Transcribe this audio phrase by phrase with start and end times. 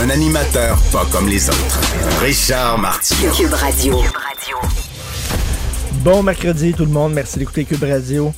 [0.00, 1.80] Un animateur pas comme les autres.
[2.22, 3.32] Richard Martineau.
[3.32, 3.96] Cube Radio.
[6.04, 8.32] Bon mercredi tout le monde, merci d'écouter Cube Radio.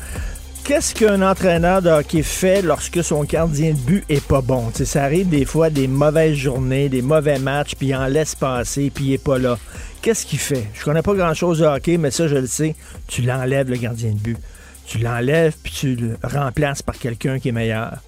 [0.64, 4.70] Qu'est-ce qu'un entraîneur de hockey fait lorsque son gardien de but est pas bon?
[4.70, 8.34] T'sais, ça arrive des fois des mauvaises journées, des mauvais matchs, puis il en laisse
[8.34, 9.58] passer, puis il est pas là.
[10.00, 10.66] Qu'est-ce qu'il fait?
[10.72, 12.74] Je connais pas grand-chose de hockey, mais ça, je le sais.
[13.06, 14.38] Tu l'enlèves, le gardien de but.
[14.86, 17.98] Tu l'enlèves, puis tu le remplaces par quelqu'un qui est meilleur.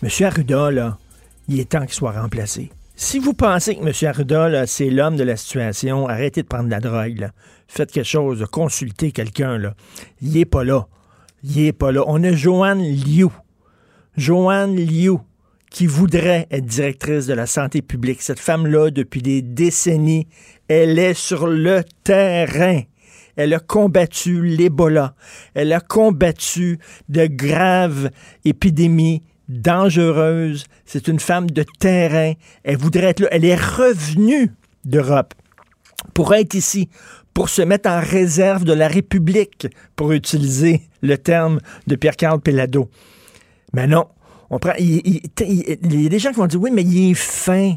[0.00, 0.96] Monsieur Arruda, là,
[1.48, 2.70] il est temps qu'il soit remplacé.
[2.98, 4.08] Si vous pensez que M.
[4.08, 7.28] Arruda, c'est l'homme de la situation, arrêtez de prendre la drogue.
[7.68, 9.74] Faites quelque chose, consultez quelqu'un.
[10.22, 10.88] Il est pas là.
[11.44, 12.04] Il est pas là.
[12.06, 13.28] On a Joanne Liu.
[14.16, 15.18] Joanne Liu,
[15.70, 18.22] qui voudrait être directrice de la santé publique.
[18.22, 20.26] Cette femme-là, depuis des décennies,
[20.66, 22.80] elle est sur le terrain.
[23.36, 25.14] Elle a combattu l'Ebola.
[25.52, 26.78] Elle a combattu
[27.10, 28.08] de graves
[28.46, 30.64] épidémies dangereuses.
[30.84, 32.32] C'est une femme de terrain.
[32.64, 33.28] Elle voudrait être là.
[33.30, 34.52] Elle est revenue
[34.84, 35.34] d'Europe
[36.14, 36.88] pour être ici,
[37.34, 39.66] pour se mettre en réserve de la République,
[39.96, 42.88] pour utiliser le terme de Pierre-Carl Pellado.
[43.72, 44.06] Mais non,
[44.50, 47.74] on prend, il y a des gens qui vont dire, oui, mais il est fin,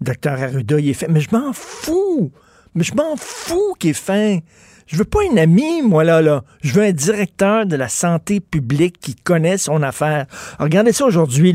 [0.00, 1.06] docteur Arruda, il est fin.
[1.08, 2.32] Mais je m'en fous.
[2.74, 4.38] Mais je m'en fous qu'il est fin.
[4.86, 6.44] Je veux pas un ami, moi, là, là.
[6.62, 10.26] Je veux un directeur de la santé publique qui connaît son affaire.
[10.58, 11.54] Regardez ça aujourd'hui,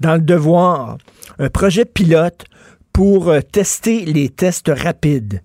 [0.00, 0.98] dans le devoir.
[1.38, 2.44] Un projet pilote
[2.92, 5.42] pour euh, tester les tests rapides.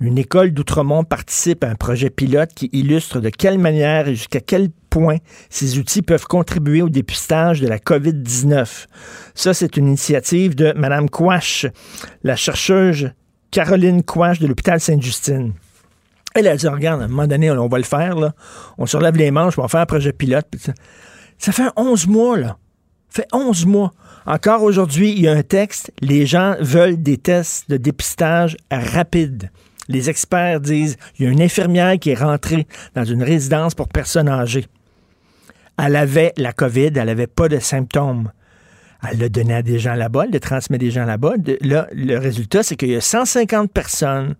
[0.00, 4.40] Une école d'Outremont participe à un projet pilote qui illustre de quelle manière et jusqu'à
[4.40, 5.18] quel point
[5.50, 8.86] ces outils peuvent contribuer au dépistage de la COVID-19.
[9.34, 11.66] Ça, c'est une initiative de Mme Quash,
[12.22, 13.10] la chercheuse
[13.50, 15.52] Caroline Quash de l'hôpital Sainte-Justine.
[16.34, 18.16] Elle a dit, regarde, à un moment donné, on va le faire.
[18.76, 20.46] On se relève les manches, on va faire un projet pilote.
[21.38, 22.56] Ça fait 11 mois, là.
[23.08, 23.92] Ça fait 11 mois.
[24.26, 25.92] Encore aujourd'hui, il y a un texte.
[26.00, 29.50] Les gens veulent des tests de dépistage rapides.
[29.88, 33.88] Les experts disent, il y a une infirmière qui est rentrée dans une résidence pour
[33.88, 34.66] personnes âgées.
[35.78, 38.30] Elle avait la COVID, elle n'avait pas de symptômes.
[39.10, 41.34] Elle l'a donné à des gens là-bas, elle le transmet des gens là-bas.
[41.60, 44.34] Là, le résultat, c'est qu'il y a 150 personnes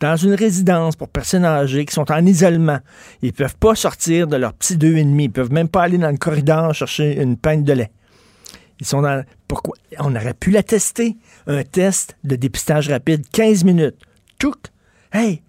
[0.00, 2.78] dans une résidence pour personnes âgées qui sont en isolement.
[3.22, 5.24] Ils ne peuvent pas sortir de leur petit deux et demi.
[5.24, 7.90] Ils peuvent même pas aller dans le corridor chercher une pinte de lait.
[8.80, 9.24] Ils sont dans.
[9.46, 9.76] Pourquoi?
[9.98, 11.16] On aurait pu la tester.
[11.46, 13.96] Un test de dépistage rapide, 15 minutes.
[14.38, 14.56] Tchouk!
[15.12, 15.42] Hey!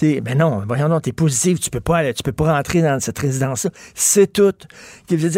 [0.00, 2.80] T'es, ben non, voyons donc, t'es positif, tu peux pas aller- tu peux pas rentrer
[2.80, 3.70] dans cette résidence-là.
[3.94, 4.54] C'est tout.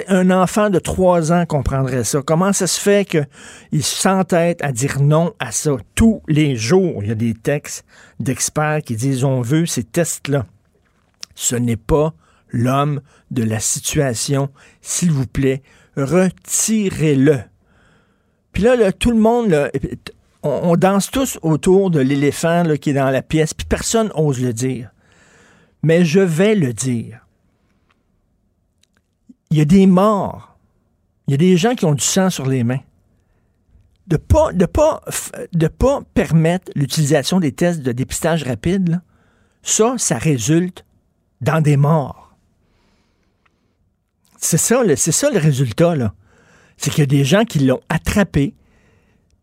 [0.06, 2.22] Un enfant de 3 ans comprendrait ça.
[2.24, 5.72] Comment ça se fait qu'il s'entête à dire non à ça?
[5.96, 7.02] Tous les jours?
[7.02, 7.84] Il y a des textes
[8.20, 10.46] d'experts qui disent on veut ces tests-là.
[11.34, 12.14] Ce n'est pas
[12.50, 13.00] l'homme
[13.32, 14.48] de la situation.
[14.80, 15.62] S'il vous plaît,
[15.96, 17.40] retirez-le.
[18.52, 19.72] Puis là, là, tout le monde,
[20.42, 24.52] on, danse tous autour de l'éléphant qui est dans la pièce, puis personne ose le
[24.52, 24.90] dire.
[25.82, 27.26] Mais je vais le dire.
[29.50, 30.56] Il y a des morts.
[31.26, 32.80] Il y a des gens qui ont du sang sur les mains.
[34.06, 35.02] De pas, de pas,
[35.52, 39.00] de pas permettre l'utilisation des tests de dépistage rapide,
[39.62, 40.84] ça, ça résulte
[41.40, 42.34] dans des morts.
[44.38, 46.14] C'est ça, c'est ça le résultat, là.
[46.76, 48.54] C'est qu'il y a des gens qui l'ont attrapé,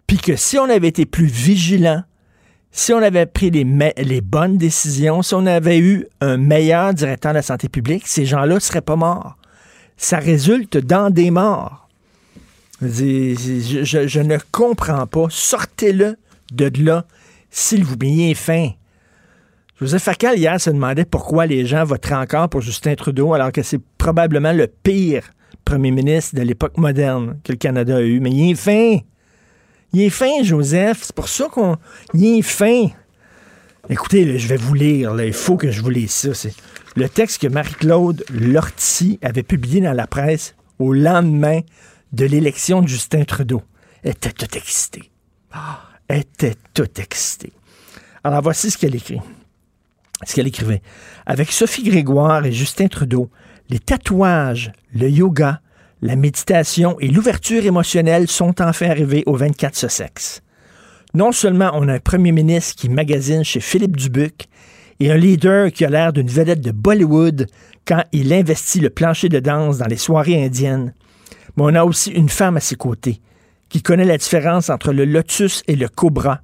[0.09, 2.01] puis que si on avait été plus vigilant,
[2.71, 7.35] si on avait pris les, bonnes décisions, si on avait eu un meilleur directeur de
[7.37, 9.37] la santé publique, ces gens-là ne seraient pas morts.
[9.97, 11.87] Ça résulte dans des morts.
[12.81, 15.27] Je, ne comprends pas.
[15.29, 16.17] Sortez-le
[16.53, 17.05] de là,
[17.51, 18.33] s'il vous plaît.
[18.33, 18.71] Fin.
[19.79, 23.61] Joseph Facal, hier, se demandait pourquoi les gens voteraient encore pour Justin Trudeau, alors que
[23.61, 25.29] c'est probablement le pire
[25.65, 28.19] premier ministre de l'époque moderne que le Canada a eu.
[28.21, 29.01] Mais il est fin.
[29.93, 30.99] Il est fin, Joseph.
[31.03, 31.77] C'est pour ça qu'on.
[32.13, 32.87] Il est fin.
[33.89, 35.19] Écoutez, je vais vous lire.
[35.21, 36.33] Il faut que je vous lise ça.
[36.33, 36.53] C'est
[36.95, 41.61] le texte que Marie-Claude Lortie avait publié dans la presse au lendemain
[42.13, 43.63] de l'élection de Justin Trudeau.
[44.03, 45.11] Elle était toute excitée.
[46.07, 47.53] Elle était toute excitée.
[48.23, 49.19] Alors, voici ce qu'elle écrit.
[50.25, 50.81] Ce qu'elle écrivait.
[51.25, 53.29] Avec Sophie Grégoire et Justin Trudeau,
[53.69, 55.61] les tatouages, le yoga,
[56.01, 60.41] La méditation et l'ouverture émotionnelle sont enfin arrivées au 24 Sussex.
[61.13, 64.45] Non seulement on a un premier ministre qui magasine chez Philippe Dubuc
[65.01, 67.47] et un leader qui a l'air d'une vedette de Bollywood
[67.85, 70.93] quand il investit le plancher de danse dans les soirées indiennes,
[71.57, 73.19] mais on a aussi une femme à ses côtés
[73.67, 76.39] qui connaît la différence entre le lotus et le cobra,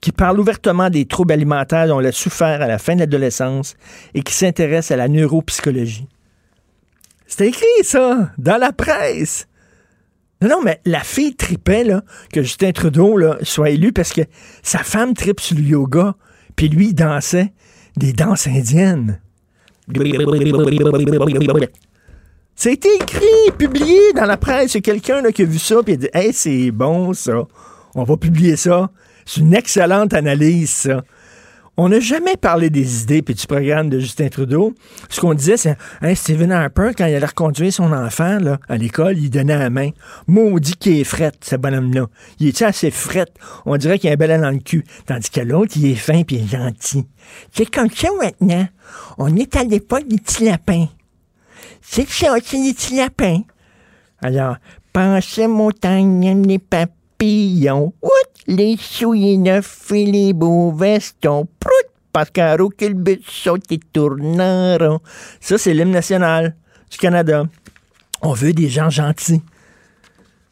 [0.00, 3.74] qui parle ouvertement des troubles alimentaires dont elle a souffert à la fin de l'adolescence
[4.14, 6.06] et qui s'intéresse à la neuropsychologie.
[7.26, 9.48] C'est écrit, ça, dans la presse.
[10.42, 12.02] Non, non, mais la fille tripait, là,
[12.32, 14.22] que Justin Trudeau, là, soit élu parce que
[14.62, 16.14] sa femme tripe sur le yoga,
[16.56, 17.52] puis lui, dansait
[17.96, 19.20] des danses indiennes.
[22.54, 24.74] C'est écrit, publié dans la presse.
[24.74, 27.46] Il y quelqu'un qui a vu ça et a dit Hey, c'est bon ça.
[27.94, 28.90] On va publier ça.
[29.26, 31.04] C'est une excellente analyse, ça.
[31.78, 34.72] On n'a jamais parlé des idées et du programme de Justin Trudeau.
[35.10, 38.78] Ce qu'on disait, c'est hey, Stephen Harper, quand il allait reconduire son enfant là, à
[38.78, 39.90] l'école, il donnait la main.
[40.26, 42.06] Maudit qu'il est fret, ce bonhomme-là.
[42.40, 43.26] Il est assez fret?
[43.66, 44.84] On dirait qu'il a un bel dans le cul.
[45.04, 47.04] Tandis que l'autre, il est fin et il est gentil.
[47.52, 48.66] C'est comme ça maintenant.
[49.18, 50.86] On est à l'époque des petits lapins.
[51.82, 53.42] C'est ça, c'est des petits lapins.
[54.22, 54.56] Alors,
[54.94, 57.92] pensez montagne, les papillons.
[58.02, 58.08] Ouh,
[58.46, 61.46] les souliers neufs et les beaux vestons.
[61.58, 61.72] Prout,
[62.12, 64.40] parce le but saute et tourne
[65.40, 66.54] Ça, c'est l'hymne national
[66.90, 67.44] du Canada.
[68.22, 69.42] On veut des gens gentils.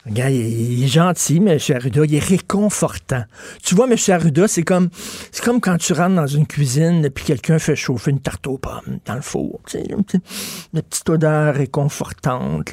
[0.07, 1.59] Regarde, il est gentil, M.
[1.75, 3.25] Arruda, il est réconfortant.
[3.63, 3.97] Tu vois, M.
[4.09, 4.91] Arruda, c'est comme,
[5.33, 8.59] c'est comme quand tu rentres dans une cuisine puis quelqu'un fait chauffer une tarte aux
[8.59, 9.61] pommes dans le four.
[9.67, 12.71] Tu sais, une, petite, odeur réconfortante.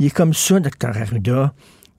[0.00, 0.88] Il est comme ça, Dr.
[0.88, 1.54] Arruda.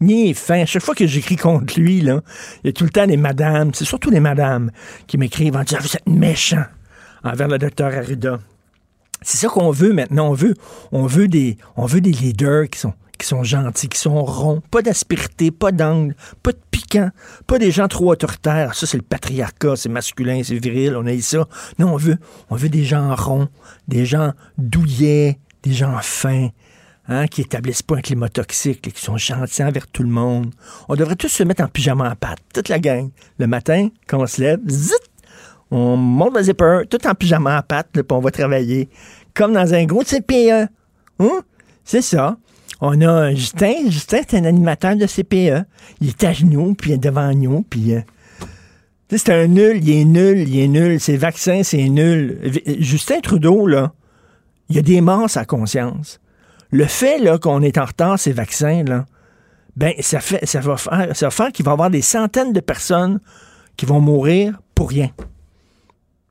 [0.09, 0.65] Est fin.
[0.65, 2.21] Chaque fois que j'écris contre lui, là,
[2.63, 4.71] il y a tout le temps des madames, c'est surtout les madames
[5.07, 6.65] qui m'écrivent en disant Vous êtes méchant
[7.23, 8.39] envers le docteur Arruda.
[9.21, 10.29] C'est ça qu'on veut maintenant.
[10.29, 10.53] On veut,
[10.91, 15.49] on veut des, on veut des leaders qui sont gentils, qui sont ronds, pas d'aspérité,
[15.49, 17.09] pas d'angle, pas de piquant,
[17.47, 18.75] pas des gens trop autoritaires.
[18.75, 21.47] Ça, c'est le patriarcat, c'est masculin, c'est viril, on a ça.
[21.79, 22.17] Non, on veut,
[22.49, 23.47] on veut des gens ronds,
[23.87, 26.49] des gens douillets, des gens fins,
[27.07, 30.53] hein, qui établissent pas un climat toxique, et qui sont gentils envers tout le monde.
[30.89, 33.09] On devrait tous se mettre en pyjama en pâte, toute la gang.
[33.39, 34.93] Le matin, quand on se lève, zit,
[35.71, 38.89] on monte le zipper, tout en pyjama en pâte, puis on va travailler.
[39.33, 40.69] Comme dans un gros CPE.
[41.19, 41.41] Hein?
[41.83, 42.37] C'est ça.
[42.81, 43.89] On a Justin.
[43.89, 45.65] Justin, c'est un animateur de CPE.
[46.01, 47.95] Il est à genoux, puis il est devant nous, puis...
[47.95, 48.01] Euh,
[49.09, 50.99] c'est un nul, il est nul, il est nul.
[50.99, 52.39] Ses vaccins, c'est nul.
[52.79, 53.93] Justin Trudeau, là,
[54.69, 56.19] il a des morts à conscience.
[56.73, 59.05] Le fait qu'on est en retard, ces vaccins, là,
[59.75, 63.19] ben, ça, fait, ça va faire, faire qu'il va y avoir des centaines de personnes
[63.77, 65.11] qui vont mourir pour rien.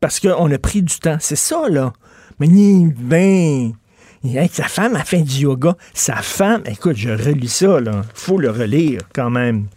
[0.01, 1.19] Parce qu'on a pris du temps.
[1.21, 1.93] C'est ça, là.
[2.41, 3.73] Mais ben,
[4.51, 5.77] sa femme a fait du yoga.
[5.95, 8.03] Sa femme, écoute, je relis ça, là.
[8.13, 9.69] Faut le relire quand même.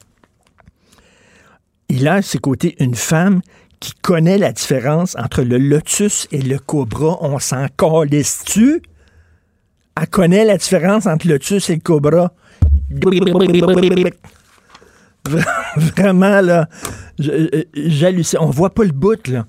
[1.89, 3.41] Il a à ses côtés une femme
[3.79, 7.19] qui connaît la différence entre le lotus et le cobra.
[7.21, 8.81] On s'en calisse-tu?
[9.99, 12.33] Elle connaît la différence entre le lotus et le cobra.
[15.75, 16.67] Vraiment, là,
[17.17, 18.39] j'hallucine.
[18.41, 19.45] On voit pas le bout, là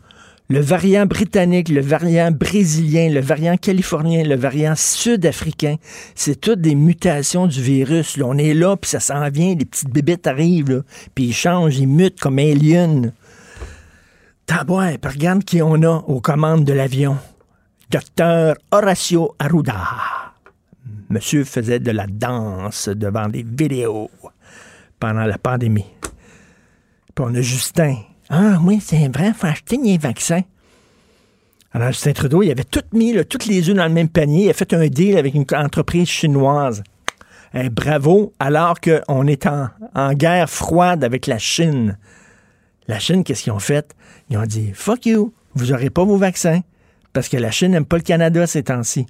[0.49, 5.77] le variant britannique, le variant brésilien, le variant californien, le variant sud-africain,
[6.15, 8.19] c'est toutes des mutations du virus.
[8.23, 10.85] On est là, puis ça s'en vient, les petites bébêtes arrivent,
[11.15, 13.13] puis ils changent, ils mutent comme aliens.
[14.47, 17.17] Tabouin, regarde qui on a aux commandes de l'avion.
[17.91, 20.26] Docteur Horacio Arruda.
[21.09, 24.11] Monsieur faisait de la danse devant des vidéos
[24.99, 25.87] pendant la pandémie.
[27.15, 27.97] Puis on a Justin,
[28.29, 30.43] ah oui, c'est vrai, il faut acheter des vaccins.
[31.73, 34.47] Alors, Justin Trudeau, il avait tout mis, toutes les œufs dans le même panier.
[34.47, 36.83] Il a fait un deal avec une entreprise chinoise.
[37.55, 41.99] Eh, bravo, alors qu'on est en, guerre froide avec la Chine.
[42.89, 43.95] La Chine, qu'est-ce qu'ils ont fait?
[44.31, 46.61] Ils ont dit, fuck you, vous n'aurez pas vos vaccins.
[47.13, 49.07] Parce que la Chine n'aime pas le Canada ces temps-ci.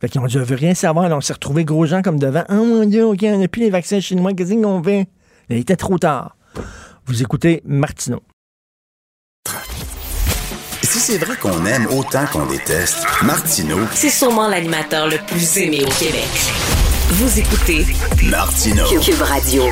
[0.00, 1.10] Fait qu'ils ont dit, on veut rien savoir.
[1.10, 2.44] on s'est retrouvé gros gens comme devant.
[2.48, 4.32] Oh mon Dieu, OK, on n'a plus les vaccins chinois.
[4.34, 5.06] Qu'est-ce qu'on fait?
[5.48, 6.36] Il était trop tard.
[7.06, 8.22] Vous écoutez Martineau.
[10.82, 13.80] Si c'est vrai qu'on aime autant qu'on déteste, Martineau.
[13.92, 16.28] C'est sûrement l'animateur le plus aimé au Québec.
[17.08, 17.84] Vous écoutez
[18.24, 18.84] Martineau.
[19.00, 19.64] Cube Radio.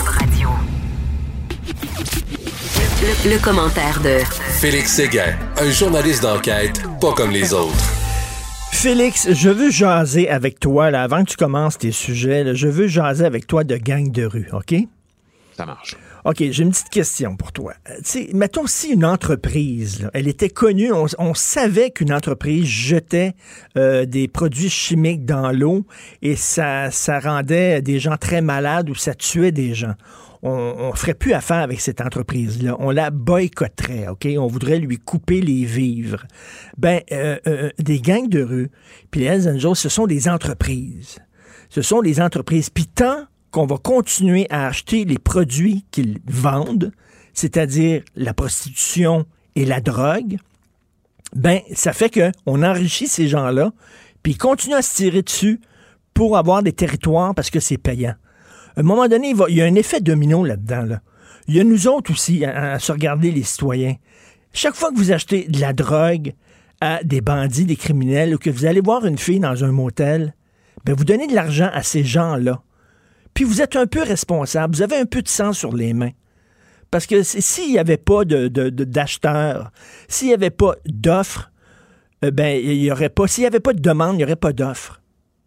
[3.25, 4.19] Le, commentaire de
[4.61, 7.85] Félix Séguin, un journaliste d'enquête pas comme les autres.
[8.73, 12.89] Félix, je veux jaser avec toi, là, avant que tu commences tes sujets, je veux
[12.89, 14.75] jaser avec toi de gang de rue, OK?
[15.57, 15.97] ça marche.
[16.25, 17.75] OK, j'ai une petite question pour toi.
[17.91, 23.35] Euh, sais, mettons si une entreprise, elle était connue, on, savait qu'une entreprise jetait
[23.77, 25.85] euh, des produits chimiques dans l'eau
[26.21, 29.95] et ça, ça rendait des gens très malades ou ça tuait des gens.
[30.45, 32.77] On ne ferait plus affaire avec cette entreprise-là.
[32.81, 34.27] On la boycotterait, OK?
[34.37, 36.27] On voudrait lui couper les vivres.
[36.77, 38.71] Ben, euh, des gangs de rue,
[39.13, 41.21] puis les Hells Angels, ce sont des entreprises.
[41.69, 42.71] Ce sont des entreprises.
[42.71, 46.91] Puis tant qu'on va continuer à acheter les produits qu'ils vendent,
[47.35, 50.39] c'est-à-dire la prostitution et la drogue,
[51.37, 53.73] ben ça fait que on enrichit ces gens-là,
[54.23, 55.61] puis ils continuent à se tirer dessus
[56.15, 58.15] pour avoir des territoires parce que c'est payant.
[58.77, 60.83] À un moment donné, il, y a un effet domino là-dedans.
[60.83, 61.01] Là.
[61.49, 63.97] Il y a nous autres aussi à, se regarder les citoyens.
[64.53, 66.35] Chaque fois que vous achetez de la drogue
[66.81, 70.35] à des bandits, des criminels, ou que vous allez voir une fille dans un motel,
[70.85, 72.63] ben vous donnez de l'argent à ces gens-là
[73.35, 76.13] puis vous êtes un peu responsable, vous avez un peu de sang sur les mains.
[76.91, 79.69] Parce que s'il n'y avait pas d'acheteurs, de,
[80.09, 81.51] s'il n'y avait pas d'offres,
[82.25, 83.27] euh, ben, il y aurait pas.
[83.27, 85.01] S'il n'y avait pas de demande, il n'y aurait pas d'offres.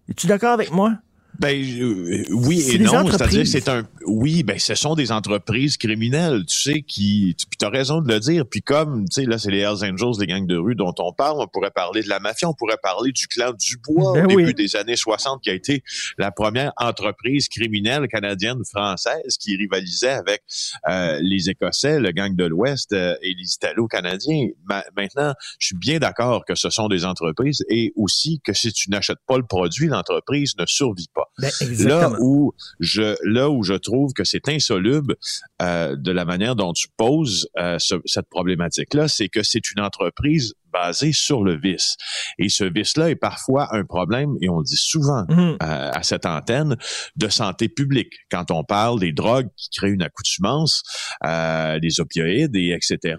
[0.10, 0.98] Es-tu d'accord avec moi?
[1.40, 6.46] Ben euh, oui et non, c'est-à-dire c'est un oui, ben ce sont des entreprises criminelles,
[6.46, 9.52] tu sais qui tu as raison de le dire, puis comme tu sais là c'est
[9.52, 12.20] les Hells Angels, les gangs de rue dont on parle, on pourrait parler de la
[12.20, 15.54] mafia, on pourrait parler du clan Dubois ben au début des années 60 qui a
[15.54, 15.84] été
[16.18, 20.44] la première entreprise criminelle canadienne française qui rivalisait avec
[20.88, 24.50] euh, les Écossais, le gang de l'Ouest euh, et les Italo-Canadiens.
[24.96, 28.90] maintenant, je suis bien d'accord que ce sont des entreprises et aussi que si tu
[28.90, 31.25] n'achètes pas le produit, l'entreprise ne survit pas.
[31.40, 35.16] Ben, là où je là où je trouve que c'est insoluble
[35.62, 39.82] euh, de la manière dont tu poses euh, cette problématique là, c'est que c'est une
[39.82, 41.96] entreprise basé sur le vice.
[42.38, 45.40] Et ce vice-là est parfois un problème, et on le dit souvent mmh.
[45.40, 46.76] euh, à cette antenne,
[47.16, 48.14] de santé publique.
[48.30, 50.84] Quand on parle des drogues qui créent une accoutumance,
[51.26, 53.16] euh, des opioïdes, et etc.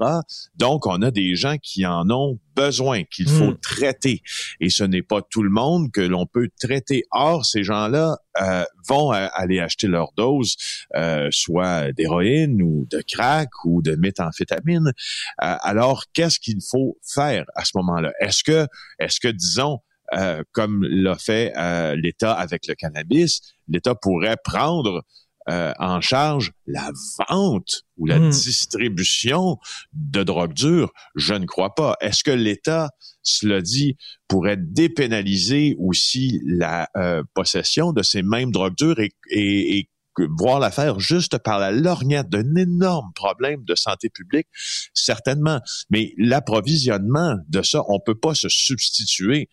[0.56, 3.58] Donc, on a des gens qui en ont besoin, qu'il faut mmh.
[3.60, 4.22] traiter.
[4.60, 7.04] Et ce n'est pas tout le monde que l'on peut traiter.
[7.10, 10.56] Or, ces gens-là euh, vont aller acheter leur dose,
[10.94, 14.92] euh, soit d'héroïne ou de crack ou de méthamphétamine.
[15.38, 17.45] alors, qu'est-ce qu'il faut faire?
[17.54, 18.12] À ce moment-là?
[18.20, 18.66] Est-ce que,
[18.98, 19.80] est-ce que, disons,
[20.14, 25.04] euh, comme l'a fait euh, l'État avec le cannabis, l'État pourrait prendre
[25.48, 26.90] euh, en charge la
[27.28, 28.30] vente ou la hmm.
[28.30, 29.58] distribution
[29.92, 30.92] de drogue dure?
[31.16, 31.96] Je ne crois pas.
[32.00, 32.90] Est-ce que l'État,
[33.22, 33.96] cela dit,
[34.28, 36.88] pourrait dépénaliser aussi la
[37.34, 39.90] possession de ces mêmes drogues dures et, et, et
[40.38, 44.46] voir l'affaire juste par la lorgnette d'un énorme problème de santé publique,
[44.94, 45.60] certainement.
[45.90, 49.48] Mais l'approvisionnement de ça, on peut pas se substituer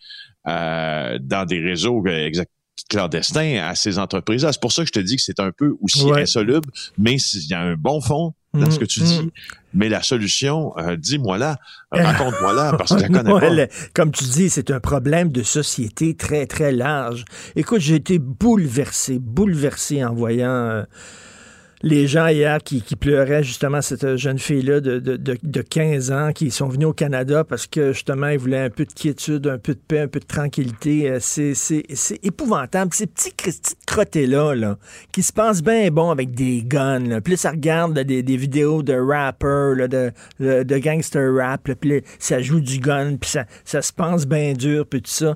[0.48, 2.04] euh, dans des réseaux
[2.90, 4.52] clandestins à ces entreprises-là.
[4.54, 7.50] C'est pour ça que je te dis que c'est un peu aussi insoluble, mais il
[7.50, 9.22] y a un bon fond dans ce que tu dis.
[9.22, 9.30] Mm.
[9.74, 11.58] Mais la solution, euh, dis-moi là,
[11.92, 13.74] raconte-moi là, parce que je la connais pas.
[13.94, 17.26] Comme tu dis, c'est un problème de société très, très large.
[17.56, 20.50] Écoute, j'ai été bouleversé, bouleversé en voyant...
[20.50, 20.84] Euh,
[21.84, 26.70] les gens hier qui, pleuraient justement cette jeune fille-là de, de, 15 ans qui sont
[26.70, 29.80] venus au Canada parce que justement ils voulaient un peu de quiétude, un peu de
[29.80, 31.10] paix, un peu de tranquillité.
[31.10, 32.94] Euh, c'est, épouvantable.
[32.94, 34.78] Ces petits petites crottés-là là,
[35.12, 37.00] qui se pensent bien bon avec des guns.
[37.00, 37.20] Là.
[37.20, 42.80] Puis ça regarde des, vidéos de rappers, de, de, gangster rap, puis ça joue du
[42.80, 45.36] gun, puis ça, ça se pense bien dur, puis tout ça.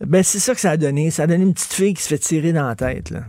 [0.00, 1.10] Ben, c'est ça que ça a donné.
[1.10, 3.10] Ça a donné une petite fille qui se fait tirer dans la tête.
[3.10, 3.24] Là.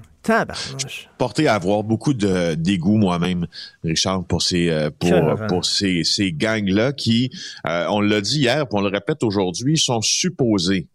[0.77, 3.47] Je porté à avoir beaucoup de dégoût moi-même,
[3.83, 7.31] Richard, pour ces euh, pour pour ces, ces gangs-là qui,
[7.67, 10.87] euh, on l'a dit hier, puis on le répète aujourd'hui, sont supposés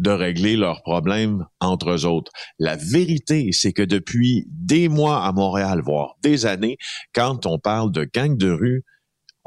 [0.00, 2.32] de régler leurs problèmes entre eux autres.
[2.58, 6.78] La vérité, c'est que depuis des mois à Montréal, voire des années,
[7.14, 8.84] quand on parle de gangs de rue,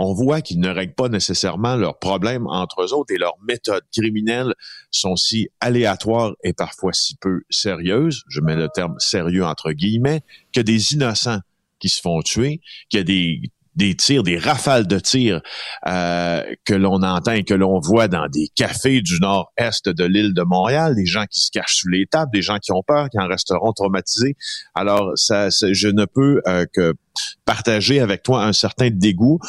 [0.04, 3.86] on voit qu'ils ne règlent pas nécessairement leurs problèmes entre eux autres et leurs méthodes
[3.96, 4.54] criminelles
[4.92, 10.22] sont si aléatoires et parfois si peu sérieuses, je mets le terme sérieux entre guillemets,
[10.54, 11.40] que des innocents
[11.80, 13.42] qui se font tuer, qu'il y a des
[13.76, 15.42] des tirs, des rafales de tirs
[15.88, 20.34] euh, que l'on entend et que l'on voit dans des cafés du nord-est de l'île
[20.34, 23.10] de Montréal, des gens qui se cachent sous les tables, des gens qui ont peur,
[23.10, 24.36] qui en resteront traumatisés.
[24.76, 26.94] Alors, ça, je ne peux euh, que
[27.46, 29.40] partager avec toi un certain dégoût.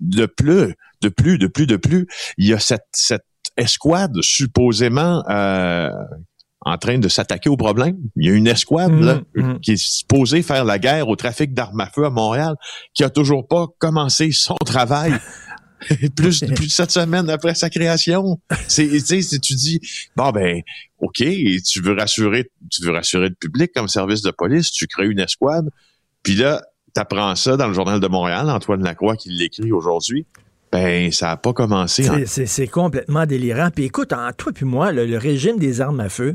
[0.00, 2.06] De plus, de plus, de plus, de plus,
[2.38, 3.24] il y a cette, cette
[3.56, 5.90] escouade supposément euh,
[6.60, 7.96] en train de s'attaquer au problème.
[8.16, 9.60] Il y a une escouade là, mmh, mmh.
[9.60, 12.54] qui est supposée faire la guerre au trafic d'armes à feu à Montréal,
[12.92, 15.12] qui a toujours pas commencé son travail.
[16.16, 18.40] plus, plus de sept semaines après sa création.
[18.66, 18.88] C'est,
[19.40, 19.80] tu dis,
[20.16, 20.62] bon ben,
[20.98, 25.06] ok, tu veux rassurer, tu veux rassurer le public comme service de police, tu crées
[25.06, 25.68] une escouade,
[26.22, 26.62] Puis là,
[26.96, 30.26] t'apprends ça dans le Journal de Montréal, Antoine Lacroix qui l'écrit aujourd'hui.
[30.72, 32.08] Ben, ça n'a pas commencé.
[32.08, 32.24] hein.
[32.26, 33.70] C'est complètement délirant.
[33.74, 36.34] Puis écoute, toi puis moi, le, régime des armes à feu,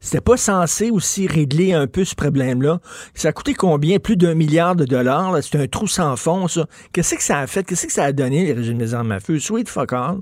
[0.00, 2.80] c'était pas censé aussi régler un peu ce problème-là.
[3.14, 3.98] Ça a coûté combien?
[3.98, 5.36] Plus d'un milliard de dollars.
[5.42, 6.66] C'est un trou sans fond, ça.
[6.92, 7.64] Qu'est-ce que ça a fait?
[7.64, 9.38] Qu'est-ce que ça a donné, les régimes des armes à feu?
[9.38, 10.18] Sweet fuck all.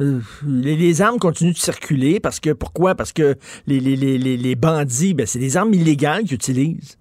[0.00, 2.94] Euh, Les, armes continuent de circuler parce que pourquoi?
[2.96, 6.98] Parce que les, les- les bandits, ben, c'est des armes illégales qu'ils utilisent.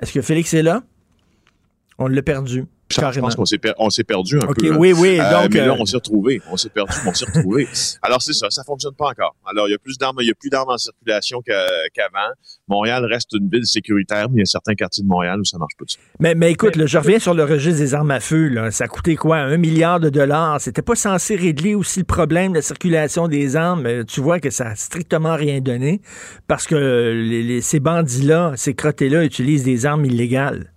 [0.00, 0.82] Est-ce que Félix est là?
[1.98, 2.64] On l'a perdu.
[2.90, 4.74] Je pense qu'on s'est per- on s'est perdu un peu.
[4.76, 5.18] oui, oui.
[5.20, 6.42] Euh, donc, mais là, euh, on s'est retrouvés.
[6.50, 7.68] On s'est perdu, mais on s'est retrouvés.
[8.02, 9.34] Alors, c'est ça, ça fonctionne pas encore.
[9.46, 12.32] Alors, il y a plus d'armes, il y a plus d'armes en circulation qu'a- qu'avant.
[12.68, 15.58] Montréal reste une ville sécuritaire, mais il y a certains quartiers de Montréal où ça
[15.58, 15.84] marche pas.
[15.84, 16.00] du tout.
[16.18, 18.48] Mais, mais écoute, là, je reviens sur le registre des armes à feu.
[18.48, 18.70] Là.
[18.70, 19.36] Ça a coûté quoi?
[19.38, 20.60] Un milliard de dollars.
[20.60, 23.86] C'était pas censé régler aussi le problème de la circulation des armes.
[23.86, 26.00] Euh, Tu vois que ça a strictement rien donné
[26.48, 26.74] parce que
[27.14, 30.72] les- les- ces bandits-là, ces crottés-là utilisent des armes illégales.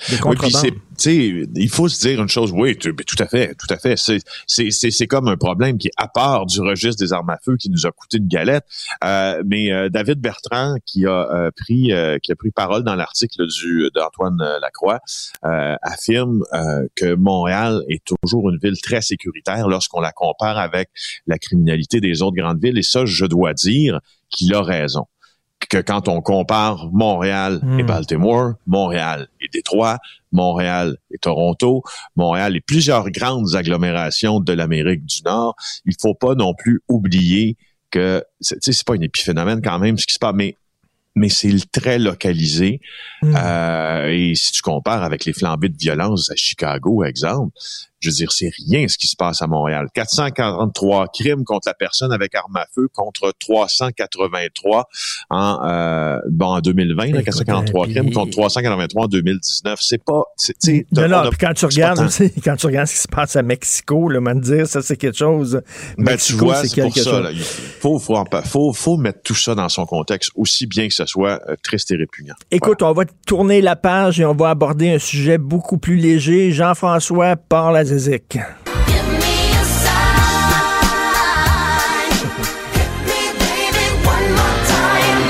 [0.00, 0.50] Oui, puis contrebande.
[0.60, 2.52] c'est, tu sais, il faut se dire une chose.
[2.54, 3.96] Oui, tu- tout à fait, tout à fait.
[3.96, 7.30] C'est, c'est, c'est, c'est comme un problème qui est à part du registre des armes
[7.30, 8.64] à feu qui nous a coûté une galette.
[9.04, 12.94] Euh, mais euh, David Bertrand, qui a euh, pris, euh, qui a pris parole dans
[12.94, 15.00] l'article du d'Antoine euh, Lacroix,
[15.44, 20.90] euh, affirme euh, que Montréal est toujours une ville très sécuritaire lorsqu'on la compare avec
[21.26, 22.78] la criminalité des autres grandes villes.
[22.78, 24.00] Et ça, je dois dire
[24.30, 25.06] qu'il a raison
[25.68, 27.86] que quand on compare Montréal et Hmm.
[27.86, 29.98] Baltimore, Montréal et Détroit,
[30.32, 31.82] Montréal et Toronto,
[32.16, 37.56] Montréal et plusieurs grandes agglomérations de l'Amérique du Nord, il faut pas non plus oublier
[37.90, 40.56] que c'est pas un épiphénomène quand même ce qui se passe, mais
[41.14, 42.80] mais c'est très localisé.
[43.22, 43.34] Mm.
[43.36, 47.52] Euh, et si tu compares avec les flambées de violence à Chicago, exemple,
[48.00, 49.88] je veux dire, c'est rien ce qui se passe à Montréal.
[49.94, 54.88] 443 crimes contre la personne avec arme à feu contre 383
[55.30, 59.78] en, euh, bon, en 2020, là, Écoute, 443 euh, crimes contre 383 en 2019.
[59.82, 60.22] C'est pas,
[60.62, 63.00] tu Non, on non, a- puis quand tu regardes aussi, quand tu regardes ce qui
[63.00, 65.60] se passe à Mexico, là, me dire, ça, c'est quelque chose.
[65.96, 67.20] Ben, tu Mexico, vois, c'est pour ça.
[67.20, 67.30] Là.
[67.32, 71.06] Il faut, faut, faut, faut mettre tout ça dans son contexte, aussi bien que ce
[71.06, 72.34] soit euh, triste et répugnant.
[72.50, 76.52] Écoute, on va tourner la page et on va aborder un sujet beaucoup plus léger.
[76.52, 78.32] Jean-François parle à Zézic.
[78.32, 81.08] Give me a sign.
[82.74, 85.20] Hit me, baby, one more time.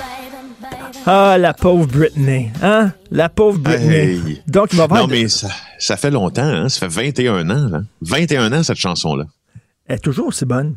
[0.00, 1.06] Baby, baby.
[1.06, 2.50] Ah, la pauvre Britney.
[2.60, 2.92] Hein?
[3.12, 3.94] La pauvre Britney.
[3.94, 4.42] Hey.
[4.48, 5.02] Donc, il va avoir...
[5.02, 6.68] Non, mais ça, ça fait longtemps, hein?
[6.68, 7.68] ça fait 21 ans.
[7.68, 7.82] Là.
[8.00, 9.24] 21 ans, cette chanson-là.
[9.86, 10.74] Elle est toujours aussi bonne.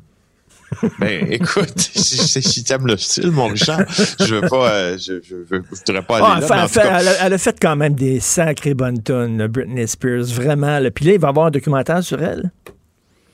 [0.99, 3.84] Ben, écoute, si, si, si t'aimes le style, mon Richard,
[4.19, 6.67] je veux pas, euh, je, je, je voudrais pas aller Ah, là, enfin, mais en
[6.67, 9.88] tout enfin, cas, elle, a, elle a fait quand même des sacrées bonnes tonnes, Britney
[9.88, 10.79] Spears, vraiment.
[10.93, 12.51] Puis là, il va y avoir un documentaire sur elle?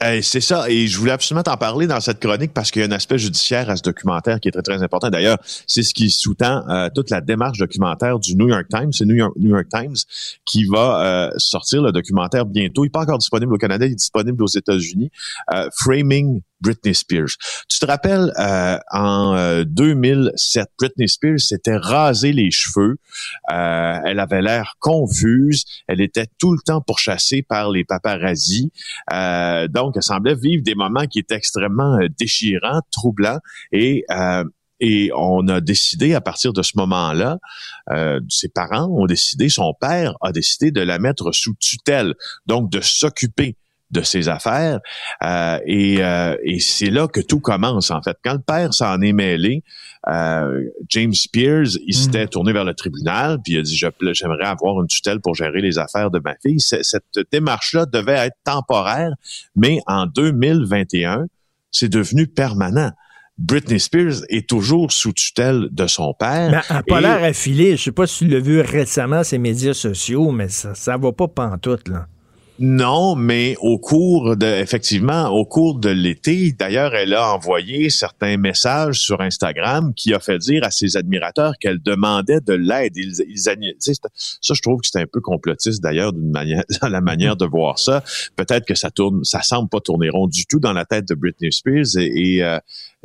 [0.01, 2.85] Hey, c'est ça, et je voulais absolument t'en parler dans cette chronique parce qu'il y
[2.85, 5.09] a un aspect judiciaire à ce documentaire qui est très, très important.
[5.09, 8.91] D'ailleurs, c'est ce qui sous-tend euh, toute la démarche documentaire du New York Times.
[8.91, 9.95] C'est New York, New York Times
[10.45, 12.83] qui va euh, sortir le documentaire bientôt.
[12.83, 15.11] Il n'est pas encore disponible au Canada, il est disponible aux États-Unis.
[15.53, 17.37] Euh, Framing Britney Spears.
[17.69, 22.97] Tu te rappelles, euh, en euh, 2007, Britney Spears s'était rasé les cheveux.
[23.51, 25.63] Euh, elle avait l'air confuse.
[25.87, 28.71] Elle était tout le temps pourchassée par les paparazzis.
[29.13, 33.39] Euh, donc, elle semblait vivre des moments qui étaient extrêmement euh, déchirants, troublants.
[33.71, 34.43] Et, euh,
[34.79, 37.37] et on a décidé, à partir de ce moment-là,
[37.91, 42.71] euh, ses parents ont décidé, son père a décidé de la mettre sous tutelle, donc
[42.71, 43.55] de s'occuper
[43.95, 44.79] de ses affaires.
[45.23, 48.17] Euh, et euh, et c'est là que tout commence, en fait.
[48.23, 49.63] Quand le père s'en est mêlé,
[50.07, 54.79] euh, James Spears, il s'était tourné vers le tribunal, puis il a dit, j'aimerais avoir
[54.81, 56.59] une tutelle pour gérer les affaires de ma fille.
[56.59, 59.11] Cette démarche-là devait être temporaire,
[59.55, 61.25] mais en 2021,
[61.71, 62.91] c'est devenu permanent.
[63.37, 66.51] Britney Spears est toujours sous tutelle de son père.
[66.51, 67.75] Mais elle n'a pas Et- l'air affilée.
[67.75, 71.11] Je sais pas si tu l'as vu récemment, ses médias sociaux, mais ça, ça va
[71.11, 72.07] pas pantoute, là.
[72.57, 78.37] Non, mais au cours de, effectivement, au cours de l'été, d'ailleurs, elle a envoyé certains
[78.37, 82.93] messages sur Instagram qui a fait dire à ses admirateurs qu'elle demandait de l'aide.
[82.95, 87.01] Ils, ils, ça, je trouve que c'est un peu complotiste d'ailleurs d'une manière, dans la
[87.01, 88.01] manière de voir ça.
[88.37, 91.15] Peut-être que ça tourne, ça semble pas tourner rond du tout dans la tête de
[91.15, 92.57] Britney Spears et, euh,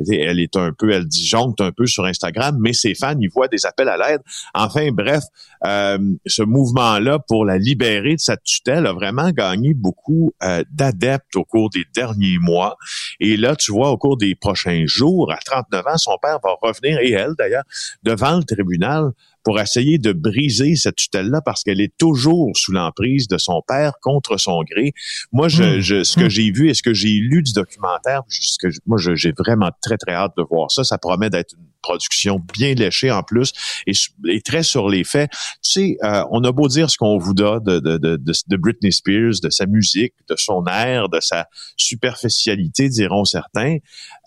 [0.09, 3.49] elle est un peu, elle disjoncte un peu sur Instagram, mais ses fans, ils voient
[3.49, 4.21] des appels à l'aide.
[4.55, 5.25] Enfin, bref,
[5.67, 11.37] euh, ce mouvement-là pour la libérer de sa tutelle a vraiment gagné beaucoup euh, d'adeptes
[11.37, 12.77] au cours des derniers mois.
[13.21, 16.57] Et là, tu vois, au cours des prochains jours, à 39 ans, son père va
[16.63, 17.65] revenir, et elle d'ailleurs,
[18.03, 19.11] devant le tribunal
[19.43, 23.95] pour essayer de briser cette tutelle-là parce qu'elle est toujours sous l'emprise de son père
[24.03, 24.93] contre son gré.
[25.33, 25.81] Moi, je, Hmm.
[25.81, 28.99] je- ce que j'ai vu et ce que j'ai lu du documentaire, ce que moi,
[28.99, 30.85] j'ai vraiment très, très hâte de voir ça.
[30.85, 33.55] Ça promet d'être une production bien léchée en plus
[33.87, 33.95] et,
[34.43, 35.31] très sur les faits.
[35.33, 38.57] Tu sais, euh, on a beau dire ce qu'on voudra de, de, de, de, de
[38.59, 43.79] Britney Spears, de sa musique, de son air, de sa superficialité, diront certains.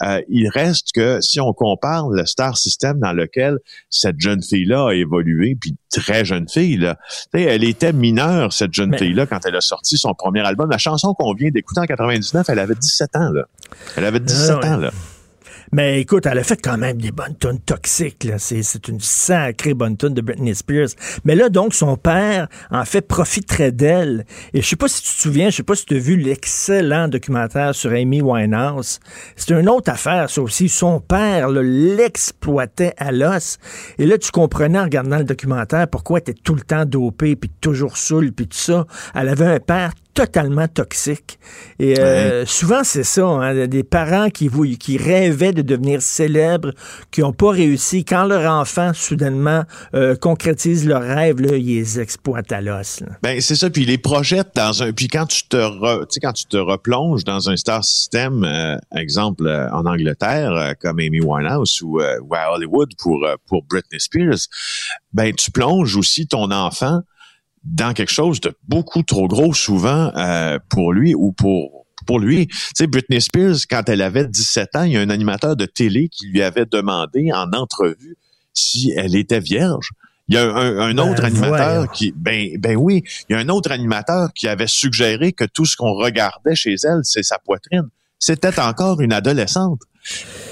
[0.04, 3.58] Euh, il reste que si on compare le star system dans lequel
[3.89, 6.97] cette jeune fille-là a évolué, puis très jeune fille, là,
[7.33, 10.69] elle était mineure, cette jeune Mais- fille-là, quand elle a sorti son premier album.
[10.69, 13.43] La chanson qu'on vient d'écouter en 99, elle avait 17 ans, là.
[13.95, 14.67] Elle avait 17 ouais.
[14.67, 14.91] ans, là.
[15.73, 18.27] Mais écoute, elle a fait quand même des bonnes tunes toxiques.
[18.38, 20.89] C'est, une sacrée bonne tune de Britney Spears.
[21.25, 24.23] Mais là, donc, son père, en fait, profiterait d'elle.
[24.53, 26.15] Et je sais pas si tu te souviens, je sais pas si tu as vu
[26.15, 28.99] l'excellent documentaire sur Amy Winehouse.
[29.36, 30.69] C'est une autre affaire, ça aussi.
[30.69, 33.57] Son père l'exploitait à l'os.
[33.97, 37.36] Et là, tu comprenais en regardant le documentaire pourquoi elle était tout le temps dopée,
[37.36, 38.86] puis toujours saoule, puis tout ça.
[39.15, 41.39] Elle avait un père totalement toxique.
[41.80, 46.71] Et euh, souvent, c'est ça, hein, des parents qui, qui rêvaient de devenir célèbres,
[47.12, 48.06] qui n'ont pas réussi.
[48.06, 49.63] Quand leur enfant, soudainement,
[49.95, 53.04] euh, concrétise leur rêve, là, ils les exploitent à l'os.
[53.21, 54.91] Ben c'est ça, puis ils les projette dans un.
[54.91, 59.47] Puis quand tu te, re- quand tu te replonges dans un star system, euh, exemple
[59.47, 63.63] euh, en Angleterre, euh, comme Amy Winehouse ou, euh, ou à Hollywood pour euh, pour
[63.63, 64.47] Britney Spears,
[65.12, 67.02] ben tu plonges aussi ton enfant
[67.63, 72.47] dans quelque chose de beaucoup trop gros souvent euh, pour lui ou pour pour lui.
[72.47, 75.65] Tu sais, Britney Spears, quand elle avait 17 ans, il y a un animateur de
[75.65, 78.17] télé qui lui avait demandé en entrevue
[78.54, 79.89] si elle était vierge.
[80.28, 83.39] Il y a un, un Ben, autre animateur qui, ben, ben oui, il y a
[83.39, 87.39] un autre animateur qui avait suggéré que tout ce qu'on regardait chez elle, c'est sa
[87.39, 87.89] poitrine.
[88.19, 89.80] C'était encore une adolescente.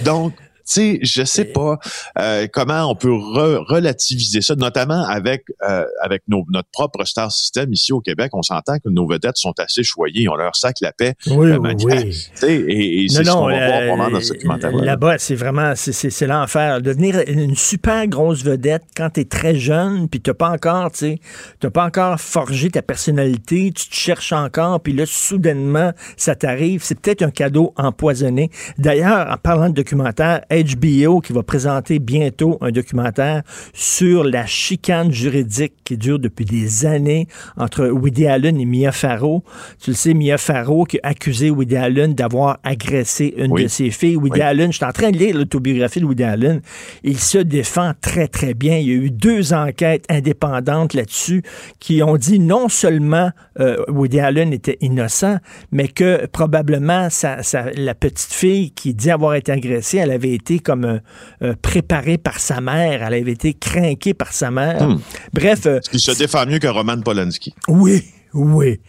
[0.04, 0.34] Donc,
[0.66, 1.78] sais, je sais pas
[2.20, 7.32] euh, comment on peut re- relativiser ça, notamment avec euh, avec nos- notre propre star
[7.32, 8.32] system ici au Québec.
[8.34, 11.16] On s'entend que nos vedettes sont assez choyées, ils ont leur sac la paix.
[11.28, 12.10] Oui, manière- oui.
[12.12, 14.72] tu sais, Et, et c'est ce qu'on va voir pendant dans ce documentaire.
[14.72, 16.82] Là-bas, c'est vraiment, c'est- c'est c'est l'enfer.
[16.82, 21.20] Devenir une super grosse vedette quand t'es très jeune, puis t'as pas encore, tu sais,
[21.60, 26.82] t'as pas encore forgé ta personnalité, tu te cherches encore, puis là, soudainement, ça t'arrive.
[26.84, 28.50] C'est peut-être un cadeau empoisonné.
[28.78, 33.42] D'ailleurs, en parlant de documentaire, HBO qui va présenter bientôt un documentaire
[33.74, 39.44] sur la chicane juridique qui dure depuis des années entre Woody Allen et Mia Farrow.
[39.82, 43.64] Tu le sais, Mia Farrow qui a accusé Woody Allen d'avoir agressé une Oui.
[43.64, 44.16] de ses filles.
[44.18, 44.42] Woody Oui.
[44.42, 46.62] Allen, je suis en train de lire l'autobiographie de Woody Allen.
[47.04, 48.78] Il se défend très, très bien.
[48.78, 51.44] Il y a eu deux enquêtes indépendantes là-dessus
[51.80, 55.38] qui ont dit non seulement euh, Woody Allen était innocent,
[55.72, 60.32] mais que probablement sa- sa- la petite fille qui dit avoir été agressée, elle avait
[60.32, 61.00] été comme euh,
[61.44, 63.04] euh, préparée par sa mère.
[63.08, 64.88] Elle avait été craquée par sa mère.
[64.88, 65.00] Hmm.
[65.34, 67.54] Bref, euh, Il se défend mieux que Roman Polanski.
[67.68, 68.80] oui, oui.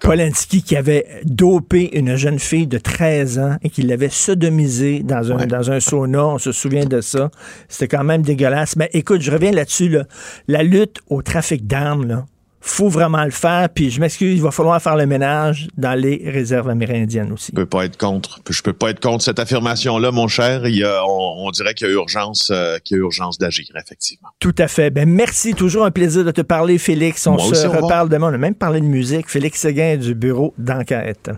[0.00, 5.30] Polanski qui avait dopé une jeune fille de 13 ans et qui l'avait sodomisée dans
[5.30, 5.46] un, Ouais.
[5.46, 6.26] dans un sauna.
[6.26, 7.30] On se souvient de ça.
[7.68, 8.74] C'était quand même dégueulasse.
[8.74, 9.88] Mais écoute, je reviens là-dessus.
[9.88, 10.04] Là.
[10.48, 12.26] La lutte au trafic d'armes, là,
[12.68, 13.68] faut vraiment le faire.
[13.72, 17.52] Puis je m'excuse, il va falloir faire le ménage dans les réserves amérindiennes aussi.
[17.52, 18.40] Je peux pas être contre.
[18.48, 20.66] Je peux pas être contre cette affirmation-là, mon cher.
[20.66, 23.38] Il y a, on, on dirait qu'il y a urgence, euh, qu'il y a urgence
[23.38, 24.28] d'agir, effectivement.
[24.40, 24.90] Tout à fait.
[24.90, 25.54] Ben merci.
[25.54, 27.26] Toujours un plaisir de te parler, Félix.
[27.26, 28.30] On Moi se aussi, reparle demain.
[28.30, 29.28] On a même parlé de musique.
[29.30, 31.30] Félix Séguin du bureau d'enquête.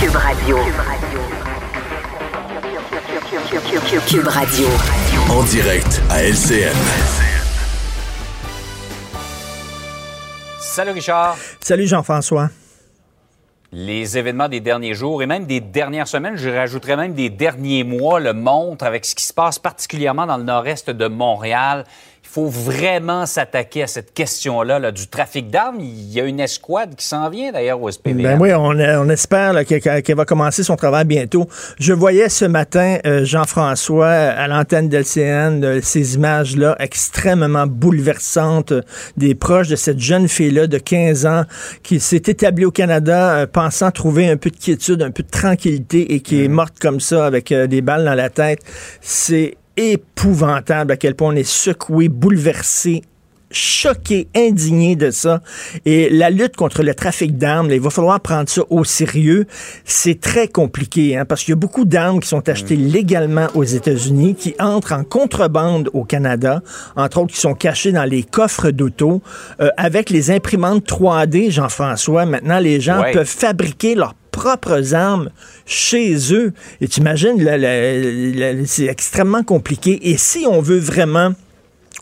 [0.00, 0.56] Cube Radio.
[4.08, 4.68] Cube Radio.
[5.30, 7.15] En direct à LCN.
[10.76, 11.38] Salut Richard.
[11.62, 12.50] Salut Jean-François.
[13.72, 17.82] Les événements des derniers jours et même des dernières semaines, je rajouterais même des derniers
[17.82, 21.86] mois, le montrent avec ce qui se passe particulièrement dans le nord-est de Montréal.
[22.36, 25.80] Il faut vraiment s'attaquer à cette question-là là, du trafic d'armes.
[25.80, 28.22] Il y a une escouade qui s'en vient d'ailleurs au SPVM.
[28.22, 31.48] Ben oui, on, on espère là, qu'elle qu'elle va commencer son travail bientôt.
[31.78, 38.82] Je voyais ce matin euh, Jean-François à l'antenne d'LCN, euh, ces images-là extrêmement bouleversantes euh,
[39.16, 41.44] des proches de cette jeune fille-là de 15 ans
[41.82, 46.12] qui s'est établie au Canada pensant trouver un peu de quiétude, un peu de tranquillité
[46.12, 48.60] et qui est morte comme ça avec des balles dans la tête.
[49.00, 53.02] C'est épouvantable à quel point on est secoué, bouleversé,
[53.50, 55.40] choqué, indigné de ça.
[55.84, 59.46] Et la lutte contre le trafic d'armes, il va falloir prendre ça au sérieux.
[59.84, 63.62] C'est très compliqué, hein, parce qu'il y a beaucoup d'armes qui sont achetées légalement aux
[63.64, 66.60] États-Unis, qui entrent en contrebande au Canada,
[66.96, 69.22] entre autres qui sont cachées dans les coffres d'auto.
[69.60, 73.12] Euh, avec les imprimantes 3D, Jean-François, maintenant, les gens Ouais.
[73.12, 75.30] peuvent fabriquer leurs propres armes
[75.64, 76.52] chez eux.
[76.82, 77.38] Et tu imagines,
[78.66, 80.10] c'est extrêmement compliqué.
[80.10, 81.32] Et si on veut vraiment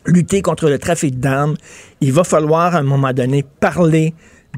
[0.05, 1.55] lutter contre le trafic d'armes,
[2.01, 4.13] il va falloir à un moment donné parler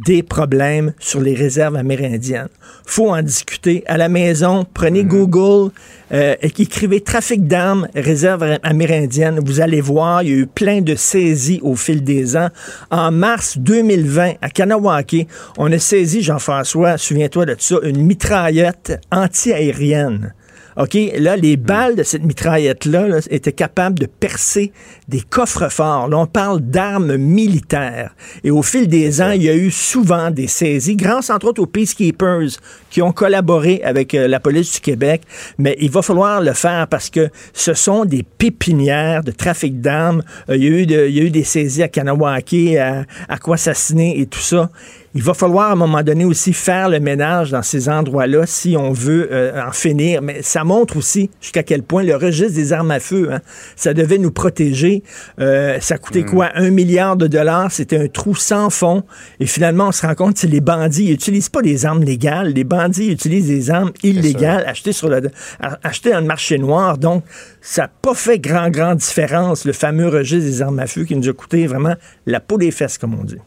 [0.05, 2.49] des problèmes sur les réserves amérindiennes.
[2.85, 4.65] faut en discuter à la maison.
[4.73, 5.71] Prenez Google
[6.11, 9.39] euh, et écrivez trafic d'armes, réserve amérindienne.
[9.43, 12.49] Vous allez voir, il y a eu plein de saisies au fil des ans.
[12.91, 20.33] En mars 2020, à Kanawake, on a saisi, Jean-François, souviens-toi de ça, une mitraillette anti-aérienne.
[20.77, 24.71] OK, là, les balles de cette mitraillette-là là, étaient capables de percer
[25.07, 26.07] des coffres forts.
[26.07, 28.15] Là, on parle d'armes militaires.
[28.43, 31.61] Et au fil des ans, il y a eu souvent des saisies, grâce entre autres
[31.63, 32.59] aux Peacekeepers
[32.91, 35.23] qui ont collaboré avec euh, la police du Québec.
[35.57, 40.21] Mais il va falloir le faire parce que ce sont des pépinières de trafic d'armes.
[40.49, 43.03] Euh, il, y a eu de- il y a eu des saisies à Kanawake, à,
[43.29, 44.69] à et tout ça.
[45.17, 48.77] Il va falloir à un moment donné aussi faire le ménage dans ces endroits-là si
[48.77, 50.21] on veut euh, en finir.
[50.21, 53.39] Mais ça montre aussi jusqu'à quel point le registre des armes à feu, hein,
[53.75, 55.01] ça devait nous protéger.
[55.39, 56.51] Euh, ça coûtait quoi?
[56.53, 57.71] Un milliard de dollars.
[57.71, 59.05] C'était un trou sans fond.
[59.39, 62.49] Et finalement, on se rend compte que les bandits n'utilisent pas des armes légales.
[62.49, 66.99] Les bandits utilisent des armes illégales achetées sur le achetées dans le marché noir.
[66.99, 67.23] Donc,
[67.59, 71.15] ça n'a pas fait grand, grande différence, le fameux registre des armes à feu qui
[71.15, 71.95] nous a coûté vraiment
[72.27, 73.39] la peau des fesses, comme on dit.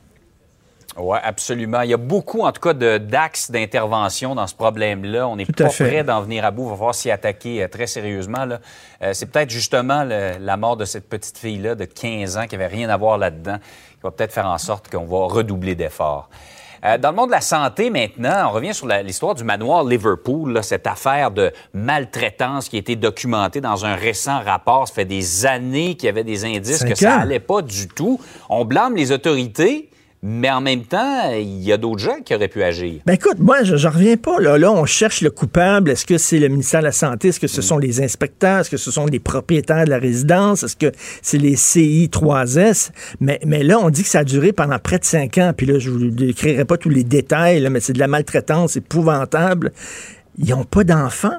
[1.02, 1.80] Oui, absolument.
[1.82, 5.26] Il y a beaucoup, en tout cas, d'axes d'intervention dans ce problème-là.
[5.28, 5.88] On n'est pas fait.
[5.88, 6.64] prêt d'en venir à bout.
[6.64, 8.44] Il va falloir s'y attaquer euh, très sérieusement.
[8.44, 8.58] là.
[9.02, 12.54] Euh, c'est peut-être justement le- la mort de cette petite fille-là de 15 ans qui
[12.54, 16.28] avait rien à voir là-dedans qui va peut-être faire en sorte qu'on va redoubler d'efforts.
[16.82, 20.52] Euh, dans le monde de la santé, maintenant, on revient sur l'histoire du manoir Liverpool,
[20.54, 24.88] là, cette affaire de maltraitance qui a été documentée dans un récent rapport.
[24.88, 27.88] Ça fait des années qu'il y avait des indices Cinq que ça allait pas du
[27.88, 28.18] tout.
[28.48, 29.90] On blâme les autorités,
[30.22, 33.00] mais en même temps, il y a d'autres gens qui auraient pu agir.
[33.06, 34.38] Ben écoute, moi, je n'en reviens pas.
[34.38, 34.58] Là.
[34.58, 35.90] là, on cherche le coupable.
[35.90, 37.28] Est-ce que c'est le ministère de la Santé?
[37.28, 38.60] Est-ce que ce sont les inspecteurs?
[38.60, 40.62] Est-ce que ce sont les propriétaires de la résidence?
[40.62, 42.90] Est-ce que c'est les CI3S?
[43.20, 45.52] Mais, mais là, on dit que ça a duré pendant près de cinq ans.
[45.56, 48.08] Puis là, je ne vous décrirai pas tous les détails, là, mais c'est de la
[48.08, 49.72] maltraitance épouvantable.
[50.38, 51.38] Ils n'ont pas d'enfants?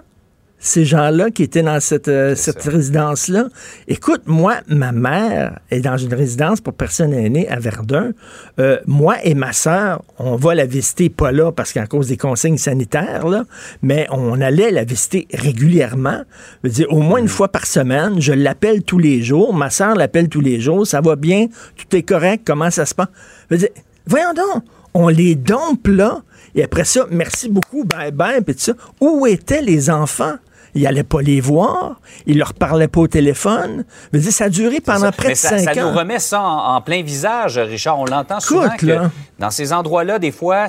[0.61, 3.47] Ces gens-là qui étaient dans cette, euh, cette résidence-là.
[3.87, 8.11] Écoute, moi, ma mère est dans une résidence pour personnes aînées à Verdun.
[8.59, 12.17] Euh, moi et ma sœur, on va la visiter, pas là parce qu'à cause des
[12.17, 13.43] consignes sanitaires, là,
[13.81, 16.21] mais on allait la visiter régulièrement.
[16.63, 18.21] Je veux dire, au moins une fois par semaine.
[18.21, 19.55] Je l'appelle tous les jours.
[19.55, 20.85] Ma sœur l'appelle tous les jours.
[20.85, 21.47] Ça va bien?
[21.75, 22.43] Tout est correct?
[22.45, 23.07] Comment ça se passe?
[23.49, 23.69] Je veux dire,
[24.05, 26.21] voyons donc, on les dompe là.
[26.53, 28.73] Et après ça, merci beaucoup, bye bye, puis tout ça.
[28.99, 30.35] Où étaient les enfants?
[30.75, 33.83] Ils n'allaient pas les voir, ils leur parlaient pas au téléphone.
[34.13, 35.91] Dire, ça a duré pendant Ça- près mais de ça, cinq ça ans.
[35.91, 37.99] nous remet ça en, en plein visage, Richard.
[37.99, 39.11] On l'entend souvent que là.
[39.39, 40.67] dans ces endroits-là, des fois,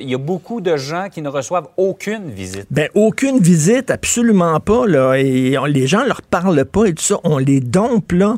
[0.00, 2.66] il y a beaucoup de gens qui ne reçoivent aucune visite.
[2.70, 5.14] Ben, aucune visite, absolument pas, là.
[5.14, 7.16] Et on- les gens leur parlent pas et tout ça.
[7.24, 8.36] On les dompe, là.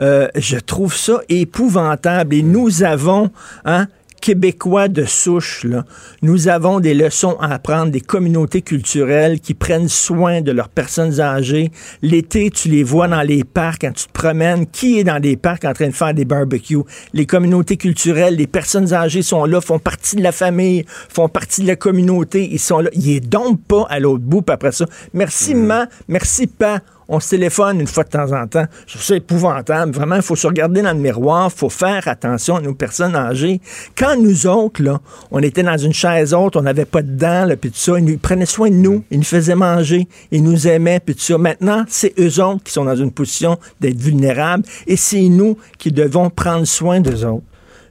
[0.00, 2.34] Euh, je trouve ça épouvantable.
[2.34, 3.30] Et nous avons,
[3.64, 3.86] hein,
[4.20, 5.84] Québécois de souche, là.
[6.22, 11.20] Nous avons des leçons à apprendre, des communautés culturelles qui prennent soin de leurs personnes
[11.20, 11.70] âgées.
[12.02, 14.66] L'été, tu les vois dans les parcs quand tu te promènes.
[14.66, 16.82] Qui est dans des parcs en train de faire des barbecues?
[17.12, 21.62] Les communautés culturelles, les personnes âgées sont là, font partie de la famille, font partie
[21.62, 22.48] de la communauté.
[22.50, 22.90] Ils sont là.
[22.92, 24.86] Ils les dompent pas à l'autre bout, après ça.
[25.14, 26.80] Merci, ma, merci, pas.
[27.10, 28.66] On se téléphone une fois de temps en temps.
[28.86, 29.92] Je trouve ça épouvantable.
[29.92, 31.50] Vraiment, il faut se regarder dans le miroir.
[31.52, 33.60] Il faut faire attention à nos personnes âgées.
[33.96, 37.48] Quand nous autres, là, on était dans une chaise haute, on n'avait pas de dents,
[37.58, 40.42] puis tout ça, ils, nous, ils prenaient soin de nous, ils nous faisaient manger, ils
[40.42, 41.38] nous aimaient, puis tout ça.
[41.38, 45.90] Maintenant, c'est eux autres qui sont dans une position d'être vulnérables et c'est nous qui
[45.92, 47.44] devons prendre soin d'eux autres.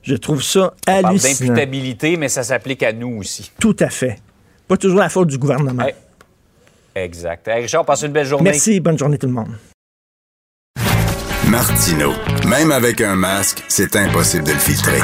[0.03, 1.47] Je trouve ça On parle hallucinant.
[1.49, 3.51] d'imputabilité, mais ça s'applique à nous aussi.
[3.59, 4.19] Tout à fait.
[4.67, 5.83] Pas toujours la faute du gouvernement.
[5.83, 5.93] Hey,
[7.03, 7.47] Exact.
[7.47, 8.51] Hey, Richard, passe une belle journée.
[8.51, 9.55] Merci, bonne journée tout le monde.
[11.47, 12.11] Martino.
[12.47, 14.99] Même avec un masque, c'est impossible de le filtrer.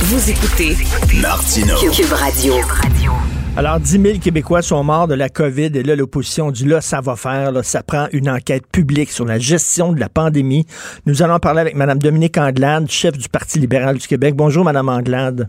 [0.00, 0.76] Vous écoutez
[1.20, 1.74] Martino.
[1.90, 2.54] Cube Radio.
[3.56, 7.00] Alors, 10 000 Québécois sont morts de la COVID et là, l'opposition dit là, ça
[7.00, 10.66] va faire, là, ça prend une enquête publique sur la gestion de la pandémie.
[11.06, 14.34] Nous allons parler avec Mme Dominique Anglade, chef du Parti libéral du Québec.
[14.36, 15.48] Bonjour, Mme Anglade.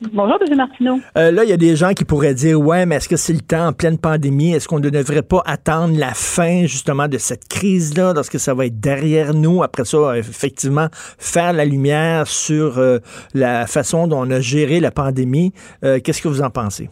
[0.00, 0.56] Bonjour, M.
[0.56, 1.00] Martineau.
[1.16, 3.32] Euh, là, il y a des gens qui pourraient dire, ouais, mais est-ce que c'est
[3.32, 4.52] le temps en pleine pandémie?
[4.52, 8.66] Est-ce qu'on ne devrait pas attendre la fin, justement, de cette crise-là, lorsque ça va
[8.66, 9.62] être derrière nous?
[9.62, 12.98] Après ça, effectivement, faire la lumière sur euh,
[13.34, 15.52] la façon dont on a géré la pandémie.
[15.84, 16.90] Euh, Qu'est-ce que vous en pensez?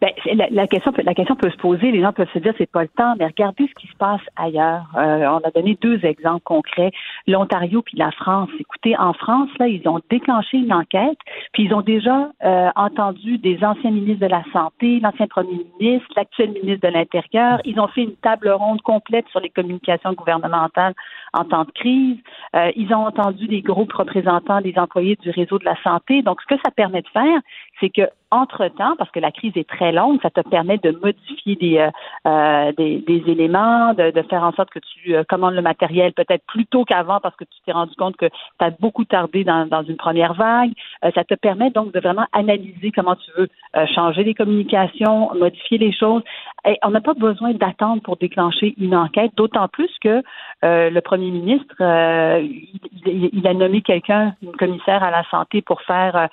[0.00, 1.90] Ben, la, la question, peut- la question peut se poser.
[1.90, 4.20] Les gens peuvent se dire c'est pas le temps, mais regardez ce qui se passe
[4.36, 4.86] ailleurs.
[4.96, 6.90] Euh, on a donné deux exemples concrets
[7.26, 8.48] l'Ontario puis la France.
[8.58, 11.18] Écoutez, en France là, ils ont déclenché une enquête,
[11.52, 16.06] puis ils ont déjà euh, entendu des anciens ministres de la santé, l'ancien premier ministre,
[16.16, 17.60] l'actuel ministre de l'Intérieur.
[17.64, 20.94] Ils ont fait une table ronde complète sur les communications gouvernementales
[21.32, 22.18] en temps de crise.
[22.54, 26.22] Euh, ils ont entendu des groupes représentants des employés du réseau de la santé.
[26.22, 27.40] Donc, ce que ça permet de faire,
[27.80, 31.54] c'est que entre-temps, parce que la crise est très longue, ça te permet de modifier
[31.56, 31.90] des, euh,
[32.26, 36.12] euh, des, des éléments, de, de faire en sorte que tu euh, commandes le matériel
[36.12, 39.44] peut-être plus tôt qu'avant parce que tu t'es rendu compte que tu as beaucoup tardé
[39.44, 40.72] dans, dans une première vague.
[41.04, 45.32] Euh, ça te permet donc de vraiment analyser comment tu veux euh, changer les communications,
[45.34, 46.22] modifier les choses.
[46.66, 50.22] Et on n'a pas besoin d'attendre pour déclencher une enquête, d'autant plus que
[50.64, 55.80] euh, le premier ministre, il, il- a nommé quelqu'un, une commissaire à la santé, pour
[55.82, 56.28] faire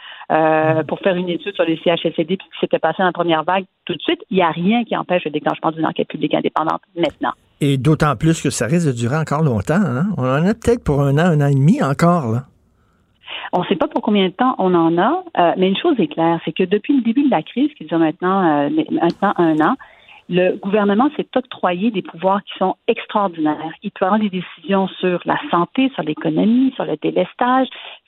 [0.88, 3.44] pour faire une étude sur les CHSLD puis ce qui s'était passé dans la première
[3.44, 3.66] vague.
[3.86, 6.82] Tout de suite, il n'y a rien qui empêche le déclenchement d'une enquête publique indépendante
[6.96, 7.34] maintenant.
[7.62, 9.76] Et d'autant plus que ça risque de durer encore longtemps.
[9.76, 10.08] hein?
[10.18, 12.32] On en a peut-être pour un an, un an et demi encore.
[12.32, 12.44] Là.
[13.52, 16.00] On ne sait pas pour combien de temps on en a, euh, mais une chose
[16.00, 19.34] est claire, c'est que depuis le début de la crise, qui dure maintenant, euh, maintenant
[19.38, 19.76] un an,
[20.30, 23.74] le gouvernement s'est octroyé des pouvoirs qui sont extraordinaires.
[23.84, 27.68] Il peut des décisions sur la santé, sur l'économie, sur le délestage.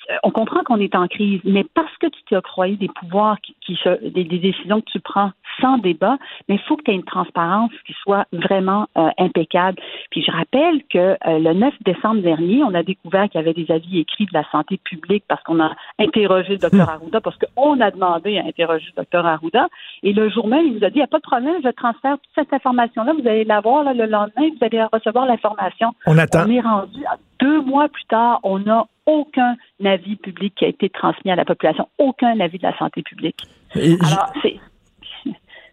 [0.10, 3.40] Euh, On comprend qu'on est en crise, mais parce que tu t'es octroyé des pouvoirs,
[3.42, 6.18] qui, qui se- des, des décisions que tu prends sans débat,
[6.50, 9.78] mais il faut que tu aies une transparence qui soit vraiment euh, impeccable.
[10.12, 13.54] Puis je rappelle que euh, le 9 décembre dernier, on a découvert qu'il y avait
[13.54, 17.38] des avis écrits de la santé publique parce qu'on a interrogé le docteur Arruda, parce
[17.38, 19.68] qu'on a demandé à interroger le docteur Arruda.
[20.04, 21.70] Et le jour même, il nous a dit, il n'y a pas de problème, je
[21.70, 25.94] transfère toute cette information-là, vous allez l'avoir le lendemain, vous allez recevoir l'information.
[26.06, 26.44] On attend.
[26.46, 27.16] On est rendu à
[27.46, 31.46] deux mois plus tard, on n'a aucun avis public qui a été transmis à la
[31.46, 33.40] population, aucun avis de la santé publique.
[33.76, 34.60] Alors, c'est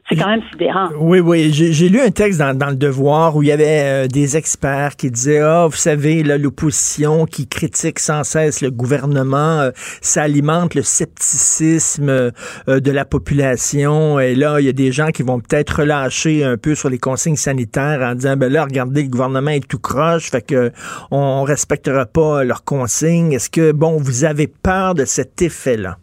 [0.08, 0.88] c'est quand même sidérant.
[0.98, 1.52] Oui, oui.
[1.52, 5.10] J'ai lu un texte dans, Le Devoir où il y avait euh, des experts qui
[5.10, 10.82] disaient Ah, vous savez, l'opposition qui critique sans cesse le gouvernement, euh, ça alimente le
[10.82, 12.30] scepticisme euh,
[12.66, 14.18] de la population.
[14.18, 16.98] Et là, il y a des gens qui vont peut-être relâcher un peu sur les
[16.98, 20.72] consignes sanitaires en disant ben là, regardez, le gouvernement est tout croche, fait que
[21.12, 23.32] on respectera pas leurs consignes.
[23.32, 25.96] Est-ce que, bon, vous avez peur de cet effet-là?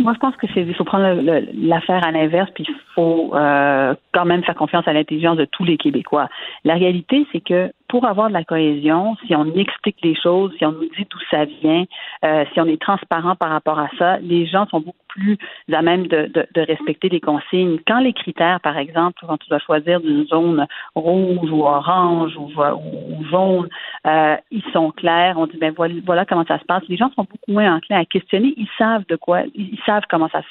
[0.00, 1.22] Moi, je pense que c'est il faut prendre
[1.54, 5.76] l'affaire à l'inverse, puis faut euh, quand même faire confiance à l'intelligence de tous les
[5.76, 6.28] Québécois.
[6.64, 10.64] La réalité, c'est que pour avoir de la cohésion, si on explique les choses, si
[10.64, 11.84] on nous dit d'où ça vient,
[12.24, 15.36] euh, si on est transparent par rapport à ça, les gens sont beaucoup plus
[15.72, 17.78] à même de, de, de respecter les consignes.
[17.86, 22.48] Quand les critères, par exemple, quand tu dois choisir d'une zone rouge ou orange ou,
[22.48, 23.68] ou jaune,
[24.06, 25.36] euh, ils sont clairs.
[25.36, 26.82] On dit ben voilà, voilà comment ça se passe.
[26.88, 28.54] Les gens sont beaucoup moins enclins à questionner.
[28.56, 30.42] Ils savent de quoi, ils savent comment ça,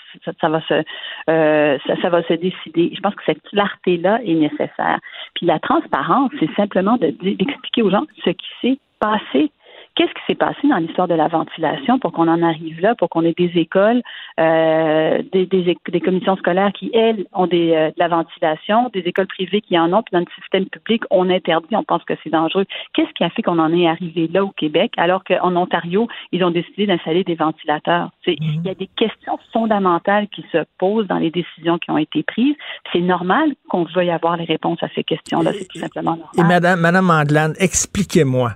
[0.42, 0.84] ça, va se
[1.30, 2.92] euh, ça va se décider.
[2.96, 5.00] Je pense que cette clarté là est nécessaire.
[5.36, 9.52] Puis la transparence, c'est simplement de- d'expliquer aux gens ce qui s'est passé.
[10.00, 13.10] Qu'est-ce qui s'est passé dans l'histoire de la ventilation pour qu'on en arrive là, pour
[13.10, 14.02] qu'on ait des écoles,
[14.40, 19.02] euh, des, des, des commissions scolaires qui, elles, ont des, euh, de la ventilation, des
[19.02, 22.14] écoles privées qui en ont, puis dans le système public, on interdit, on pense que
[22.24, 22.64] c'est dangereux.
[22.94, 26.46] Qu'est-ce qui a fait qu'on en est arrivé là au Québec, alors qu'en Ontario, ils
[26.46, 28.10] ont décidé d'installer des ventilateurs?
[28.24, 31.98] C'est- Il y a des questions fondamentales qui se posent dans les décisions qui ont
[31.98, 32.56] été prises.
[32.94, 35.52] C'est normal qu'on veuille avoir les réponses à ces questions-là.
[35.54, 36.30] C'est tout simplement normal.
[36.38, 38.52] Et Madame, Madame Andelane, expliquez-moi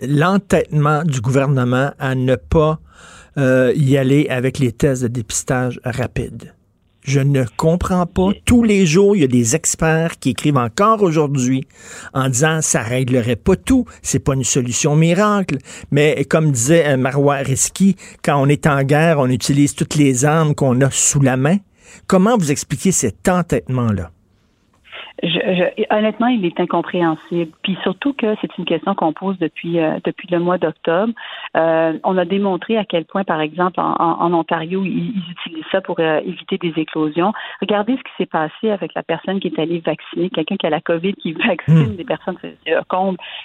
[0.00, 2.80] l'entêtement du gouvernement à ne pas
[3.38, 6.54] euh, y aller avec les tests de dépistage rapide.
[7.02, 8.30] Je ne comprends pas.
[8.44, 11.66] Tous les jours, il y a des experts qui écrivent encore aujourd'hui
[12.12, 15.58] en disant ça réglerait pas tout, c'est pas une solution miracle.
[15.90, 20.24] Mais comme disait euh, Marois Risky, quand on est en guerre, on utilise toutes les
[20.24, 21.56] armes qu'on a sous la main.
[22.06, 24.10] Comment vous expliquez cet entêtement-là?
[25.22, 27.50] Je, je- honnêtement, il est incompréhensible.
[27.62, 31.12] Puis surtout que c'est une question qu'on pose depuis euh, depuis le mois d'octobre.
[31.56, 35.64] Euh, on a démontré à quel point, par exemple, en, en- Ontario, ils, ils utilisent
[35.70, 37.32] ça pour euh, éviter des éclosions.
[37.60, 40.70] Regardez ce qui s'est passé avec la personne qui est allée vacciner, quelqu'un qui a
[40.70, 42.36] la COVID, qui vaccine des personnes,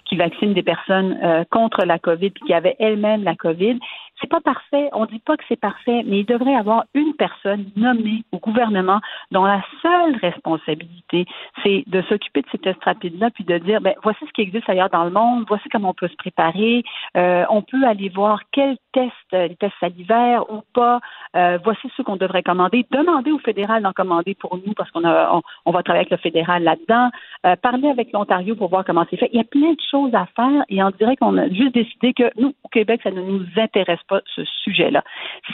[0.05, 3.79] qui vaccine des personnes euh, contre la COVID, puis qui avait elle-même la COVID.
[4.21, 4.89] C'est pas parfait.
[4.93, 8.37] On dit pas que c'est parfait, mais il devrait y avoir une personne nommée au
[8.37, 9.01] gouvernement
[9.31, 11.25] dont la seule responsabilité,
[11.63, 14.69] c'est de s'occuper de ces tests rapides-là, puis de dire, ben, voici ce qui existe
[14.69, 16.83] ailleurs dans le monde, voici comment on peut se préparer,
[17.17, 20.99] euh, on peut aller voir quels tests, euh, les tests salivaires ou pas,
[21.35, 25.03] euh, voici ceux qu'on devrait commander, demander au fédéral d'en commander pour nous, parce qu'on
[25.05, 27.09] on, on va travailler avec le fédéral là-dedans,
[27.45, 29.29] euh, parler avec l'Ontario pour voir comment c'est fait.
[29.33, 32.13] Il y a plein de choses à faire et on dirait qu'on a juste décidé
[32.13, 35.03] que nous, Au Québec, ça ne nous intéresse pas, ce sujet-là.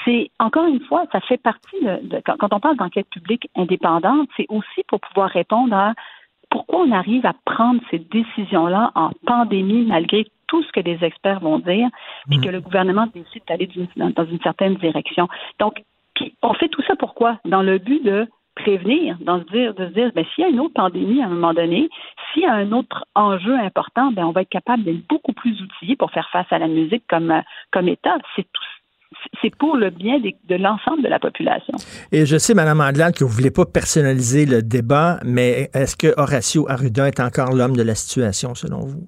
[0.06, 3.50] C'est, encore une fois, ça fait partie de, de- quand, quand on parle d'enquête publique
[3.56, 5.94] indépendante, c'est aussi pour pouvoir répondre à
[6.50, 11.40] pourquoi on arrive à prendre ces décisions-là en pandémie malgré tout ce que les experts
[11.40, 11.88] vont dire,
[12.30, 15.30] puis que le gouvernement décide d'aller dans une certaine direction.
[15.60, 15.82] Donc,
[16.14, 17.40] puis on fait tout ça pourquoi?
[17.46, 20.50] Dans le but de prévenir, dans se dire, de se dire, ben, s'il y a
[20.50, 21.90] une autre pandémie à un moment donné,
[22.34, 25.60] s'il y a un autre enjeu important, ben, on va être capable d'être beaucoup plus
[25.62, 27.42] outillés pour faire face à la musique comme, euh,
[27.72, 28.18] comme État.
[28.36, 28.62] C'est tout.
[29.42, 31.74] C'est pour le bien de l'ensemble de la population.
[32.14, 36.14] Et je sais, Mme Andelade, que vous voulez pas personnaliser le débat, mais est-ce que
[36.18, 39.08] Horacio Arruda est encore l'homme de la situation, selon vous?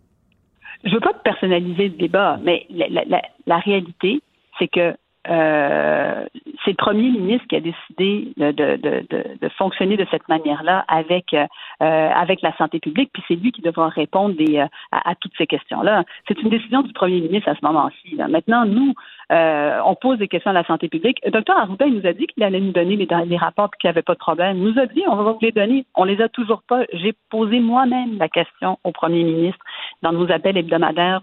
[0.85, 4.21] je veux pas personnaliser le débat, mais la, la- la- la réalité,
[4.59, 4.93] c'est que
[5.29, 6.25] euh,
[6.63, 9.05] c'est le premier ministre qui a décidé de, de, de,
[9.41, 11.45] de, fonctionner de cette manière-là avec euh,
[11.81, 15.47] avec la santé publique, puis c'est lui qui devra répondre des, euh, à, toutes ces
[15.47, 16.03] questions-là.
[16.27, 18.15] C'est une décision du premier ministre à ce moment-ci.
[18.29, 18.93] Maintenant, nous,
[19.31, 21.19] euh, on pose des questions à la santé publique.
[21.31, 23.93] Docteur Arruda, il nous a dit qu'il allait nous donner les, rapports puis qu'il n'y
[23.93, 24.57] avait pas de problème.
[24.57, 25.85] Il nous a dit, on va vous les donner.
[25.95, 26.83] On les a toujours pas.
[26.93, 29.63] J'ai posé moi-même la question au premier ministre
[30.01, 31.21] dans nos appels hebdomadaires.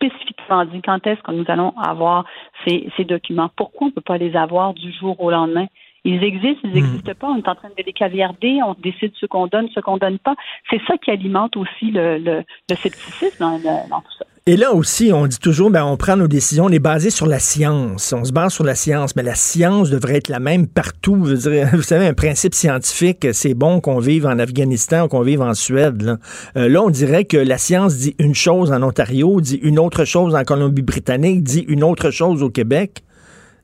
[0.00, 2.24] Spécifiquement dit quand est-ce que nous allons avoir
[2.64, 3.50] ces, ces documents.
[3.54, 5.66] Pourquoi on ne peut pas les avoir du jour au lendemain?
[6.04, 7.28] Ils existent, ils n'existent pas.
[7.28, 10.18] On est en train de les caviarder, on décide ce qu'on donne, ce qu'on donne
[10.18, 10.34] pas.
[10.70, 14.24] C'est ça qui alimente aussi le, le, le scepticisme dans, le- dans tout ça.
[14.46, 17.26] Et là aussi, on dit toujours, ben, on prend nos décisions, on est basé sur
[17.26, 18.12] la science.
[18.14, 21.26] On se base sur la science, mais la science devrait être la même partout.
[21.26, 21.34] Je
[21.76, 25.52] vous savez, un principe scientifique, c'est bon qu'on vive en Afghanistan ou qu'on vive en
[25.52, 26.02] Suède.
[26.02, 26.16] Là.
[26.56, 30.04] Euh, là, on dirait que la science dit une chose en Ontario, dit une autre
[30.04, 33.02] chose en Colombie-Britannique, dit une autre chose au Québec.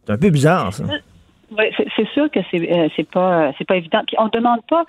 [0.05, 0.85] C'est un peu bizarre, ça.
[1.57, 1.65] Oui,
[1.97, 4.03] c'est sûr que c'est euh, pas pas évident.
[4.07, 4.85] Puis on demande pas,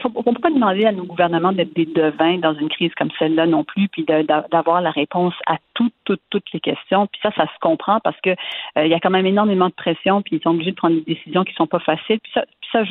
[0.00, 3.10] faut- on peut pas demander à nos gouvernements d'être des devins dans une crise comme
[3.18, 7.06] celle-là non plus, puis d'avoir la réponse à toutes toutes toutes les questions.
[7.06, 9.74] Puis ça, ça se comprend parce que euh, il y a quand même énormément de
[9.74, 12.18] pression, puis ils sont obligés de prendre des décisions qui sont pas faciles.
[12.20, 12.84] Puis ça, puis ça,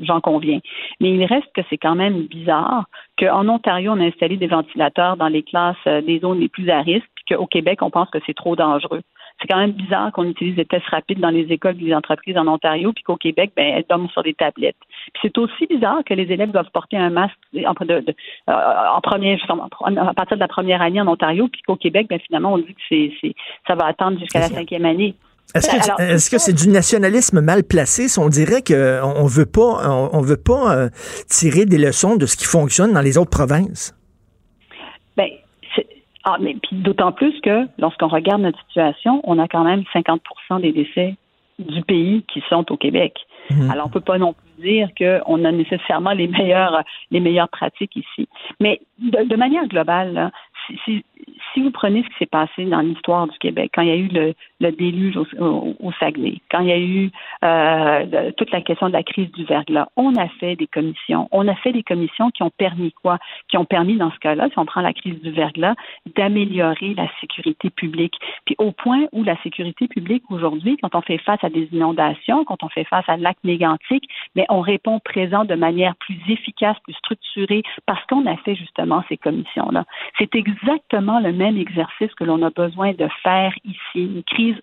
[0.00, 0.58] j'en conviens.
[1.00, 2.86] Mais il reste que c'est quand même bizarre
[3.18, 6.68] qu'en Ontario, on a installé des ventilateurs dans les classes euh, des zones les plus
[6.70, 9.02] à risque, puis qu'au Québec, on pense que c'est trop dangereux.
[9.40, 12.36] C'est quand même bizarre qu'on utilise des tests rapides dans les écoles et les entreprises
[12.38, 14.76] en Ontario, puis qu'au Québec, ben, elles dorment sur des tablettes.
[15.12, 17.34] Puis c'est aussi bizarre que les élèves doivent porter un masque
[17.66, 18.14] en, de- de-
[18.48, 18.52] euh,
[18.94, 22.54] en première, à partir de la première année en Ontario, puis qu'au Québec, ben, finalement,
[22.54, 23.34] on dit que c'est, c'est,
[23.66, 25.14] ça va attendre jusqu'à la cinquième année.
[25.54, 29.26] Est-ce que, Alors, est-ce que c'est du nationalisme mal placé si on dirait qu'on on
[29.26, 30.88] veut pas, on, on veut pas euh,
[31.28, 33.94] tirer des leçons de ce qui fonctionne dans les autres provinces?
[35.16, 35.28] Ben,
[36.24, 40.22] ah, mais puis d'autant plus que lorsqu'on regarde notre situation, on a quand même 50
[40.60, 41.16] des décès
[41.58, 43.14] du pays qui sont au Québec.
[43.70, 47.94] Alors on peut pas non plus dire qu'on a nécessairement les meilleures les meilleures pratiques
[47.94, 48.26] ici.
[48.58, 50.30] Mais de, de manière globale, là,
[50.66, 51.04] si, si,
[51.54, 53.96] si vous prenez ce qui s'est passé dans l'histoire du Québec, quand il y a
[53.96, 54.34] eu le,
[54.72, 57.10] déluge au, Saguenay, quand il y a eu
[57.44, 61.28] euh, toute la question de la crise du verglas, on a fait des commissions.
[61.30, 63.18] On a fait des commissions qui ont permis quoi?
[63.48, 65.74] Qui ont permis, dans ce cas-là, si on prend la crise du verglas,
[66.16, 68.14] d'améliorer la sécurité publique.
[68.46, 72.44] Puis au point où la sécurité publique aujourd'hui, quand on fait face à des inondations,
[72.44, 76.76] quand on fait face à lac mégantique, mais on répond présent de manière plus efficace,
[76.82, 79.84] plus structurée, parce qu'on a fait justement ces commissions-là.
[80.18, 83.78] C'est exactement le même exercice que l'on a besoin de faire ici.
[83.96, 84.56] Une crise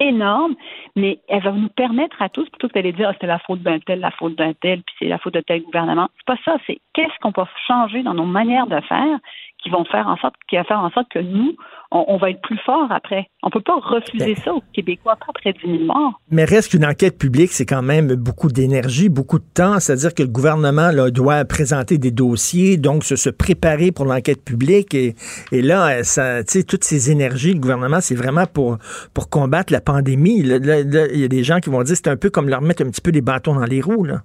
[0.00, 0.54] énorme,
[0.96, 3.62] mais elle va nous permettre à tous, plutôt que d'aller dire ah, c'était la faute
[3.62, 6.08] d'un tel, la faute d'un tel, puis c'est la faute de tel gouvernement.
[6.16, 9.18] C'est pas ça, c'est qu'est-ce qu'on va changer dans nos manières de faire
[9.62, 11.54] qui vont faire en sorte, qui va faire en sorte que nous,
[11.90, 13.28] on, on va être plus forts après.
[13.42, 16.20] On peut pas refuser ça aux Québécois pas après 10 000 morts.
[16.30, 19.80] Mais reste qu'une enquête publique, c'est quand même beaucoup d'énergie, beaucoup de temps.
[19.80, 24.44] C'est-à-dire que le gouvernement là, doit présenter des dossiers, donc se, se préparer pour l'enquête
[24.44, 24.94] publique.
[24.94, 25.14] Et,
[25.50, 28.78] et là, ça, tu sais, toutes ces énergies, le gouvernement, c'est vraiment pour,
[29.14, 30.38] pour combattre la pandémie.
[30.38, 32.90] Il y a des gens qui vont dire c'est un peu comme leur mettre un
[32.90, 34.04] petit peu des bâtons dans les roues.
[34.04, 34.22] Là.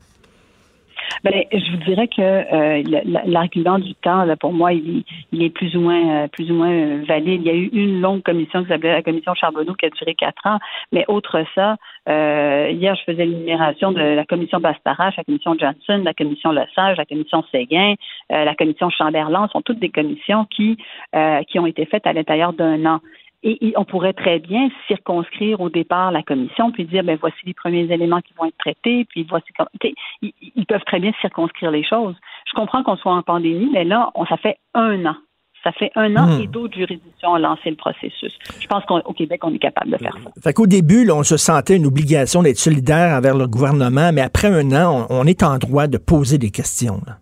[1.24, 2.84] Ben, je vous dirais que euh,
[3.26, 6.49] l'argument du temps, là, pour moi, il, est- il est plus ou moins euh, plus
[6.51, 7.41] ou moins euh, valide.
[7.43, 10.16] Il y a eu une longue commission qui s'appelait la commission Charbonneau qui a duré
[10.16, 10.60] quatre ans,
[10.91, 11.78] mais autre ça,
[12.10, 16.97] euh, hier je faisais l'énumération de la commission Bastarache, la commission Johnson, la commission Lesage,
[16.97, 17.93] la commission Séguin,
[18.32, 20.78] euh, la commission Chamberlain, sont toutes des commissions qui
[21.16, 22.99] euh, qui ont été faites à l'intérieur d'un an.
[23.44, 27.38] Et, et on pourrait très bien circonscrire au départ la commission, puis dire, ben voici
[27.46, 29.68] les premiers éléments qui vont être traités, puis voici comme.
[29.82, 32.16] tu sais, Ils, ils peuvent très bien circonscrire les choses.
[32.48, 35.16] Je comprends qu'on soit en pandémie, mais là, on, ça fait un an.
[35.64, 36.41] Ça fait un an Hmm.
[36.41, 38.38] et d'autres juridictions ont lancé le processus.
[38.60, 40.30] Je pense qu'au Québec, on est capable de faire ça.
[40.41, 44.20] Fait qu'au début, là, on se sentait une obligation d'être solidaire envers le gouvernement, mais
[44.22, 47.00] après un an, on, on est en droit de poser des questions.
[47.08, 47.14] là.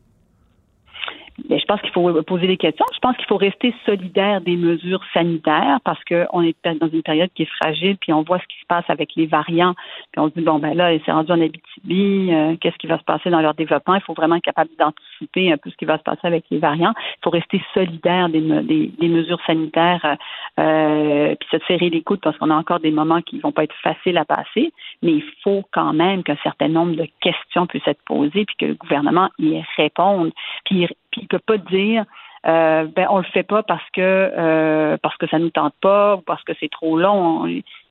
[1.50, 2.86] Mais je pense qu'il faut poser des questions.
[2.94, 7.30] Je pense qu'il faut rester solidaire des mesures sanitaires parce qu'on est dans une période
[7.36, 9.74] qui est fragile, puis on voit ce qui se passe avec les variants,
[10.12, 12.98] puis on se dit bon ben là, c'est rendu en Abitibi, euh, qu'est-ce qui va
[12.98, 13.96] se passer dans leur développement?
[13.96, 16.58] Il faut vraiment être capable d'anticiper un peu ce qui va se passer avec les
[16.60, 16.94] variants.
[16.98, 20.18] Il faut rester solidaire des, me- des, des mesures sanitaires,
[20.60, 23.64] euh, puis se serrer les coudes parce qu'on a encore des moments qui vont pas
[23.64, 24.72] être faciles à passer,
[25.02, 28.66] mais il faut quand même qu'un certain nombre de questions puissent être posées, puis que
[28.66, 30.32] le gouvernement y réponde,
[30.66, 32.06] puis puis il peut pas dire
[32.48, 36.16] euh, ben on le fait pas parce que euh, parce que ça nous tente pas
[36.16, 37.46] ou parce que c'est trop long.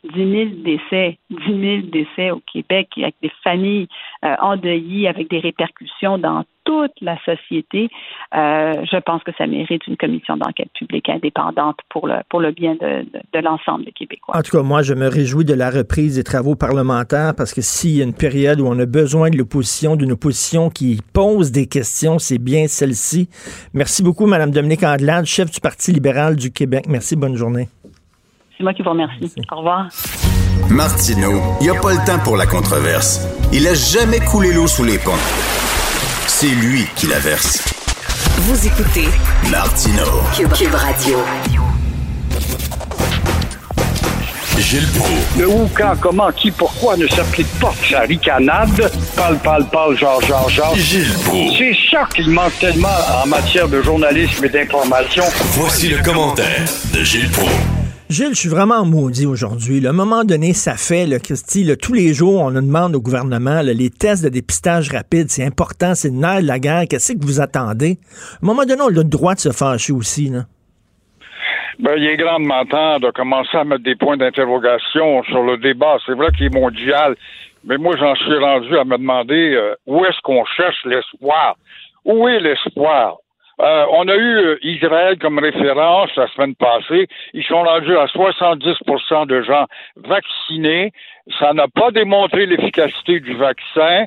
[0.05, 3.89] On- 10 000 décès, 10 000 décès au Québec avec des familles
[4.25, 7.89] euh, endeuillées, avec des répercussions dans toute la société.
[8.35, 12.53] Euh, je pense que ça mérite une commission d'enquête publique indépendante pour le pour le
[12.53, 14.37] bien de, de, l'ensemble des Québécois.
[14.37, 17.61] En tout cas, moi, je me réjouis de la reprise des travaux parlementaires parce que
[17.61, 21.51] s'il y a une période où on a besoin de l'opposition, d'une opposition qui pose
[21.51, 23.29] des questions, c'est bien celle-ci.
[23.75, 26.85] Merci beaucoup, Mme Dominique Andelade, chef du Parti libéral du Québec.
[26.89, 27.69] Merci, bonne journée.
[28.61, 29.33] C'est moi qui vous remercie.
[29.51, 29.89] Au revoir.
[30.69, 33.27] Martineau, il n'y a pas le temps pour la controverse.
[33.55, 35.17] Il a jamais coulé l'eau sous les ponts.
[36.27, 37.65] C'est lui qui la verse.
[38.41, 39.09] Vous écoutez
[39.51, 40.05] Martineau.
[40.37, 41.17] Cube, Cube Radio.
[44.59, 45.39] Gilles Proulx.
[45.39, 48.93] Le où, quand, comment, qui, pourquoi ne s'applique pas sa ricanade?
[49.17, 50.77] Parle, parle, parle, genre, genre, genre.
[50.77, 51.57] Gilles Proulx.
[51.57, 52.89] C'est ça qu'il manque tellement
[53.25, 55.25] en matière de journalisme et d'information.
[55.53, 57.80] Voici le commentaire de Gilles Proulx.
[58.11, 59.87] Gilles, je suis vraiment maudit aujourd'hui.
[59.87, 63.63] À un moment donné, ça fait, Christy, tous les jours, on nous demande au gouvernement
[63.63, 66.83] les tests de dépistage rapide, c'est important, c'est le nerf de la guerre.
[66.91, 67.99] Qu'est-ce que vous attendez?
[68.03, 70.29] À un moment donné, on a le droit de se fâcher aussi.
[70.29, 70.41] Là.
[71.79, 75.99] Ben, il est grandement temps de commencer à mettre des points d'interrogation sur le débat.
[76.05, 77.15] C'est vrai qu'il est mondial,
[77.65, 81.55] mais moi, j'en suis rendu à me demander euh, où est-ce qu'on cherche l'espoir?
[82.05, 83.19] Où est l'espoir?
[83.61, 87.09] Euh, on a eu euh, Israël comme référence la semaine passée.
[87.35, 90.93] Ils sont rendus à 70% de gens vaccinés.
[91.39, 94.07] Ça n'a pas démontré l'efficacité du vaccin.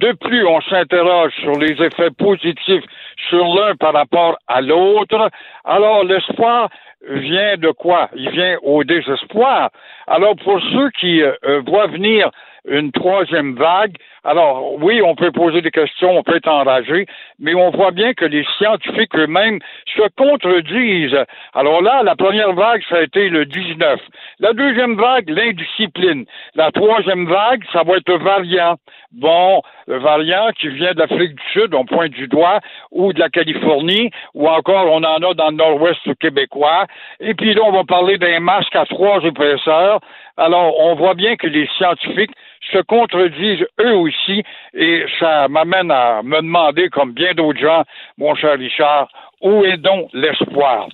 [0.00, 2.84] De plus, on s'interroge sur les effets positifs
[3.28, 5.30] sur l'un par rapport à l'autre.
[5.64, 6.70] Alors, l'espoir
[7.06, 8.08] vient de quoi?
[8.16, 9.70] Il vient au désespoir.
[10.06, 11.34] Alors, pour ceux qui euh,
[11.66, 12.30] voient venir
[12.66, 17.06] une troisième vague, alors oui, on peut poser des questions, on peut être enragé,
[17.38, 19.60] mais on voit bien que les scientifiques eux-mêmes
[19.94, 21.24] se contredisent.
[21.52, 24.00] Alors là, la première vague, ça a été le 19.
[24.40, 26.24] La deuxième vague, l'indiscipline.
[26.54, 28.76] La troisième vague, ça va être le variant.
[29.12, 32.60] Bon, le variant qui vient d'Afrique du Sud, on pointe du doigt,
[32.90, 36.86] ou de la Californie, ou encore on en a dans le nord-ouest québécois.
[37.20, 40.00] Et puis là, on va parler d'un masque à trois épaisseurs.
[40.36, 42.32] Alors, on voit bien que les scientifiques
[42.72, 44.42] se contredisent eux aussi,
[44.74, 47.84] et ça m'amène à me demander, comme bien d'autres gens,
[48.18, 49.08] mon cher Richard,
[49.40, 50.88] où est donc l'espoir?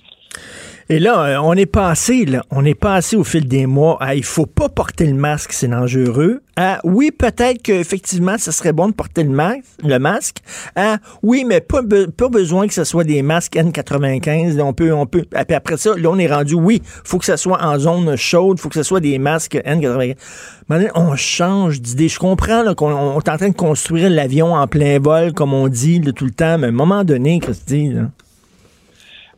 [0.91, 4.13] Et là, euh, on est passé, là, on est passé au fil des mois à
[4.13, 6.41] il faut pas porter le masque, c'est dangereux.
[6.57, 9.97] À oui, peut-être qu'effectivement, ce serait bon de porter le masque, le.
[10.75, 11.79] À oui, mais pas,
[12.17, 14.57] pas besoin que ce soit des masques N95.
[14.57, 15.23] Là, on peut, on peut.
[15.31, 18.59] Puis après ça, là, on est rendu, oui, faut que ce soit en zone chaude,
[18.59, 20.17] faut que ce soit des masques N95.
[20.67, 22.09] Maintenant, on change d'idée.
[22.09, 25.69] Je comprends qu'on on est en train de construire l'avion en plein vol, comme on
[25.69, 28.09] dit là, tout le temps, mais à un moment donné, Christy, là,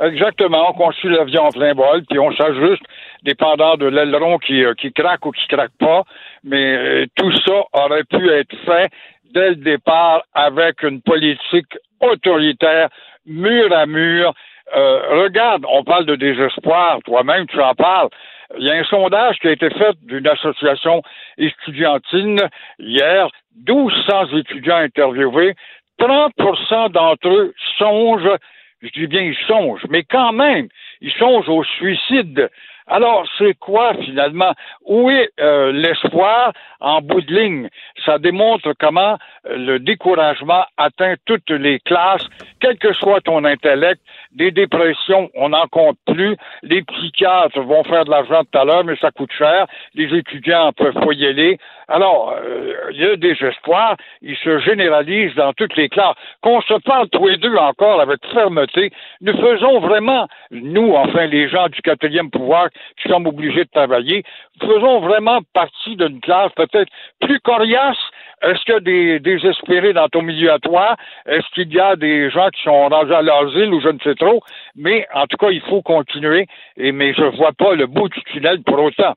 [0.02, 2.84] Exactement, on construit l'avion en plein vol, puis on s'ajuste
[3.24, 6.04] dépendant de l'aileron qui, euh, qui craque ou qui craque pas,
[6.44, 8.89] mais euh, tout ça aurait pu être fait
[9.34, 12.89] dès le départ avec une politique autoritaire,
[13.26, 14.34] mur à mur.
[14.76, 18.10] Euh, regarde, on parle de désespoir, toi-même tu en parles.
[18.58, 21.02] Il y a un sondage qui a été fait d'une association
[21.38, 22.39] estudiantine
[22.80, 23.30] hier,
[23.68, 25.56] 1200 étudiants interviewés,
[26.00, 28.38] 30% d'entre eux songent
[28.84, 30.68] je dis bien ils songent, mais quand même,
[31.02, 32.50] ils songent au suicide.
[32.88, 34.54] Alors, c'est quoi finalement?
[34.86, 37.70] Où est euh, l'espoir en bout de ligne?
[38.06, 42.26] Ça démontre comment euh, le découragement atteint toutes les classes,
[42.60, 44.01] quel que soit ton intellect.
[44.32, 46.36] Des dépressions, on n'en compte plus.
[46.64, 49.68] Les psychiatres vont faire de l'argent tout à l'heure, mais ça coûte cher.
[49.95, 51.58] Les étudiants peuvent pas y aller.
[51.88, 56.16] Alors, euh, il y a des espoirs, ils se généralisent dans toutes les classes.
[56.41, 58.91] Qu'on se parle tous les deux encore avec fermeté,
[59.22, 64.24] nous faisons vraiment, nous, enfin les gens du quatrième pouvoir qui sommes obligés de travailler,
[64.60, 67.93] faisons vraiment partie d'une classe peut-être plus coriace.
[68.41, 70.96] Est-ce qu'il y a des désespérés dans ton milieu à toi?
[71.26, 74.16] Est-ce qu'il y a des gens qui sont rendus à l'asile ou je ne sais
[74.16, 74.41] trop?
[74.76, 78.10] Mais en tout cas, il faut continuer, et, mais je ne vois pas le bout
[78.10, 79.14] du tunnel pour autant.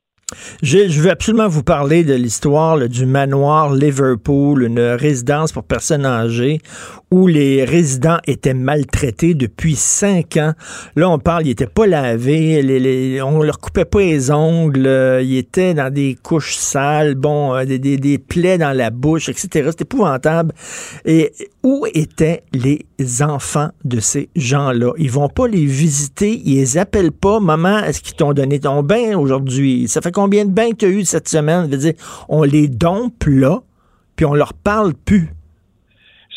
[0.60, 6.60] Je veux absolument vous parler de l'histoire du manoir Liverpool, une résidence pour personnes âgées
[7.12, 10.54] où les résidents étaient maltraités depuis cinq ans.
[10.96, 14.86] Là, on parle, ils n'étaient pas lavés, les, les- on leur coupait pas les ongles,
[14.88, 18.90] euh, ils étaient dans des couches sales, bon, euh, des, des, des plaies dans la
[18.90, 19.48] bouche, etc.
[19.70, 20.52] C'était épouvantable.
[21.04, 21.32] Et
[21.66, 22.86] où étaient les
[23.22, 24.92] enfants de ces gens-là?
[24.98, 27.40] Ils vont pas les visiter, ils les appellent pas.
[27.40, 29.88] Maman, est-ce qu'ils t'ont donné ton bain aujourd'hui?
[29.88, 31.68] Ça fait combien de bains que tu as eu cette semaine?
[32.28, 33.64] On les dompe là,
[34.14, 35.32] puis on leur parle plus.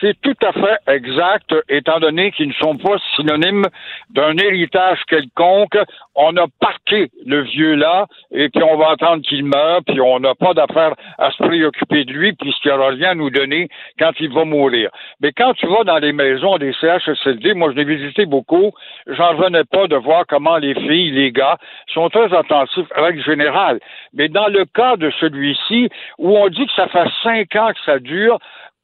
[0.01, 3.65] C'est tout à fait exact, étant donné qu'ils ne sont pas synonymes
[4.11, 5.77] d'un héritage quelconque.
[6.15, 10.19] On a parqué le vieux là, et puis on va attendre qu'il meure, puis on
[10.19, 13.67] n'a pas d'affaire à se préoccuper de lui, puisqu'il n'y aura rien à nous donner
[13.97, 14.89] quand il va mourir.
[15.21, 18.71] Mais quand tu vas dans les maisons des CHSLD, moi je l'ai visité beaucoup,
[19.07, 21.57] j'en revenais pas de voir comment les filles, les gars
[21.93, 23.79] sont très attentifs, règle générale.
[24.13, 27.79] Mais dans le cas de celui-ci, où on dit que ça fait cinq ans que
[27.85, 28.39] ça dure,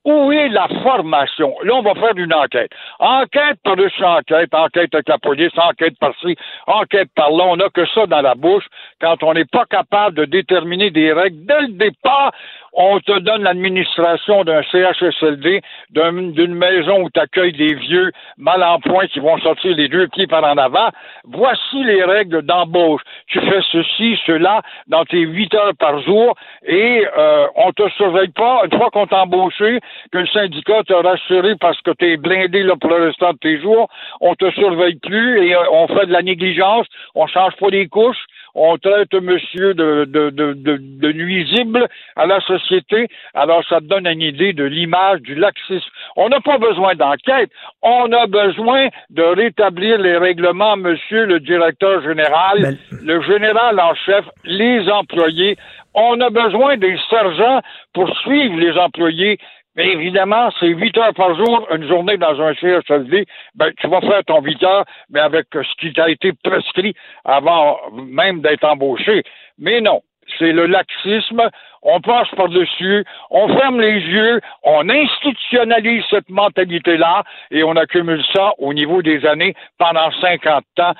[0.06, 1.56] où est la formation?
[1.64, 2.72] Là, on va faire une enquête.
[3.00, 5.18] Enquête par-dessus enquête, enquête avec la
[5.58, 6.36] enquête par-ci,
[6.68, 7.44] enquête par-là.
[7.46, 8.66] On n'a que ça dans la bouche.
[9.02, 12.32] Quand on n'est pas capable de déterminer des règles dès le départ,
[12.76, 15.62] on te donne l'administration d'un CHSLD,
[15.92, 19.88] d'un- d'une maison où tu accueilles des vieux mal en point qui vont sortir les
[19.88, 20.90] deux pieds par en avant.
[21.24, 23.02] Voici les règles d'embauche.
[23.28, 28.30] Tu fais ceci, cela dans tes huit heures par jour et euh, on te surveille
[28.32, 28.62] pas.
[28.70, 29.80] Une fois qu'on t'a embauché,
[30.12, 33.38] que le syndicat t'a rassuré parce que tu es blindé là, pour le restant de
[33.38, 33.88] tes jours,
[34.22, 37.88] on te surveille plus et euh, on fait de la négligence, on change pas les
[37.88, 38.24] couches,
[38.56, 43.08] on traite monsieur de, de, de, de, de nuisible à la société.
[43.34, 45.90] Alors, ça te donne une idée de l'image du laxisme.
[46.16, 47.52] On n'a pas besoin d'enquête.
[47.82, 53.94] On a besoin de rétablir les règlements, monsieur le directeur général, Ben- le général en
[53.94, 55.58] chef, les employés.
[55.94, 57.62] On a besoin des sergents
[57.94, 59.38] pour suivre les employés.
[59.76, 63.26] Mais évidemment, c'est 8 heures par jour, une journée dans un CHSLD.
[63.56, 66.94] Ben, tu vas faire ton 8 heures, mais avec ce qui t'a été prescrit
[67.26, 69.24] avant même d'être embauché.
[69.60, 70.02] Mais non,
[70.40, 71.50] c'est le laxisme.
[71.88, 78.54] On passe par-dessus, on ferme les yeux, on institutionnalise cette mentalité-là et on accumule ça
[78.58, 80.94] au niveau des années pendant 50 ans.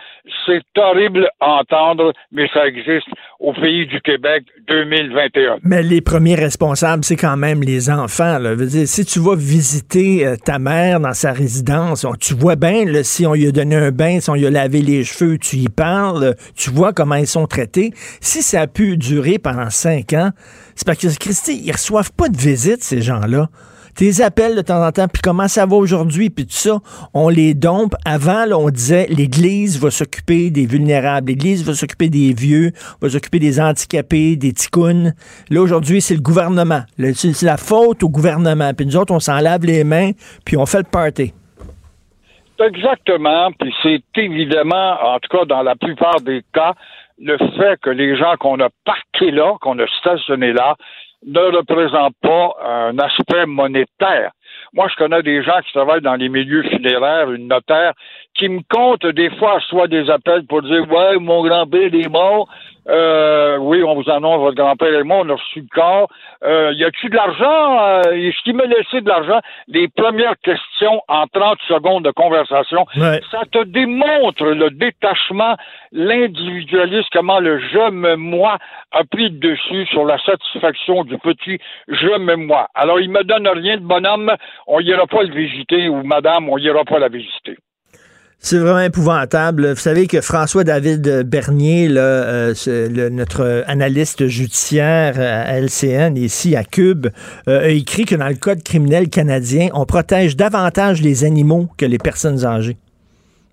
[0.46, 3.08] C'est horrible à entendre, mais ça existe
[3.40, 5.58] au pays du Québec 2021.
[5.64, 8.38] Mais les premiers responsables, c'est quand même les enfants.
[8.38, 8.54] Là.
[8.54, 12.86] Veux dire, si tu vas visiter euh, ta mère dans sa résidence, tu vois bien
[13.02, 15.58] si on lui a donné un bain, si on lui a lavé les cheveux, tu
[15.58, 17.92] y parles, tu vois comment ils sont traités.
[18.22, 20.30] Si ça a pu durer pendant cinq ans,
[20.76, 23.48] c'est parce que, Christy, ils reçoivent pas de visite, ces gens-là.
[23.96, 26.80] Tes appels de temps en temps, puis comment ça va aujourd'hui, puis tout ça,
[27.14, 27.96] on les dompe.
[28.04, 33.10] Avant, là, on disait l'Église va s'occuper des vulnérables, l'Église va s'occuper des vieux, va
[33.10, 35.14] s'occuper des handicapés, des ticounes.
[35.50, 36.82] Là, aujourd'hui, c'est le gouvernement.
[37.14, 38.74] C'est la faute au gouvernement.
[38.74, 40.12] Puis nous autres, on s'en lave les mains,
[40.44, 41.34] puis on fait le party.
[42.58, 46.74] Exactement, puis c'est évidemment, en tout cas dans la plupart des cas,
[47.20, 50.76] le fait que les gens qu'on a parqués là, qu'on a stationnés là,
[51.26, 54.32] ne représentent pas un aspect monétaire.
[54.74, 57.94] Moi, je connais des gens qui travaillent dans les milieux funéraires, une notaire,
[58.36, 62.48] qui me compte des fois soit des appels pour dire Ouais, mon grand-père est mort.
[62.88, 66.08] Euh, oui, on vous annonce votre grand-père est mort, on a reçu le corps.
[66.44, 67.80] Euh, y a-tu de l'argent?
[67.80, 69.40] Euh, Est-ce qu'il m'a laissé de l'argent?
[69.68, 72.86] Les premières questions en 30 secondes de conversation.
[72.98, 73.22] Ouais.
[73.32, 75.56] Ça te démontre le détachement,
[75.92, 78.58] l'individualisme, comment le je me moi
[78.92, 82.68] a pris le dessus sur la satisfaction du petit je me moi.
[82.76, 84.34] Alors, il me donne rien de bonhomme,
[84.68, 87.58] on ira pas le visiter, ou madame, on ira pas la visiter.
[88.40, 89.70] C'est vraiment épouvantable.
[89.70, 96.64] Vous savez que François-David Bernier, là, euh, le- notre analyste judiciaire à LCN, ici à
[96.64, 97.08] Cube,
[97.48, 101.86] euh, a écrit que dans le Code criminel canadien, on protège davantage les animaux que
[101.88, 102.78] les personnes âgées.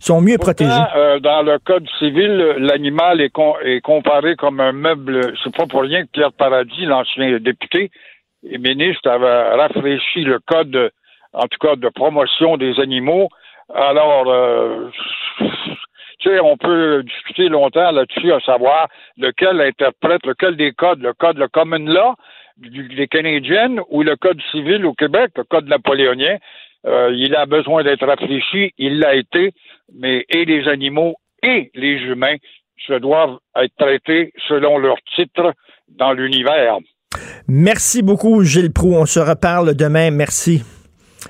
[0.01, 0.71] Ils sont mieux protégés.
[0.97, 5.33] Euh, dans le code civil, l'animal est, com- est comparé comme un meuble.
[5.43, 7.93] C'est pas pour rien que Pierre Paradis, l'ancien député
[8.51, 10.91] et ministre, avait rafraîchi le code,
[11.33, 13.29] en tout cas, de promotion des animaux.
[13.75, 14.91] Alors, euh,
[16.19, 21.13] tu sais, on peut discuter longtemps là-dessus, à savoir lequel interprète, lequel des codes, le
[21.15, 22.15] code, le common law
[22.59, 26.37] des Canadiennes ou le code civil au Québec, le code napoléonien.
[26.87, 29.53] Euh, il a besoin d'être réfléchi, il l'a été,
[29.95, 32.37] mais et les animaux et les humains
[32.87, 35.55] se doivent être traités selon leur titre
[35.89, 36.79] dans l'univers.
[37.49, 38.95] Merci beaucoup, Gilles Proux.
[38.95, 40.11] On se reparle demain.
[40.11, 40.63] Merci.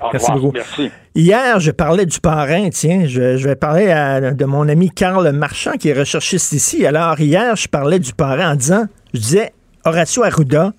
[0.01, 0.39] Au Merci revoir.
[0.41, 0.53] beaucoup.
[0.57, 0.91] Merci.
[1.15, 5.31] Hier, je parlais du parrain, tiens, je, je vais parler à- de mon ami Karl
[5.31, 6.85] Marchand, qui est recherchiste ici.
[6.85, 9.53] Alors, hier, je parlais du parrain en disant, je disais,
[9.85, 10.73] Horacio Arruda,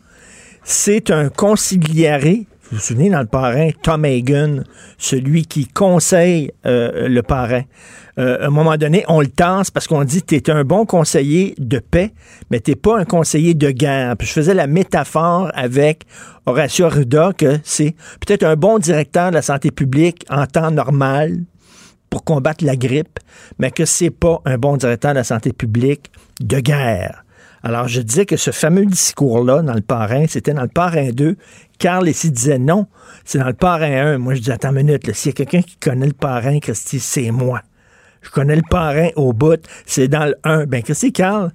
[0.64, 2.46] c'est un conciliaré.
[2.70, 4.64] Vous vous souvenez, dans le parrain, Tom Hagen,
[4.96, 7.62] celui qui conseille euh, le parrain.
[8.18, 10.86] Euh, à un moment donné, on le tasse parce qu'on dit tu es un bon
[10.86, 12.14] conseiller de paix,
[12.50, 14.16] mais t'es pas un conseiller de guerre.
[14.16, 16.04] Puis je faisais la métaphore avec
[16.46, 17.94] Horacio Arruda que c'est
[18.24, 21.40] peut-être un bon directeur de la santé publique en temps normal
[22.08, 23.18] pour combattre la grippe,
[23.58, 26.10] mais que c'est pas un bon directeur de la santé publique
[26.40, 27.24] de guerre.
[27.64, 31.36] Alors, je disais que ce fameux discours-là dans le parrain, c'était dans le parrain 2.
[31.78, 32.86] Carl ici disait non,
[33.24, 34.18] c'est dans le parrain 1.
[34.18, 37.00] Moi, je dis, attends une minute, s'il y a quelqu'un qui connaît le parrain, Christy,
[37.00, 37.60] c'est moi.
[38.22, 40.64] Je connais le parrain au bout, c'est dans le 1.
[40.66, 41.50] Ben, Christy, Carl,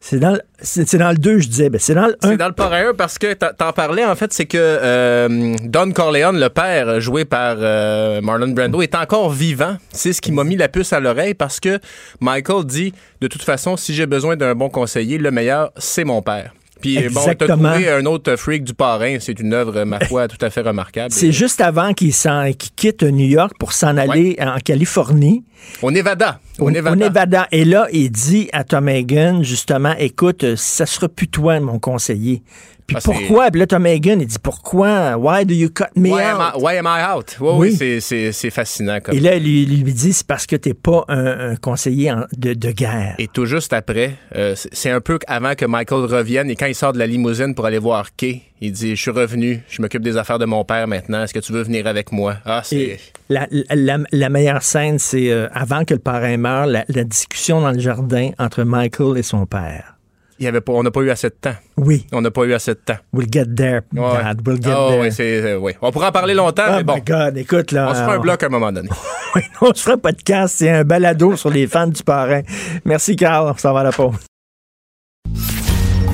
[0.00, 1.70] c'est dans, dans le 2, je disais.
[1.70, 2.30] Ben, c'est dans le 1.
[2.30, 5.92] C'est dans le parrain 1 parce que t'en parlais, en fait, c'est que euh, Don
[5.92, 9.76] Corleone, le père, joué par euh, Marlon Brando, est encore vivant.
[9.92, 11.78] C'est ce qui m'a mis la puce à l'oreille parce que
[12.20, 16.22] Michael dit, de toute façon, si j'ai besoin d'un bon conseiller, le meilleur, c'est mon
[16.22, 16.52] père.
[16.80, 17.70] Puis bon, t'as Exactement.
[17.72, 19.16] trouvé un autre freak du parrain.
[19.20, 21.12] C'est une œuvre, ma foi, tout à fait remarquable.
[21.12, 25.44] C'est juste avant qu'il s'en- qu'il quitte New York pour s'en aller en Californie.
[25.82, 26.40] Au Nevada.
[26.58, 26.92] Au, Nevada.
[26.92, 27.48] au Nevada.
[27.52, 32.42] Et là, il dit à Tom Hagen, justement, écoute, ça sera plus toi, mon conseiller.
[32.90, 33.50] Puis Ah, pourquoi?
[33.52, 35.16] Puis là, Tom Hagen, il dit, pourquoi?
[35.16, 36.54] Why do you cut me Why am, out?
[36.56, 37.36] I, why am I out?
[37.38, 37.68] Ouais, Oui.
[37.70, 38.98] oui, c'est- c'est c'est fascinant.
[39.00, 42.10] Comme Et là, il lui, lui dit, c'est parce que t'es pas un, un conseiller
[42.10, 43.14] en- de, de guerre.
[43.18, 46.74] Et tout juste après, euh, c'est- un peu avant que Michael revienne et quand il
[46.74, 50.02] sort de la limousine pour aller voir Kay, il dit Je suis revenu, je m'occupe
[50.02, 52.38] des affaires de mon père maintenant, est-ce que tu veux venir avec moi?
[52.44, 52.98] Ah, c'est.
[53.28, 57.60] La, la- la meilleure scène, c'est euh, avant que le parrain meure, la, la discussion
[57.60, 59.94] dans le jardin entre Michael et son père.
[60.40, 61.54] Il y avait pas, on n'a pas eu assez de temps.
[61.76, 62.96] Oui, On n'a pas eu assez de temps.
[63.12, 64.22] we'll get there, Ouais.
[64.22, 65.00] Dad, we'll get Ah, there.
[65.02, 65.76] ouais, c'est, euh, ouais.
[65.82, 66.94] On pourra en parler longtemps, Oh mais bon.
[66.94, 67.88] my God, écoute, là.
[67.90, 68.88] On se fera un bloc à un moment donné.
[69.36, 72.40] Oui, on se fera un podcast, c'est un balado sur les fans du parrain.
[72.84, 73.52] Merci, Carl.
[73.54, 74.14] On s'en va à la pause.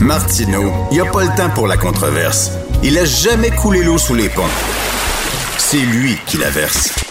[0.01, 2.53] Martineau, il n'y a pas le temps pour la controverse.
[2.83, 4.43] Il a jamais coulé l'eau sous les ponts.
[5.57, 7.06] C'est lui qui la verse.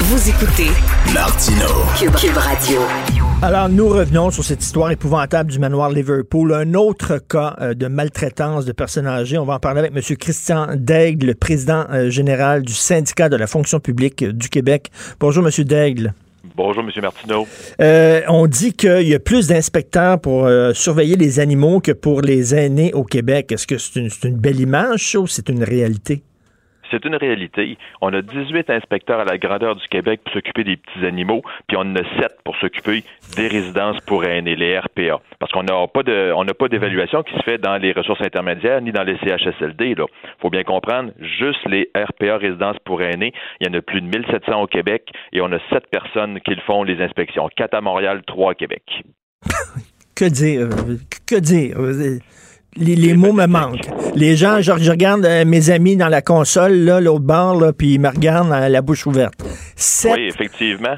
[0.00, 0.70] Vous écoutez
[1.12, 1.84] Martineau.
[1.98, 2.80] Cube, Cube Radio.
[3.42, 6.54] Alors, nous revenons sur cette histoire épouvantable du manoir Liverpool.
[6.54, 9.38] Un autre cas euh, de maltraitance de personnes âgées.
[9.38, 10.16] On va en parler avec M.
[10.16, 14.92] Christian Daigle, le président euh, général du syndicat de la fonction publique euh, du Québec.
[15.18, 15.64] Bonjour, M.
[15.64, 16.14] Daigle.
[16.56, 16.90] Bonjour, M.
[17.02, 17.48] Martineau.
[17.80, 22.22] Euh, on dit qu'il y a plus d'inspecteurs pour euh, surveiller les animaux que pour
[22.22, 23.50] les aînés au Québec.
[23.50, 26.22] Est-ce que c'est une, c'est une belle image, ça, ou c'est une réalité?
[26.90, 27.76] C'est une réalité.
[28.00, 31.76] On a 18 inspecteurs à la grandeur du Québec pour s'occuper des petits animaux, puis
[31.76, 33.04] on en a 7 pour s'occuper
[33.36, 35.20] des résidences pour aînés, les RPA.
[35.38, 38.92] Parce qu'on n'a pas de, on d'évaluation qui se fait dans les ressources intermédiaires ni
[38.92, 39.94] dans les CHSLD.
[39.94, 40.06] Là,
[40.40, 41.12] faut bien comprendre.
[41.20, 45.10] Juste les RPA résidences pour aînés, il y en a plus de 1700 au Québec
[45.32, 47.48] et on a 7 personnes qui font les inspections.
[47.56, 48.82] 4 à Montréal, 3 à Québec.
[50.14, 50.62] Que dire?
[50.62, 50.96] euh,
[51.28, 51.76] Que dire?
[52.78, 53.80] Les, les mots me manquent.
[54.14, 57.72] Les gens, je, je regarde euh, mes amis dans la console, là, l'autre bord, là,
[57.72, 59.34] puis ils me regardent euh, la bouche ouverte.
[59.76, 60.94] Sept, Oui, effectivement.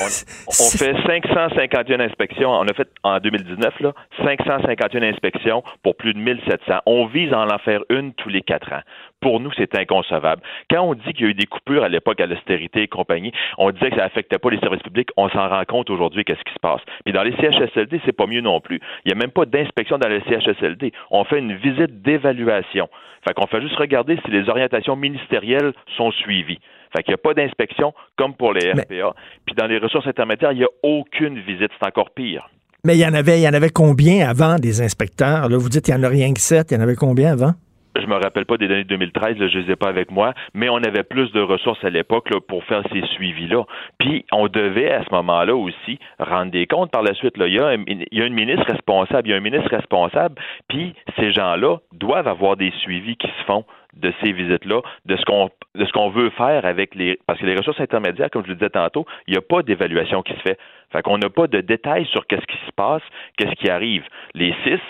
[0.00, 0.04] On,
[0.48, 2.50] on fait 551 inspections.
[2.50, 3.92] On a fait en 2019 là,
[4.24, 6.80] 551 inspections pour plus de 1700.
[6.86, 8.82] On vise à en faire une tous les quatre ans.
[9.20, 10.42] Pour nous, c'est inconcevable.
[10.70, 13.32] Quand on dit qu'il y a eu des coupures à l'époque à l'austérité et compagnie,
[13.58, 15.10] on disait que ça affectait pas les services publics.
[15.16, 16.80] On s'en rend compte aujourd'hui qu'est-ce qui se passe.
[17.04, 18.80] Puis dans les CHSLD, c'est pas mieux non plus.
[19.04, 20.92] Il y a même pas d'inspection dans les CHSLD.
[21.10, 22.88] On fait une visite d'évaluation.
[23.26, 26.58] Fait qu'on fait juste regarder si les orientations ministérielles sont suivies.
[26.96, 29.14] Fait qu'il n'y a pas d'inspection comme pour les Mais- RPA.
[29.44, 31.70] Puis dans les ressources intermédiaires, il n'y a aucune visite.
[31.80, 32.48] C'est encore pire.
[32.82, 35.50] mais il y en avait, il y en avait combien avant des inspecteurs?
[35.50, 36.70] Là, vous dites qu'il n'y en a rien que sept.
[36.70, 37.52] Il y en avait combien avant?
[37.96, 40.32] Je me rappelle pas des données de 2013, là, je les ai pas avec moi,
[40.54, 43.64] mais on avait plus de ressources à l'époque pour faire ces suivis-là.
[43.98, 47.36] Puis on devait à ce moment-là aussi rendre des comptes par la suite.
[47.36, 47.46] Là.
[47.46, 49.70] Il, y a un, il y a une ministre responsable, il y a un ministre
[49.70, 50.36] responsable,
[50.68, 53.64] puis ces gens-là doivent avoir des suivis qui se font
[53.96, 57.46] de ces visites-là, de ce qu'on de ce qu'on veut faire avec les parce que
[57.46, 60.40] les ressources intermédiaires, comme je le disais tantôt, il n'y a pas d'évaluation qui se
[60.40, 60.58] fait.
[60.92, 63.02] Fait qu'on n'a pas de détails sur qu'est-ce qui se passe,
[63.36, 64.04] qu'est-ce qui arrive.
[64.34, 64.80] Les six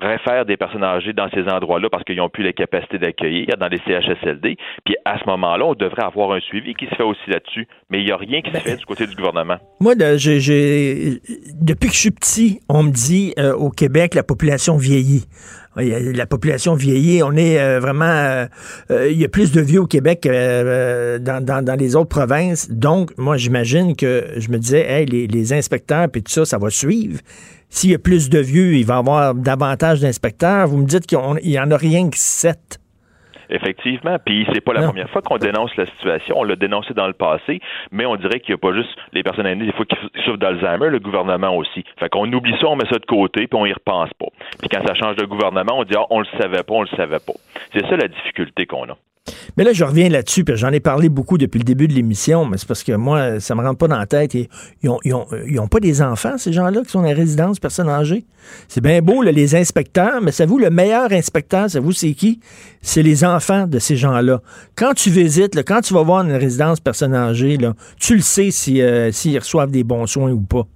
[0.00, 3.68] réfèrent des personnes âgées dans ces endroits-là parce qu'ils n'ont plus les capacités d'accueillir dans
[3.68, 4.56] les CHSLD.
[4.84, 7.66] Puis à ce moment-là, on devrait avoir un suivi qui se fait aussi là-dessus.
[7.90, 9.56] Mais il n'y a rien qui se fait du côté du gouvernement.
[9.80, 11.20] Moi, de- j'ai- j'ai-
[11.60, 15.24] depuis que je suis petit, on me dit euh, au Québec, la population vieillit.
[15.76, 17.22] A- La population vieillit.
[17.22, 18.04] On est euh, vraiment.
[18.04, 18.46] euh,
[18.90, 21.94] euh, il y a plus de vieux au Québec que euh, dans, dans- dans les
[21.96, 22.70] autres provinces.
[22.70, 26.58] Donc, moi, j'imagine que je me disais, hey, les, les inspecteurs puis tout ça, ça
[26.58, 27.20] va suivre.
[27.70, 30.66] S'il y a plus de vieux, il va y avoir davantage d'inspecteurs.
[30.68, 32.78] Vous me dites qu'il n'y en a rien que sept.
[33.50, 34.18] Effectivement.
[34.24, 34.88] Puis c'est pas la Non.
[34.88, 36.36] première fois qu'on dénonce la situation.
[36.38, 37.60] On l'a dénoncé dans le passé,
[37.90, 40.36] mais on dirait qu'il n'y a pas juste les personnes aînées, des fois qui souffrent
[40.38, 41.82] d'Alzheimer, le gouvernement aussi.
[41.98, 44.26] Fait qu'on oublie ça, on met ça de côté, puis on y repense pas.
[44.60, 46.88] Puis quand ça change de gouvernement, on dit ah, on le savait pas, on le
[46.96, 47.32] savait pas.
[47.72, 48.96] C'est ça la difficulté qu'on a.
[49.56, 52.44] Mais là, je reviens là-dessus, puis j'en ai parlé beaucoup depuis le début de l'émission,
[52.46, 54.34] mais c'est parce que moi, ça me rentre pas dans la tête.
[54.34, 54.48] Ils,
[54.82, 57.12] ils ont, ils ont- ils ont pas des enfants, ces gens-là, qui sont dans les
[57.12, 58.24] résidences personnes âgées.
[58.68, 62.40] C'est bien beau, les inspecteurs, mais savez-vous, le meilleur inspecteur, savez-vous, c'est qui?
[62.82, 64.40] C'est les enfants de ces gens-là.
[64.74, 68.50] Quand tu visites, quand tu vas voir une résidence personnes âgées, là, tu le sais
[68.50, 70.66] si, euh, s'ils reçoivent des bons soins ou pas.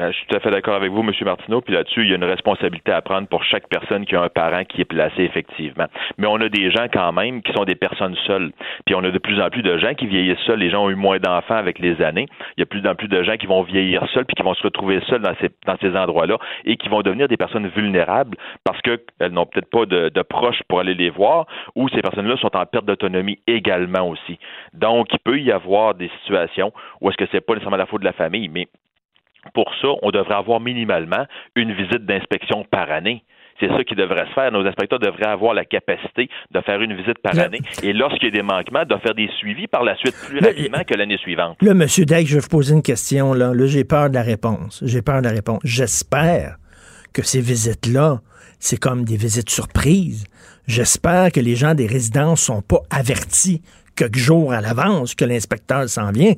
[0.00, 1.12] Euh, Je suis tout à fait d'accord avec vous, M.
[1.22, 1.60] Martineau.
[1.60, 4.28] Puis là-dessus, il y a une responsabilité à prendre pour chaque personne qui a un
[4.28, 5.86] parent qui est placé, effectivement.
[6.18, 8.52] Mais on a des gens quand même qui sont des personnes seules.
[8.86, 10.58] Puis on a de plus en plus de gens qui vieillissent seuls.
[10.58, 12.26] Les gens ont eu moins d'enfants avec les années.
[12.56, 14.42] Il y a de plus en plus de gens qui vont vieillir seuls puis qui
[14.42, 17.68] vont se retrouver seuls dans ces, dans ces endroits-là et qui vont devenir des personnes
[17.68, 22.02] vulnérables parce qu'elles n'ont peut-être pas de, de proches pour aller les voir ou ces
[22.02, 24.38] personnes-là sont en perte d'autonomie également aussi.
[24.72, 28.00] Donc, il peut y avoir des situations où est-ce que c'est pas nécessairement la faute
[28.00, 28.66] de la famille, mais
[29.52, 31.26] pour ça, on devrait avoir minimalement
[31.56, 33.22] une visite d'inspection par année.
[33.60, 34.50] C'est ça qui devrait se faire.
[34.50, 38.24] Nos inspecteurs devraient avoir la capacité de faire une visite par Là- année et lorsqu'il
[38.24, 40.94] y a des manquements, de faire des suivis par la suite plus Là, rapidement que
[40.94, 41.56] l'année suivante.
[41.62, 41.78] Là, M.
[42.04, 43.32] Deck, je vais vous poser une question.
[43.32, 44.82] Là, là j'ai peur de la réponse.
[44.84, 45.60] J'ai peur de la réponse.
[45.62, 46.56] J'espère
[47.12, 48.18] que ces visites-là,
[48.58, 50.24] c'est comme des visites surprises.
[50.66, 53.62] J'espère que les gens des résidences sont pas avertis
[53.96, 56.32] quelques jours à l'avance que l'inspecteur s'en vient.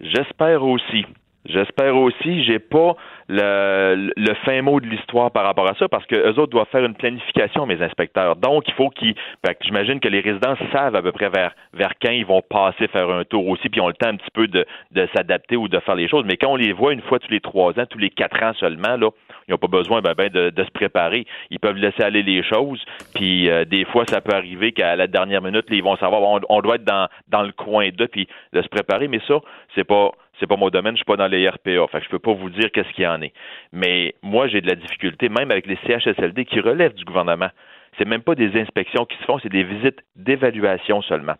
[0.00, 1.04] J'espère aussi.
[1.46, 2.94] J'espère aussi, j'ai pas
[3.28, 6.68] le, le fin mot de l'histoire par rapport à ça parce que eux autres doivent
[6.70, 8.36] faire une planification, mes inspecteurs.
[8.36, 9.14] Donc, il faut qu'ils,
[9.62, 13.08] j'imagine que les résidents savent à peu près vers, vers quand ils vont passer faire
[13.08, 15.78] un tour aussi, puis ont le temps un petit peu de, de s'adapter ou de
[15.80, 16.24] faire les choses.
[16.26, 18.52] Mais quand on les voit une fois tous les trois ans, tous les quatre ans
[18.54, 19.08] seulement, là,
[19.48, 21.24] ils n'ont pas besoin ben, ben, de, de se préparer.
[21.50, 22.84] Ils peuvent laisser aller les choses.
[23.14, 26.22] Puis euh, des fois, ça peut arriver qu'à la dernière minute, là, ils vont savoir
[26.22, 29.08] on, on doit être dans, dans le coin d'eux puis de se préparer.
[29.08, 29.40] Mais ça,
[29.74, 30.10] c'est pas
[30.40, 31.86] c'est pas mon domaine, je suis pas dans les RPA.
[31.92, 33.32] Fait que je peux pas vous dire qu'est-ce qu'il y en est.
[33.72, 37.50] Mais moi, j'ai de la difficulté, même avec les CHSLD qui relèvent du gouvernement.
[37.98, 41.34] C'est même pas des inspections qui se font, c'est des visites d'évaluation seulement.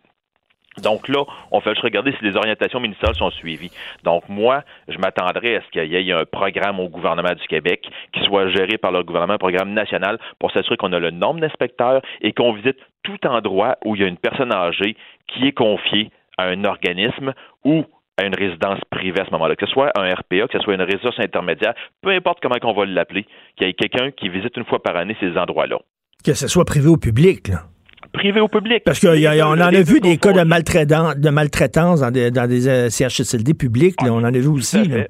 [0.79, 3.73] Donc là, on fait juste regarder si les orientations ministérielles sont suivies.
[4.05, 7.89] Donc moi, je m'attendrais à ce qu'il y ait un programme au gouvernement du Québec
[8.13, 11.41] qui soit géré par le gouvernement, un programme national, pour s'assurer qu'on a le nombre
[11.41, 14.97] d'inspecteurs et qu'on visite tout endroit où il y a une personne âgée
[15.27, 17.35] qui est confiée à un organisme
[17.65, 17.85] ou
[18.21, 20.75] à une résidence privée à ce moment-là, que ce soit un RPA, que ce soit
[20.75, 24.57] une résidence intermédiaire, peu importe comment on va l'appeler, qu'il y ait quelqu'un qui visite
[24.57, 25.79] une fois par année ces endroits-là.
[26.25, 27.49] Que ce soit privé ou public.
[27.49, 27.65] Là.
[28.13, 28.83] Privé ou public.
[28.85, 33.55] Parce qu'on en a vu des cas de, maltraitance dans des, dans des euh, CHSLD
[33.55, 34.01] publics.
[34.03, 34.13] là.
[34.13, 34.85] on en a vu aussi.
[34.85, 35.07] Là.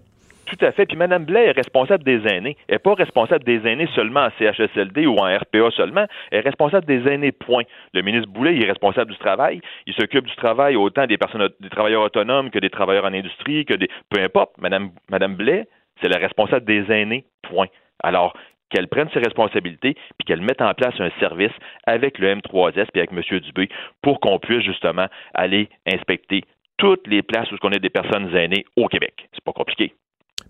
[0.51, 0.87] Tout à fait.
[0.87, 2.57] Puis Mme Blais est responsable des aînés.
[2.67, 6.07] Elle n'est pas responsable des aînés seulement en CHSLD ou en RPA seulement.
[6.33, 7.63] Elle est responsable des aînés, point.
[7.95, 9.61] Le ministre Boulet, il est responsable du travail.
[9.87, 13.65] Il s'occupe du travail autant des personnes, des travailleurs autonomes que des travailleurs en industrie,
[13.65, 13.89] que des.
[14.11, 14.51] Peu importe.
[14.59, 15.69] Mme, Madame Blais,
[16.03, 17.69] c'est la responsable des aînés, point.
[18.03, 18.35] Alors,
[18.71, 21.53] qu'elle prenne ses responsabilités puis qu'elle mette en place un service
[21.87, 23.39] avec le M3S puis avec M.
[23.39, 23.69] Dubé
[24.03, 26.43] pour qu'on puisse justement aller inspecter
[26.77, 29.29] toutes les places où on a des personnes aînées au Québec.
[29.33, 29.93] C'est pas compliqué.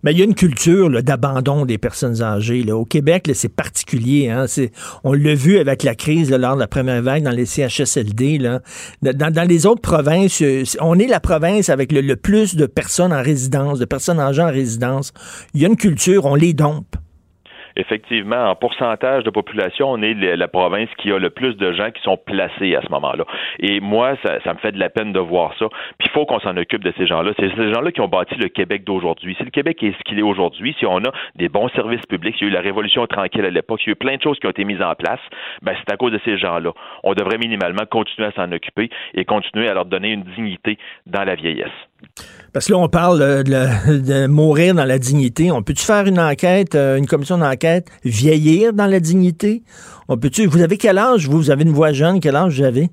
[0.03, 2.63] Mais il y a une culture d'abandon des personnes âgées.
[2.63, 2.77] Là.
[2.77, 4.31] Au Québec, c'est particulier.
[4.31, 4.47] Hein?
[5.05, 8.39] On l'a vu avec la crise là, lors de la première vague dans les CHSLD.
[8.39, 8.61] Là.
[9.03, 12.67] Dans, dans les autres provinces, euh, on est la province avec le, le plus de
[12.67, 15.13] personnes en résidence, de personnes âgées en résidence.
[15.55, 16.97] Il y a une culture, on les dompe.
[17.77, 21.91] Effectivement, en pourcentage de population, on est la province qui a le plus de gens
[21.91, 23.25] qui sont placés à ce moment-là.
[23.59, 25.67] Et moi, ça, ça me fait de la peine de voir ça.
[25.99, 27.33] Puis il faut qu'on s'en occupe de ces gens-là.
[27.39, 29.35] C'est ces gens-là qui ont bâti le Québec d'aujourd'hui.
[29.39, 32.37] Si le Québec est ce qu'il est aujourd'hui, si on a des bons services publics,
[32.37, 34.23] s'il y a eu la révolution tranquille à l'époque, s'il y a eu plein de
[34.23, 35.21] choses qui ont été mises en place,
[35.63, 36.73] ben c'est à cause de ces gens-là.
[37.05, 41.25] On devrait minimalement continuer à s'en occuper et continuer à leur donner une dignité dans
[41.25, 41.90] la vieillesse.
[42.53, 45.51] Parce que là, on parle de, mourir dans la dignité.
[45.51, 49.63] On peut-tu faire une enquête, euh, une commission d'enquête, vieillir dans la dignité?
[50.09, 51.39] On peut-tu, vous avez quel âge, vous?
[51.39, 52.91] Vous avez une voix jeune, quel âge vous?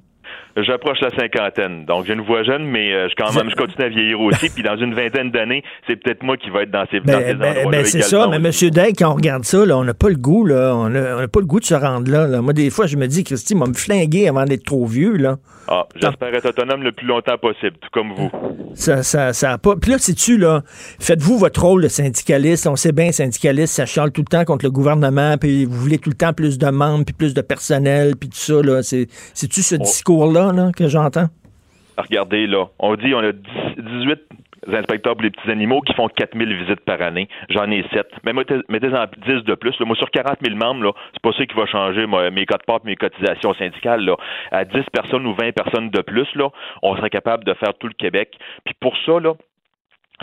[0.63, 3.85] J'approche la cinquantaine, donc j'ai une voix jeune, mais euh, je quand même je continue
[3.85, 4.49] à vieillir aussi.
[4.53, 7.33] Puis dans une vingtaine d'années, c'est peut-être moi qui va être dans ces, dans ces
[7.33, 8.65] Ben, ben, endroits-là ben, c'est ça, mais aussi.
[8.65, 8.71] M.
[8.71, 10.73] Day, quand on regarde ça, là, on n'a pas le goût, là.
[10.75, 12.41] On n'a pas le goût de se rendre là, là.
[12.41, 15.37] Moi, des fois, je me dis, Christy, m'a me flinguer avant d'être trop vieux, là.
[15.69, 18.31] Ah, j'espère être autonome le plus longtemps possible, tout comme vous.
[18.73, 19.75] Ça, ça, ça a pas.
[19.75, 20.61] Puis là, sais-tu, là,
[20.99, 22.67] faites-vous votre rôle de syndicaliste.
[22.67, 25.97] On sait bien, syndicaliste, ça charle tout le temps contre le gouvernement, puis vous voulez
[25.97, 28.81] tout le temps plus de membres, puis plus de personnel, puis tout ça, là.
[28.81, 31.27] C'est- C'est-tu ce discours-là, que j'entends?
[31.97, 33.41] Regardez là, on dit on a 10
[33.77, 34.19] 18
[34.73, 37.29] inspecteurs pour les petits animaux qui font 4000 visites par année.
[37.49, 38.05] J'en ai 7.
[38.25, 39.73] Mais mettez- mettez-en 10 de plus.
[39.79, 39.85] là.
[39.85, 42.79] Moi, sur 40 000 membres, là, c'est pas ça qui va changer mes codes part
[42.83, 44.09] mes cotisations syndicales.
[44.51, 46.27] À 10 personnes ou 20 personnes de plus,
[46.81, 48.37] on serait capable de faire tout le Québec.
[48.65, 49.33] Puis pour ça, là,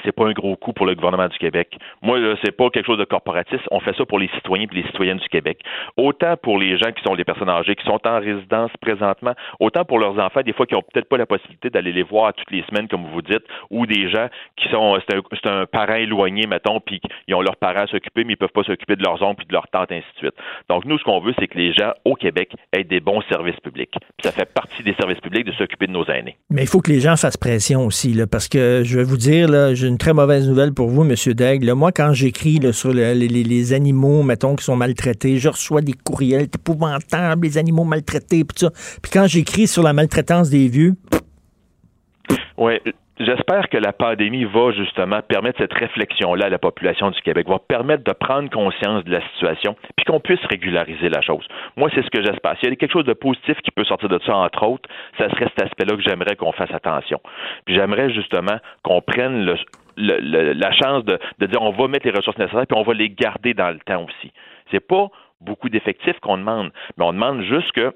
[0.03, 1.79] c'est pas un gros coût pour le gouvernement du Québec.
[2.03, 3.63] Moi, là, c'est pas quelque chose de corporatiste.
[3.71, 5.61] On fait ça pour les citoyens et les citoyennes du Québec.
[5.97, 9.85] Autant pour les gens qui sont des personnes âgées, qui sont en résidence présentement, autant
[9.85, 12.51] pour leurs enfants, des fois qui ont peut-être pas la possibilité d'aller les voir toutes
[12.51, 16.47] les semaines, comme vous dites, ou des gens qui sont, c'est un, un parent éloigné,
[16.47, 19.23] mettons, puis ils ont leurs parents à s'occuper, mais ils peuvent pas s'occuper de leurs
[19.23, 20.35] oncles puis de leurs tantes, ainsi de suite.
[20.69, 23.59] Donc, nous, ce qu'on veut, c'est que les gens au Québec aient des bons services
[23.61, 23.93] publics.
[23.93, 26.37] Puis ça fait partie des services publics de s'occuper de nos aînés.
[26.51, 29.17] Mais il faut que les gens fassent pression aussi, là, parce que je vais vous
[29.17, 31.15] dire, là, j'ai une très mauvaise nouvelle pour vous, M.
[31.35, 31.73] Daigle.
[31.75, 35.83] Moi, quand j'écris sur le- les, les- les animaux, mettons, qui sont maltraités, je reçois
[35.83, 38.71] des courriels épouvantables, les animaux maltraités, puis ça.
[39.03, 40.95] Puis quand j'écris sur la maltraitance des vieux,
[42.57, 42.75] Oui,
[43.19, 47.59] j'espère que la pandémie va justement permettre cette réflexion-là à la population du Québec, va
[47.59, 51.47] permettre de prendre conscience de la situation, puis qu'on puisse régulariser la chose.
[51.77, 52.57] Moi, c'est ce que j'espère.
[52.59, 54.89] S'il y a quelque chose de positif qui peut sortir de ça, entre autres,
[55.19, 57.21] ça serait cet aspect-là que j'aimerais qu'on fasse attention.
[57.65, 59.45] Puis j'aimerais justement qu'on prenne
[59.97, 63.11] la chance de, de dire on va mettre les ressources nécessaires, puis on va les
[63.11, 64.33] garder dans le temps aussi.
[64.71, 65.09] C'est pas
[65.41, 67.95] beaucoup d'effectifs qu'on demande, mais on demande juste que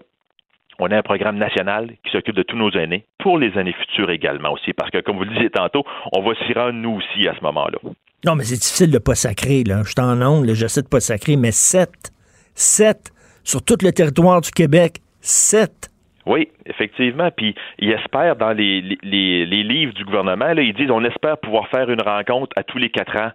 [0.79, 4.11] on a un programme national qui s'occupe de tous nos aînés pour les années futures
[4.11, 5.85] également aussi, parce que comme vous le disiez tantôt,
[6.17, 7.79] on va s'y rendre nous aussi à ce moment-là.
[8.25, 9.83] non, mais c'est difficile de pas sacrer, là.
[9.85, 12.13] Je suis en onde, là, j'essaie de pas sacrer, mais sept,
[12.55, 13.11] sept,
[13.45, 15.91] sur tout le territoire du Québec, sept.
[16.27, 17.31] Oui, effectivement.
[17.35, 21.03] Puis ils espèrent dans les, les- les, les livres du gouvernement, là, ils disent on
[21.05, 23.31] espère pouvoir faire une rencontre à tous les quatre ans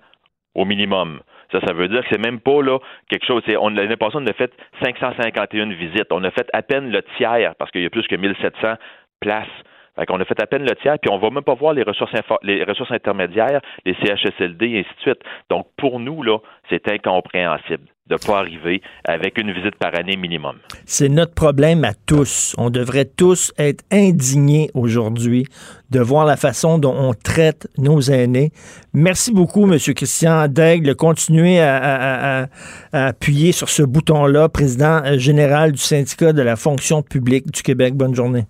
[0.55, 1.19] au minimum.
[1.53, 2.79] Ça, ça veut dire que c'est même pas là
[3.09, 3.41] quelque chose.
[3.59, 4.51] On l'année passée, on a fait
[4.83, 6.11] 551 visites.
[6.11, 8.73] On a fait à peine le tiers parce qu'il y a plus que 1700
[9.21, 9.47] places.
[9.95, 11.83] Fait qu'on a fait à peine le tiers, puis on va même pas voir les
[11.83, 15.21] ressources info- les ressources intermédiaires, les CHSLD et ainsi de suite.
[15.51, 16.39] Donc pour nous là,
[16.69, 20.57] c'est incompréhensible de pas arriver avec une visite par année minimum.
[20.85, 22.53] C'est notre problème à tous.
[22.57, 25.45] On devrait tous être indignés aujourd'hui
[25.89, 28.51] de voir la façon dont on traite nos aînés.
[28.93, 29.79] Merci beaucoup, M.
[29.79, 30.95] Christian Daigle.
[30.95, 32.47] Continuez à, à- à- à-
[32.91, 37.93] à appuyer sur ce bouton-là, président général du syndicat de la fonction publique du Québec.
[37.95, 38.45] Bonne journée.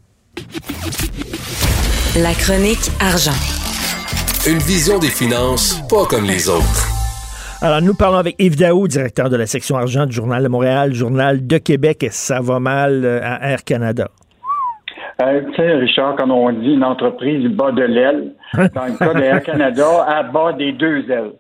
[2.18, 3.32] La chronique argent.
[4.48, 7.03] Une vision des finances pas comme les autres.
[7.66, 10.94] Alors, nous parlons avec Yves Daou, directeur de la section argent du Journal de Montréal,
[10.94, 14.10] Journal de Québec, et ça va mal euh, à Air Canada.
[15.22, 18.34] Euh, tu sais, Richard, comme on dit, une entreprise bat de l'aile.
[18.54, 21.32] Dans le cas de Air Canada, elle bat des deux ailes.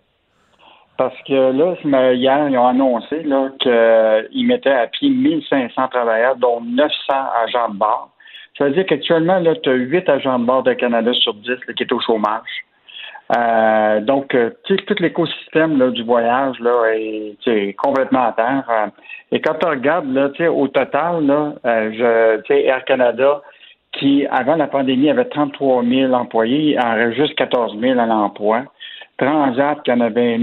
[0.97, 3.25] Parce que là, hier, ils ont annoncé
[3.59, 6.89] qu'ils mettaient à pied 1500 travailleurs, dont 900
[7.43, 8.11] agents de bord.
[8.57, 11.49] Ça veut dire qu'actuellement, là, tu as 8 agents de bord de Canada sur 10
[11.49, 12.63] là, qui est au chômage.
[13.35, 18.63] Euh, donc, euh, tout l'écosystème là, du voyage là, est, complètement à terre.
[18.69, 18.87] Euh,
[19.31, 23.41] et quand tu regardes, là, au total, là, euh, je, Air Canada,
[23.93, 28.63] qui, avant la pandémie, avait 33 000 employés, en reste juste 14 000 à l'emploi.
[29.17, 30.39] Transat, qui en avait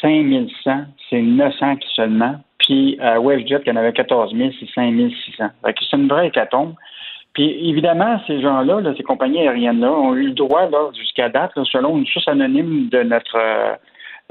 [0.00, 2.36] 5 100, c'est 900 qui seulement.
[2.58, 4.94] Puis euh, WestJet, qui en avait 14 000, c'est 5
[5.26, 5.44] 600.
[5.64, 6.74] Fait que c'est une vraie hécatombe.
[7.34, 11.50] Puis évidemment, ces gens-là, là, ces compagnies aériennes-là, ont eu le droit, là, jusqu'à date,
[11.56, 13.72] là, selon une source anonyme de notre euh,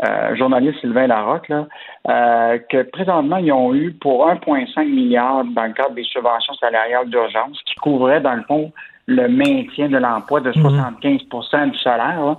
[0.05, 1.67] euh, journaliste Sylvain Larocque, là,
[2.09, 7.09] euh, que présentement, ils ont eu pour 1,5 milliard dans le cadre des subventions salariales
[7.09, 8.71] d'urgence qui couvraient, dans le fond,
[9.05, 12.25] le maintien de l'emploi de 75% du salaire.
[12.25, 12.37] là.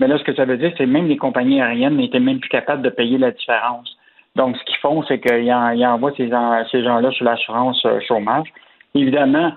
[0.00, 2.38] Mais là, ce que ça veut dire, c'est que même les compagnies aériennes n'étaient même
[2.40, 3.96] plus capables de payer la différence.
[4.34, 7.82] Donc, ce qu'ils font, c'est qu'ils en- ils envoient ces, en- ces gens-là sur l'assurance
[7.86, 8.48] euh, chômage.
[8.94, 9.52] Évidemment,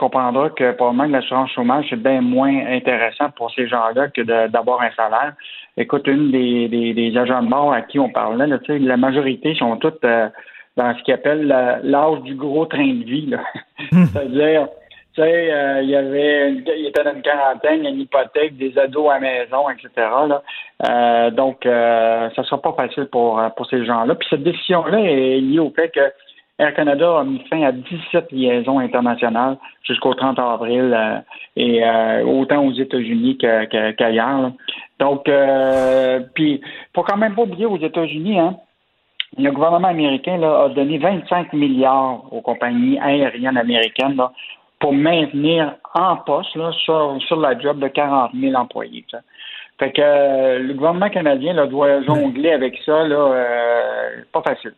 [0.00, 4.80] comprendras que probablement que l'assurance chômage, c'est bien moins intéressant pour ces gens-là que d'avoir
[4.82, 5.34] un salaire.
[5.76, 9.54] Écoute, une des, des, des agents de bord à qui on parlait, là, la majorité
[9.54, 10.28] sont toutes euh,
[10.76, 13.32] dans ce qu'ils appellent la- l'âge du gros train de vie.
[13.90, 14.68] C'est-à-dire,
[15.14, 17.90] tu sais, euh, il y avait, une- il était dans une quarantaine, il y a
[17.90, 19.88] une hypothèque, des ados à maison, etc.
[19.96, 20.42] Là.
[20.88, 24.14] Euh, donc, euh, ça sera pas facile pour, euh, pour ces gens-là.
[24.14, 26.00] Puis cette décision-là est liée au fait que
[26.60, 31.18] Air Canada a mis fin à 17 liaisons internationales jusqu'au 30 avril, euh,
[31.56, 34.52] et euh, autant aux États-Unis qu'ailleurs.
[34.98, 36.60] Donc, euh, puis,
[36.94, 38.56] faut quand même pas oublier aux États-Unis, hein,
[39.38, 44.20] le gouvernement américain a donné 25 milliards aux compagnies aériennes américaines
[44.80, 46.50] pour maintenir en poste
[46.84, 49.06] sur, la job de 40 000 employés.
[49.80, 54.74] Fait que euh, le gouvernement canadien là, doit jongler avec ça, là, euh, pas facile.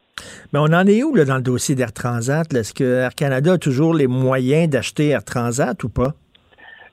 [0.53, 2.47] Mais on en est où là, dans le dossier d'Air Transat?
[2.55, 6.13] Est-ce que Air Canada a toujours les moyens d'acheter Air Transat ou pas?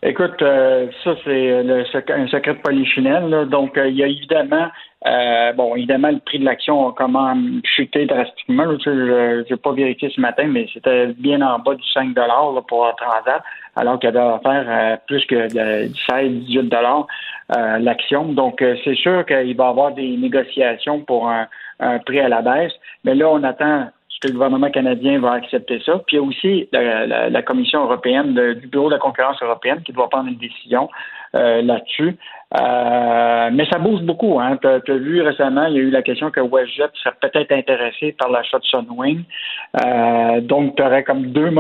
[0.02, 3.30] Écoute, euh, ça c'est sec- un secret de polichinelle.
[3.30, 3.46] là.
[3.46, 4.68] Donc, il y a évidemment,
[5.06, 8.64] euh, bon, évidemment, le prix de l'action a comment chuté drastiquement.
[8.64, 8.78] là.
[8.84, 12.88] Je n'ai pas vérifié ce matin, mais c'était bien en bas du 5 là, pour
[12.88, 13.44] un Transat,
[13.80, 17.06] alors qu'elle doit faire euh, plus que de 16-18
[17.56, 18.26] euh, l'action.
[18.34, 21.48] Donc, euh, c'est sûr qu'il va y avoir des négociations pour un,
[21.80, 22.74] un prix à la baisse.
[23.04, 23.88] Mais là, on attend
[24.22, 25.94] que le gouvernement canadien va accepter ça.
[26.06, 29.42] Puis il y a aussi la, la- la Commission européenne, du Bureau de la concurrence
[29.42, 30.90] européenne, qui doit prendre une décision
[31.36, 32.18] euh, là-dessus.
[32.58, 34.40] Euh, mais ça bouge beaucoup.
[34.40, 34.58] Hein.
[34.62, 38.14] Tu as, vu récemment, il y a eu la question que WestJet serait peut-être intéressé
[38.14, 39.24] par l'achat de Sunwing.
[39.86, 41.52] Euh, donc, tu aurais comme deux,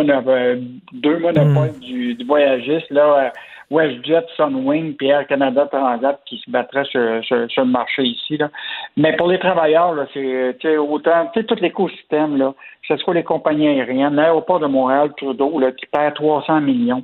[0.93, 2.89] deux monopoles du, du voyagiste.
[2.89, 3.29] Là, euh,
[3.69, 8.37] WestJet, Sunwing, puis Air Canada Transat qui se battraient sur, sur- sur le marché ici.
[8.37, 8.49] Là.
[8.97, 13.13] Mais pour les travailleurs, là, c'est autant, tu sais, tout l'écosystème, là, que ce soit
[13.13, 17.03] les compagnies aériennes, l'aéroport de Montréal, Trudeau, là, qui perd 300 millions.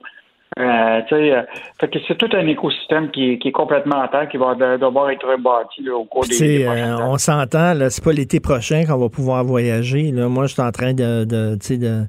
[0.58, 1.42] Euh, euh,
[1.82, 4.56] fait que c'est tout un écosystème qui, est- qui est complètement à terre, qui va
[4.56, 8.40] de- devoir être rebâti là, au cours des, des euh, on s'entend, c'est pas l'été
[8.40, 10.12] prochain qu'on va pouvoir voyager.
[10.12, 10.30] Là.
[10.30, 12.04] Moi, je suis en train de, de, tu sais, de,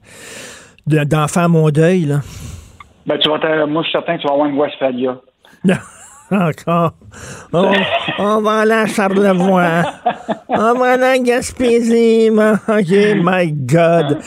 [0.87, 2.03] de- d'en faire mon deuil.
[2.05, 2.21] Là.
[3.07, 5.17] Ben, tu vas moi, je suis certain que tu vas avoir une Westphalia.
[6.31, 6.93] Encore.
[7.53, 9.83] On, va aller à Charlevoix.
[10.49, 12.31] On va aller à Gaspésie.
[12.69, 12.91] OK,
[13.23, 14.19] my God.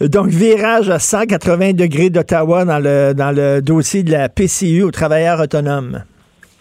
[0.10, 4.90] Donc, virage à 180 degrés d'Ottawa dans le, dans le dossier de la PCU aux
[4.90, 6.02] travailleurs autonomes.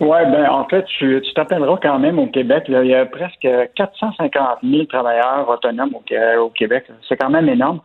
[0.01, 2.66] Oui, ben en fait, tu t'appelleras quand même au Québec.
[2.68, 6.86] il y a presque 450 000 travailleurs autonomes au Québec.
[7.07, 7.80] C'est quand même énorme.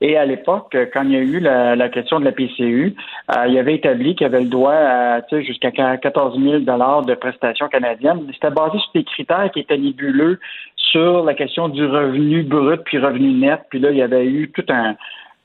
[0.00, 2.94] Et à l'époque, quand il y a eu la, la question de la PCU,
[3.34, 8.26] euh, il avait établi qu'il avait le droit à jusqu'à 14 000 de prestations canadiennes.
[8.32, 10.40] C'était basé sur des critères qui étaient nébuleux
[10.76, 13.60] sur la question du revenu brut puis revenu net.
[13.70, 14.96] Puis là, il y avait eu tout un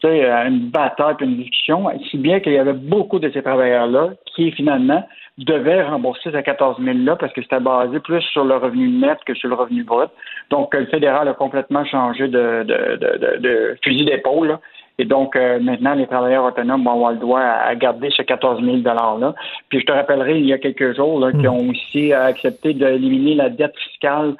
[0.03, 4.51] une bataille puis une discussion, si bien qu'il y avait beaucoup de ces travailleurs-là qui,
[4.51, 5.05] finalement,
[5.45, 9.33] devaient rembourser ces 14 000-là parce que c'était basé plus sur le revenu net que
[9.33, 10.09] sur le revenu brut.
[10.49, 14.49] Donc, le fédéral a complètement changé de, de, de, de, fusil d'épaule.
[14.49, 14.59] là.
[14.97, 18.21] Et donc, euh, maintenant, les travailleurs autonomes vont avoir le droit à, à garder ce
[18.21, 19.33] 14 000 $-là.
[19.69, 22.73] Puis, je te rappellerai, il y a quelques jours, là, qu'ils ont aussi euh, accepté
[22.73, 24.35] d'éliminer la dette fiscale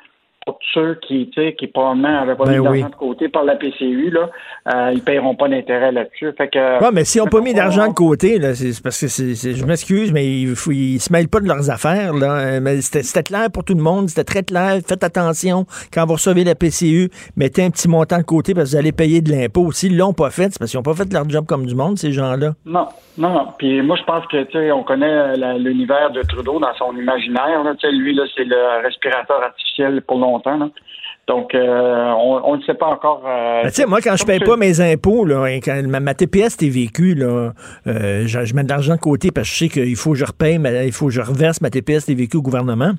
[0.51, 2.83] pour ceux qui, qui probablement pas Ben mis d'argent oui.
[2.83, 4.29] de côté par la PCU, là,
[4.73, 6.31] euh, ils paieront pas d'intérêt là-dessus.
[6.37, 9.07] Fait que, Ouais, mais s'ils n'ont pas mis d'argent de côté, là, c'est parce que
[9.07, 12.13] je m'excuse, mais ils se mêlent pas de leurs affaires.
[12.13, 12.39] Là.
[12.39, 14.79] Euh, Mais c'était, clair pour tout le monde, c'était très clair.
[14.85, 18.71] Faites attention quand vous recevez la PCU, mettez un petit montant de côté parce que
[18.71, 19.71] vous allez payer de l'impôt.
[19.71, 21.97] S'ils l'ont pas fait, c'est parce qu'ils n'ont pas fait leur job comme du monde,
[21.97, 22.53] ces gens-là.
[22.65, 22.87] Non,
[23.17, 23.47] non, non.
[23.57, 27.63] Puis moi, je pense que, tu sais, on connaît l'univers de Trudeau dans son imaginaire.
[27.63, 27.75] Là.
[27.75, 30.38] Tu sais, lui, là, c'est le respirateur artificiel pour longtemps.
[30.45, 30.69] Là.
[31.27, 32.11] Donc, euh,
[32.43, 33.21] on ne sait pas encore.
[33.27, 36.13] euh, Ben, moi, quand je comme paye pas mes impôts, là, et quand ma, ma
[36.15, 37.51] TPS TVQ, là,
[37.87, 40.17] euh, je, je mets de l'argent de côté parce que je sais qu'il faut que
[40.17, 42.91] je repaye, mais il faut que je reverse ma TPS TVQ au gouvernement.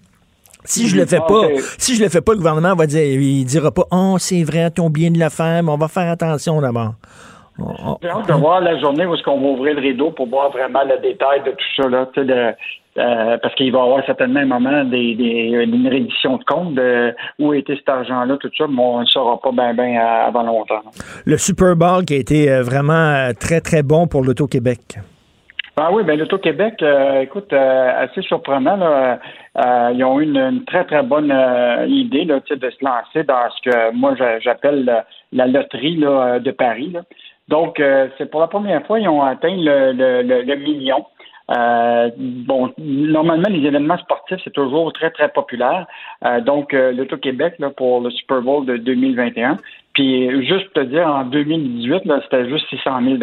[0.65, 1.47] Si je le fais Ah, pas,
[1.79, 4.71] si je le fais pas, le gouvernement va dire, il dira pas, oh, c'est vrai,
[4.71, 6.93] ton bien de la faire, mais on va faire attention d'abord.
[8.03, 10.51] J'ai hâte de voir la journée où est-ce qu'on va ouvrir le rideau pour voir
[10.51, 12.55] vraiment le détail de tout ça, là, tu sais, de-
[12.99, 16.75] euh, parce qu'il va y avoir certainement un moment des, des, une reddition de compte
[16.75, 19.97] de où était cet argent-là, tout ça, mais on ne le saura pas bien ben
[19.97, 20.83] avant longtemps.
[21.25, 24.99] Le Super Bowl qui a été euh, vraiment euh, très, très bon pour l'Auto-Québec.
[25.77, 28.77] Ah oui, ben l'Auto-Québec, euh, écoute, euh, assez surprenant.
[28.77, 29.19] Là,
[29.57, 31.33] euh, ils ont eu une, une très, très bonne
[31.89, 36.51] idée là, de se lancer dans ce que moi j'a- j'appelle la, loterie là, de
[36.51, 36.91] Paris.
[36.93, 37.03] Là.
[37.49, 37.83] Donc,
[38.19, 41.05] c'est pour la première fois, ils ont atteint le, le, le, le million.
[41.51, 45.87] Euh, bon, normalement, les événements sportifs, c'est toujours très, très populaire.
[46.25, 49.57] Euh, donc, euh, l'Auto-Québec pour le Super Bowl de 2021.
[49.93, 53.19] Puis, juste te dire, en 2018, là, c'était juste 600 000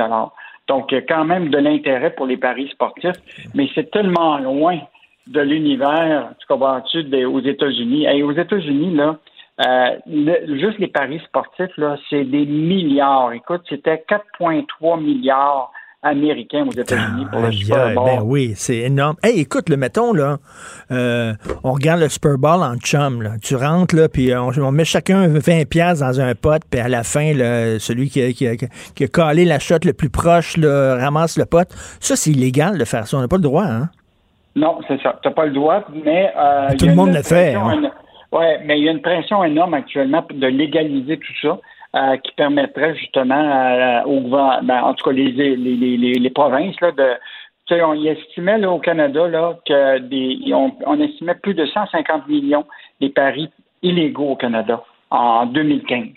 [0.68, 3.16] donc, a quand même de l'intérêt pour les paris sportifs,
[3.56, 4.80] mais c'est tellement loin
[5.28, 8.06] de l'univers, tu comprends-tu, aux États-Unis.
[8.06, 9.18] Et aux États-Unis, là,
[9.66, 9.98] euh,
[10.60, 13.32] juste les paris sportifs, là, c'est des milliards.
[13.34, 15.72] Écoute, c'était 4,3 milliards
[16.04, 18.06] américains aux États-Unis pour le Aïe, Super Bowl.
[18.06, 19.16] ben oui, c'est énorme.
[19.24, 20.38] Hey, écoute, le mettons, là,
[20.92, 21.34] euh,
[21.64, 23.32] on regarde le Super Bowl en chum, là.
[23.42, 26.88] Tu rentres, là, puis on, on met chacun 20 pièces dans un pot, puis à
[26.88, 30.10] la fin, là, celui qui a, qui, a, qui a collé la shot le plus
[30.10, 31.68] proche, là, ramasse le pot.
[32.00, 33.18] Ça, c'est illégal de faire ça.
[33.18, 33.90] On n'a pas le droit, hein?
[34.56, 35.20] Non, c'est ça.
[35.22, 36.32] Tu n'as pas le droit, mais.
[36.38, 37.82] euh, Tout le monde le fait, hein?
[38.32, 41.58] Ouais, mais il y a une pression énorme actuellement de légaliser tout ça.
[41.98, 46.80] Euh, qui permettrait justement euh, au gouvernement, en tout cas les, les, les, les, provinces,
[46.80, 47.14] là, de.
[47.66, 52.66] Tu sais, on estimait au Canada là, que des, on, estimait plus de 150 millions
[53.02, 53.50] des paris
[53.82, 56.10] illégaux au Canada en 2015.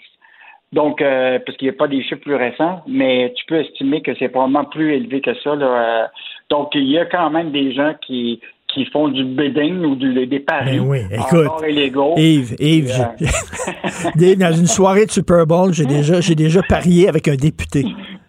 [0.73, 4.03] Donc, euh, parce qu'il n'y a pas des chiffres plus récents, mais tu peux estimer
[4.03, 5.55] que c'est probablement plus élevé que ça.
[5.55, 6.11] Là.
[6.51, 8.41] Donc, il y a quand même des gens qui
[8.73, 12.15] qui font du bidding ou du, des paris Ben oui, écoute, illégaux.
[12.17, 17.29] Yves, Yves, euh, dans une soirée de Super Bowl, j'ai déjà, j'ai déjà parié avec
[17.29, 17.85] un député.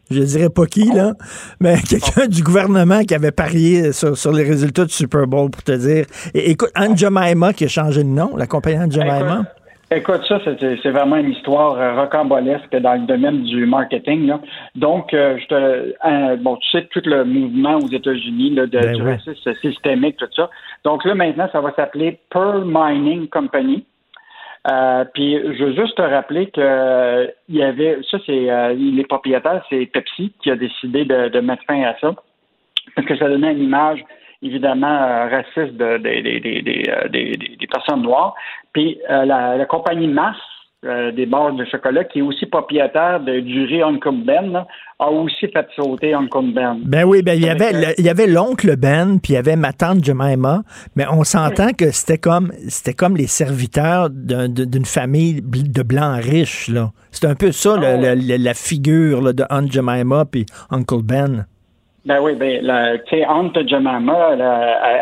[0.09, 1.13] Je dirais pas qui, là,
[1.59, 5.63] mais quelqu'un du gouvernement qui avait parié sur, sur les résultats du Super Bowl, pour
[5.63, 6.05] te dire.
[6.33, 9.45] Et, écoute, Aunt Jemima qui a changé de nom, la compagnie Aunt Jemima.
[9.93, 14.25] Écoute, ça, c'est vraiment une histoire euh, rocambolesque dans le domaine du marketing.
[14.25, 14.39] Là.
[14.75, 18.79] Donc, euh, je te, euh, bon, tu sais tout le mouvement aux États-Unis là, de,
[18.79, 19.15] Ben du ouais.
[19.15, 20.49] racisme systémique, tout ça.
[20.85, 23.85] Donc là, maintenant, ça va s'appeler Pearl Mining Company.
[24.71, 29.03] Euh, puis, je veux juste te rappeler que il y avait, ça, c'est euh, les
[29.03, 32.13] propriétaires, c'est Pepsi qui a décidé de, de mettre fin à ça
[32.95, 34.05] parce que ça donnait une image
[34.43, 38.33] évidemment raciste de- des- des- des- des personnes noires.
[38.73, 40.35] Puis euh, la, la compagnie Mass
[40.83, 44.65] euh, des barres de chocolat, qui est aussi propriétaire de, du riz Uncle Ben, là,
[44.97, 46.79] a aussi fait sauter Uncle Ben.
[46.83, 49.37] Ben oui, ben il y avait le- il y avait l'oncle Ben, puis il y
[49.37, 50.63] avait ma tante Jemima,
[50.95, 56.19] mais on s'entend que c'était comme c'était comme les serviteurs d'un- d'une famille de blancs
[56.23, 56.89] riches là.
[57.11, 61.45] C'est un peu ça le- le- la figure là, de Aunt Jemima puis Uncle Ben.
[62.03, 62.61] Ben oui, ben,
[63.07, 64.41] tu sais, Aunt Jemima, elle,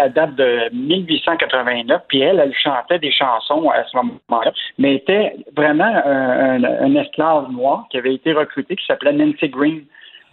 [0.06, 5.36] elle- date de 1889, puis elle, elle chantait des chansons à ce moment-là, mais était
[5.56, 9.82] vraiment un, un- un esclave noir qui avait été recruté, qui s'appelait Nancy Green,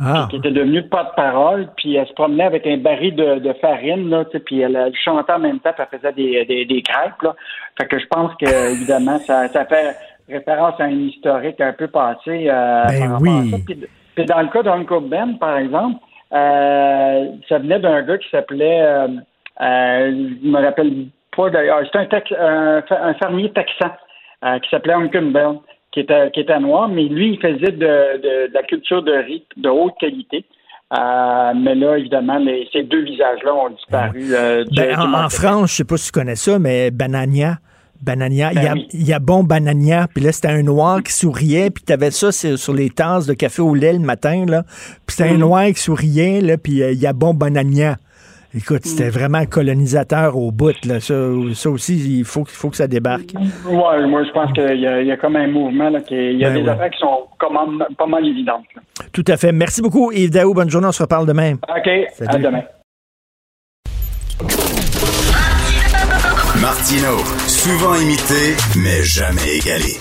[0.00, 0.26] Ah.
[0.28, 4.24] qui était devenue porte-parole, puis elle se promenait avec un baril de, de farine, là,
[4.44, 7.34] puis elle, elle chantait en même temps, puis elle faisait des, des, des crêpes, là.
[7.78, 9.96] Fait que je pense que, évidemment, ça, ça fait
[10.28, 12.48] référence à un historique un peu passé.
[12.50, 13.54] euh, Ben oui.
[14.16, 16.00] puis dans le cas d'Uncle Ben, par exemple,
[16.32, 19.08] euh, ça venait d'un gars qui s'appelait, euh,
[19.60, 22.82] euh, je me rappelle pas d'ailleurs, c'était un,
[23.20, 23.90] fermier texan
[24.44, 25.60] euh, qui s'appelait Uncle Ben,
[25.92, 29.12] qui était, qui était noir, mais lui, il faisait de, de- de la culture de
[29.12, 30.44] riz de haute qualité.
[30.96, 34.22] Euh, mais là, évidemment, les- ces deux visages-là ont disparu.
[34.34, 35.28] euh, Ben, en, en.
[35.28, 37.56] France, je sais pas si tu connais ça, mais Banania.
[38.02, 38.88] Banania, il y, a, Ben oui.
[38.92, 42.10] il y a bon Banania, puis là, c'était un noir qui souriait, puis tu avais
[42.10, 44.62] ça sur, sur les tasses de café au lait le matin, là.
[45.06, 45.38] Puis c'était un Mm.
[45.40, 47.96] noir qui souriait, là, puis euh, il y a bon Banania.
[48.54, 48.88] Écoute, Mm.
[48.88, 50.98] c'était vraiment colonisateur au bout, là.
[51.00, 51.14] Ça,
[51.54, 53.34] ça aussi, il faut, qu'il faut que ça débarque.
[53.66, 56.44] Ouais, moi, je pense qu'il y, y a comme un mouvement, là, qui, il y
[56.44, 56.68] a Ben des ouais.
[56.70, 58.64] affaires qui sont comme pas mal évidentes.
[58.74, 58.82] là.
[59.12, 59.52] Tout à fait.
[59.52, 60.54] Merci beaucoup, Yves Daou.
[60.54, 60.86] Bonne journée.
[60.88, 61.54] On se reparle demain.
[61.54, 61.90] OK,
[62.26, 62.62] à demain.
[66.60, 67.18] Martino,
[67.66, 69.98] souvent imité, mais jamais égalé.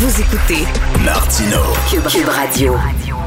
[0.00, 0.66] Vous écoutez
[1.04, 1.60] Martino.
[1.88, 2.74] Cube, Cube Radio.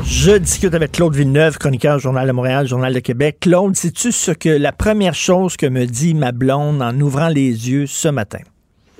[0.03, 3.37] Je discute avec Claude Villeneuve, chroniqueur Journal de Montréal, Journal de Québec.
[3.39, 7.69] Claude, sais-tu ce que la première chose que me dit ma blonde en ouvrant les
[7.71, 8.39] yeux ce matin?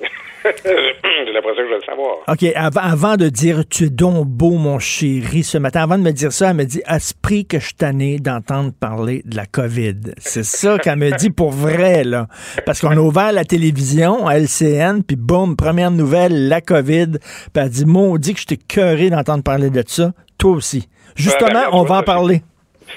[0.00, 2.16] J'ai l'impression que je vais le savoir.
[2.28, 6.02] OK, avant, avant de dire tu es donc beau, mon chéri, ce matin, avant de
[6.02, 9.36] me dire ça, elle me dit à ce prix que je tanné d'entendre parler de
[9.36, 10.14] la COVID.
[10.18, 12.28] C'est ça qu'elle me dit pour vrai, là.
[12.64, 17.12] Parce qu'on a ouvert la télévision à LCN, puis boum, première nouvelle, la COVID.
[17.52, 20.12] Puis elle dit maudit que je t'ai cœuré d'entendre parler de ça.
[20.38, 20.88] Toi aussi.
[21.14, 22.42] Justement, regarde, on va en parler.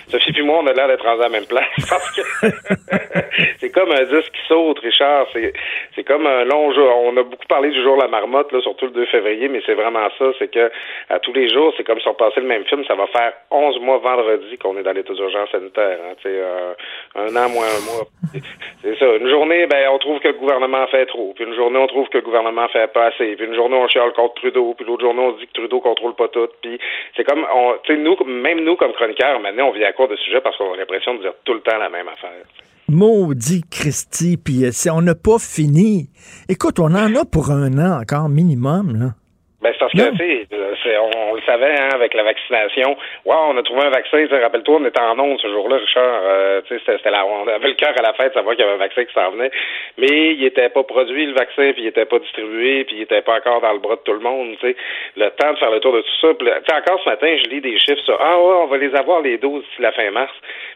[0.10, 1.66] Sophie puis moi, on a l'air d'être rendus à la même place.
[1.90, 2.22] Parce que
[3.60, 5.28] c'est comme un disque qui saute, Richard.
[5.34, 6.90] C'est, comme un long jour.
[7.04, 9.62] On a beaucoup parlé du jour de la marmotte, là, surtout le 2 février, mais
[9.66, 10.26] c'est vraiment ça.
[10.40, 10.72] C'est que
[11.10, 12.84] à tous les jours, c'est comme si on passait le même film.
[12.86, 15.98] Ça va faire 11 mois vendredi qu'on est dans l'état d'urgence sanitaire.
[16.04, 16.74] Hein, euh,
[17.16, 18.08] un an moins un mois.
[18.82, 19.06] C'est ça.
[19.16, 21.34] Une journée, ben, on trouve que le gouvernement fait trop.
[21.36, 23.36] Puis une journée, on trouve que le gouvernement fait pas assez.
[23.36, 24.74] Puis une journée, on chiale contre Trudeau.
[24.76, 26.48] Puis l'autre journée, on dit que Trudeau contrôle pas tout.
[26.62, 26.80] Puis
[27.16, 27.46] c'est comme,
[27.84, 30.74] tu nous, même nous, comme chroniqueurs, maintenant, on vient à court de sujet parce qu'on
[30.74, 32.46] a l'impression de dire tout le temps la même affaire.
[32.88, 36.10] Maudit Christy, puis euh, on n'a pas fini.
[36.48, 39.14] Écoute, on en a pour un an encore minimum, là.
[39.62, 42.96] Ben, c'est parce que, tu sais, euh, on, on le savait, hein, avec la vaccination.
[43.26, 44.26] Wow, on a trouvé un vaccin.
[44.32, 46.22] Rappelle-toi, on était en onde ce jour-là, Richard.
[46.24, 48.68] Euh, tu sais, c'était, la, on avait le cœur à la fête savoir qu'il y
[48.68, 49.52] avait un vaccin qui s'en venait.
[49.98, 53.22] Mais il était pas produit, le vaccin, puis il était pas distribué, puis il était
[53.22, 54.76] pas encore dans le bras de tout le monde, tu sais.
[55.18, 56.34] Le temps de faire le tour de tout ça.
[56.34, 58.68] Puis, là, tu sais, encore ce matin, je lis des chiffres sur, ah ouais, on
[58.68, 60.32] va les avoir, les doses, d'ici la fin mars.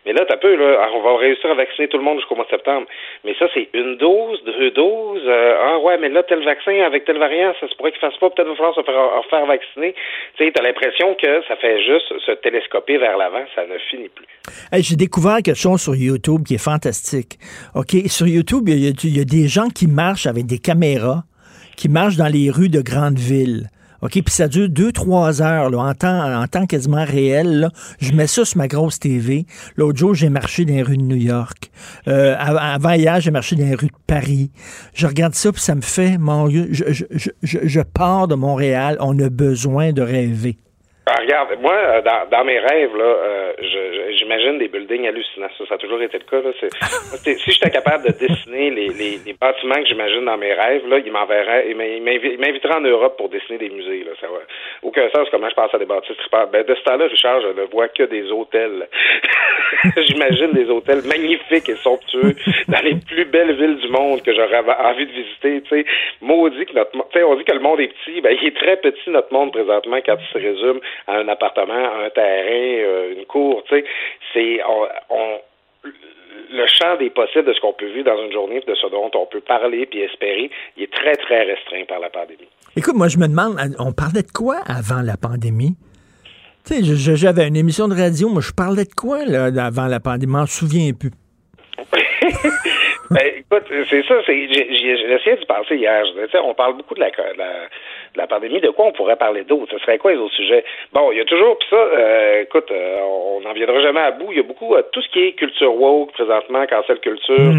[0.06, 2.46] Mais là, t'as peu, là, on va réussir à vacciner tout le monde jusqu'au mois
[2.46, 2.88] de septembre.
[3.24, 5.24] Mais ça, c'est une dose, deux doses.
[5.26, 8.18] euh, ah ouais, mais là, tel vaccin avec tel variant, ça se pourrait qu'il fasse
[8.18, 8.30] pas.
[8.30, 9.96] Peut-être va falloir se faire, faire vacciner.
[10.38, 13.44] Tu sais, t'as l'impression que ça fait juste se télescoper vers l'avant.
[13.56, 14.26] Ça ne finit plus.
[14.72, 17.38] Hey, J'ai découvert quelque chose sur YouTube qui est fantastique.
[17.76, 21.24] OK, sur YouTube, il y a des gens qui marchent avec des caméras,
[21.78, 23.68] qui marchent dans les rues de grandes villes.
[24.04, 27.62] OK, puis ça dure deux, trois heures, là, en temps, en temps quasiment réel.
[27.62, 27.72] là.
[28.00, 29.46] Je mets ça sur ma grosse TV.
[29.78, 31.72] L'autre jour, j'ai marché dans les rues de New York.
[32.10, 34.52] Euh, av- avant hier, j'ai marché dans les rues de Paris.
[34.94, 37.06] Je regarde ça, puis ça me fait, mon je, je,
[37.42, 38.98] je, je pars de Montréal.
[39.00, 40.58] On a besoin de rêver.
[41.06, 43.52] Ah, regarde, moi, euh, dans, dans mes rêves, là, euh,
[44.18, 45.50] j'imagine des buildings hallucinants.
[45.58, 46.40] Ça, ça a toujours été le cas.
[46.42, 46.52] Là.
[46.62, 51.00] Si j'étais capable de dessiner les, les, les bâtiments que j'imagine dans mes rêves, là,
[51.06, 54.06] il m'enverrait, il m'in- il m'invi- il m'inviterait en Europe pour dessiner des musées.
[54.06, 54.12] Là.
[54.22, 54.40] Ça va
[54.82, 56.16] aucun sens comment je pense à des bâtisses.
[56.32, 58.88] Ben, de ce temps-là, Richard, je ne vois que des hôtels.
[59.98, 62.34] j'imagine des hôtels magnifiques et somptueux
[62.70, 65.62] dans les plus belles villes du monde que j'aurais envie de visiter.
[65.64, 65.86] Tu sais,
[66.22, 66.92] maudit que notre,
[67.26, 69.98] on dit que le monde est petit, ben il est très petit notre monde présentement
[70.06, 71.74] quand il se résume un appartement,
[72.06, 73.64] un terrain, euh, une cour.
[73.68, 73.86] Tu sais,
[74.34, 75.38] c'est on, on-
[76.52, 79.10] le champ des possibles de ce qu'on peut vivre dans une journée, de ce dont
[79.15, 82.48] on peut parler puis espérer, il est très très restreint par la pandémie.
[82.76, 85.76] Écoute, moi, je me demande, on parlait de quoi avant la pandémie?
[86.65, 89.99] Tu sais, j'avais une émission de radio, moi, je parlais de quoi, là, avant la
[89.99, 90.32] pandémie?
[90.34, 91.11] Je m'en souviens plus.
[93.14, 94.22] Ben, écoute, c'est ça.
[94.22, 96.06] J'ai, essayé d'y penser hier.
[96.06, 97.68] Je disais, on parle beaucoup de la, de la,
[98.14, 98.60] de la pandémie.
[98.60, 99.72] De quoi on pourrait parler d'autre?
[99.72, 100.64] Ce serait quoi les autres sujets?
[100.94, 104.11] Bon, il y a toujours, puis ça, euh, écoute, euh, on n'en viendra jamais à
[104.11, 104.31] bout.
[104.31, 107.53] Il y a beaucoup, euh, tout ce qui est culture woke présentement, cancel culture.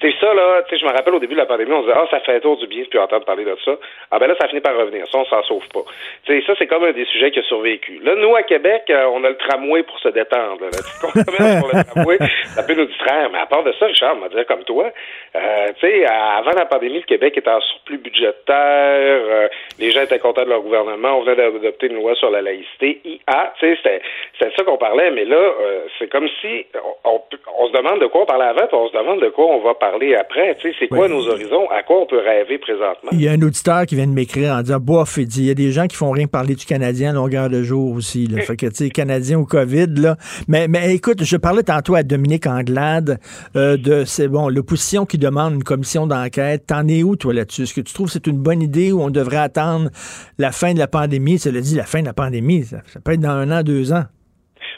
[0.00, 1.94] C'est ça, là, tu sais, je me rappelle au début de la pandémie, on disait,
[1.96, 3.72] ah, ça fait un tour du bien puis entendre parler de ça.
[4.10, 5.06] Ah, ben là, ça finit par revenir.
[5.10, 5.82] Ça, on s'en sauve pas.
[6.24, 7.98] Tu sais, ça, c'est comme un des sujets qui a survécu.
[8.04, 10.60] Là, nous, à Québec, euh, on a le tramway pour se détendre.
[10.60, 10.68] là.
[10.72, 12.18] La petite consommation pour le tramway,
[12.54, 13.28] ça peut nous distraire.
[13.32, 14.90] Mais à part de ça, Richard, on va dire comme toi,
[15.34, 19.48] euh, tu sais, avant la pandémie, le Québec était en surplus budgétaire, euh,
[19.80, 23.00] les gens étaient contents de leur gouvernement, on venait d'adopter une loi sur la laïcité,
[23.04, 24.02] IA, tu sais, c'était
[24.38, 26.66] c'était de ça qu'on parlait, mais là, euh, c'est comme si
[27.04, 27.22] on, on,
[27.58, 29.58] on se demande de quoi on parlait avant, puis on se demande de quoi on
[29.58, 29.87] va parler
[30.18, 30.54] après.
[30.56, 31.10] Tu sais, c'est quoi Oui.
[31.10, 33.10] nos horizons, à quoi on peut rêver présentement?
[33.12, 35.46] Il y a un auditeur qui vient de m'écrire en disant Bof, il dit il
[35.48, 38.26] y a des gens qui font rien parler du Canadien à longueur de jour aussi.
[38.26, 38.42] Là.
[38.42, 40.16] Fait que, tu sais, Canadien ou COVID, là.
[40.48, 43.18] Mais, mais écoute, je parlais tantôt à Dominique Anglade
[43.56, 46.66] euh, de, c'est bon, l'opposition qui demande une commission d'enquête.
[46.66, 47.62] T'en es où, toi, là-dessus?
[47.62, 49.90] Est-ce que tu trouves que c'est une bonne idée ou on devrait attendre
[50.38, 51.38] la fin de la pandémie?
[51.44, 53.92] Le dit, la fin de la pandémie, ça, ça peut être dans un an, deux
[53.92, 54.04] ans.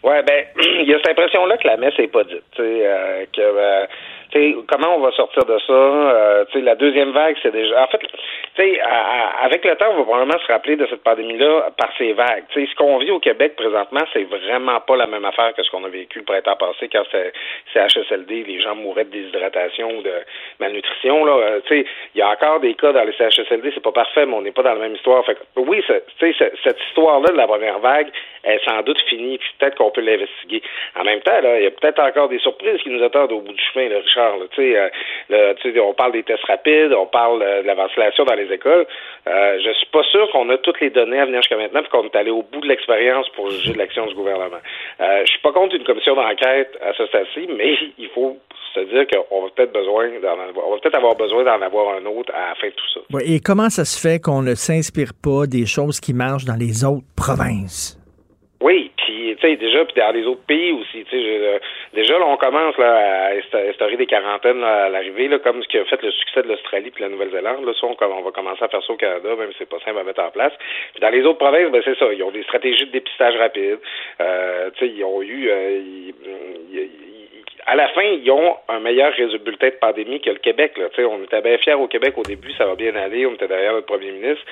[0.02, 0.44] Ouais, ben,
[0.82, 2.42] il y a cette impression-là que la messe n'est pas dite.
[2.52, 3.86] Tu sais, euh, que, euh,
[4.30, 5.72] tu sais, comment on va sortir de ça?
[5.72, 7.84] Euh, la deuxième vague, c'est déjà.
[7.84, 8.00] En fait,
[9.42, 12.44] avec le temps, on va probablement se rappeler de cette pandémie-là par ces vagues.
[12.54, 15.84] Ce qu'on vit au Québec présentement, c'est vraiment pas la même affaire que ce qu'on
[15.84, 17.32] a vécu le printemps passé quand c'est
[17.72, 20.12] CHSLD, les gens mouraient de déshydratation ou de
[20.58, 21.24] malnutrition.
[21.24, 24.34] Là, Euh, il y a encore des cas dans les CHSLD, c'est pas parfait, mais
[24.34, 25.24] on n'est pas dans la même histoire.
[25.24, 28.08] Fait que, oui, cette histoire-là de la première vague
[28.44, 30.62] est sans doute finie, puis peut-être qu'on peut l'investiguer.
[30.98, 33.52] En même temps, il y a peut-être encore des surprises qui nous attendent au bout
[33.52, 34.38] du chemin, là, Richard.
[34.38, 34.44] là.
[34.52, 34.90] Tu sais,
[35.30, 38.86] euh, on parle des tests rapides, on parle euh, de la ventilation dans les écoles.
[39.26, 41.90] Euh, je suis pas sûr qu'on a toutes les données à venir jusqu'à maintenant, puis
[41.90, 44.60] qu'on est allé au bout de l'expérience pour juger de l'action du gouvernement.
[45.00, 48.38] Euh, je suis pas contre une commission d'enquête à ce stade-ci, mais il faut
[48.74, 51.96] se dire qu'on va peut-être besoin d'en avoir, on va peut-être avoir besoin d'en avoir
[51.96, 53.00] un autre à la fin de tout ça.
[53.12, 56.58] Ouais, et comment ça se fait qu'on ne s'inspire pas des choses qui marchent dans
[56.58, 57.98] les autres provinces?
[58.62, 61.58] Oui, puis tu sais déjà puis dans les autres pays aussi, tu sais euh,
[61.94, 62.94] déjà là on commence là
[63.28, 66.42] à insta- instaurer des quarantaines à l'arrivée là comme ce qui a fait le succès
[66.42, 69.34] de l'Australie puis la Nouvelle-Zélande là ça on, va commencer à faire ça au Canada
[69.36, 70.52] même si c'est pas simple à mettre en place.
[70.92, 73.78] Puis dans les autres provinces ben c'est ça, ils ont des stratégies de dépistage rapide.
[74.20, 76.14] Euh, tu sais ils ont eu euh, ils-
[76.72, 76.90] ils-
[77.66, 80.76] à la fin, ils ont un meilleur résultat de pandémie que le Québec.
[80.78, 80.86] Là.
[81.06, 83.74] On était bien fiers au Québec au début, ça va bien aller, on était derrière
[83.74, 84.44] notre premier ministre.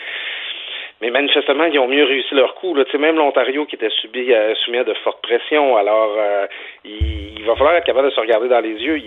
[1.01, 2.75] Mais manifestement, ils ont mieux réussi leur coup.
[2.75, 2.85] Là.
[2.99, 5.77] Même l'Ontario qui était subi, euh, soumis à de fortes pressions.
[5.77, 6.47] Alors, euh,
[6.85, 9.01] il, va falloir être capable de se regarder dans les yeux.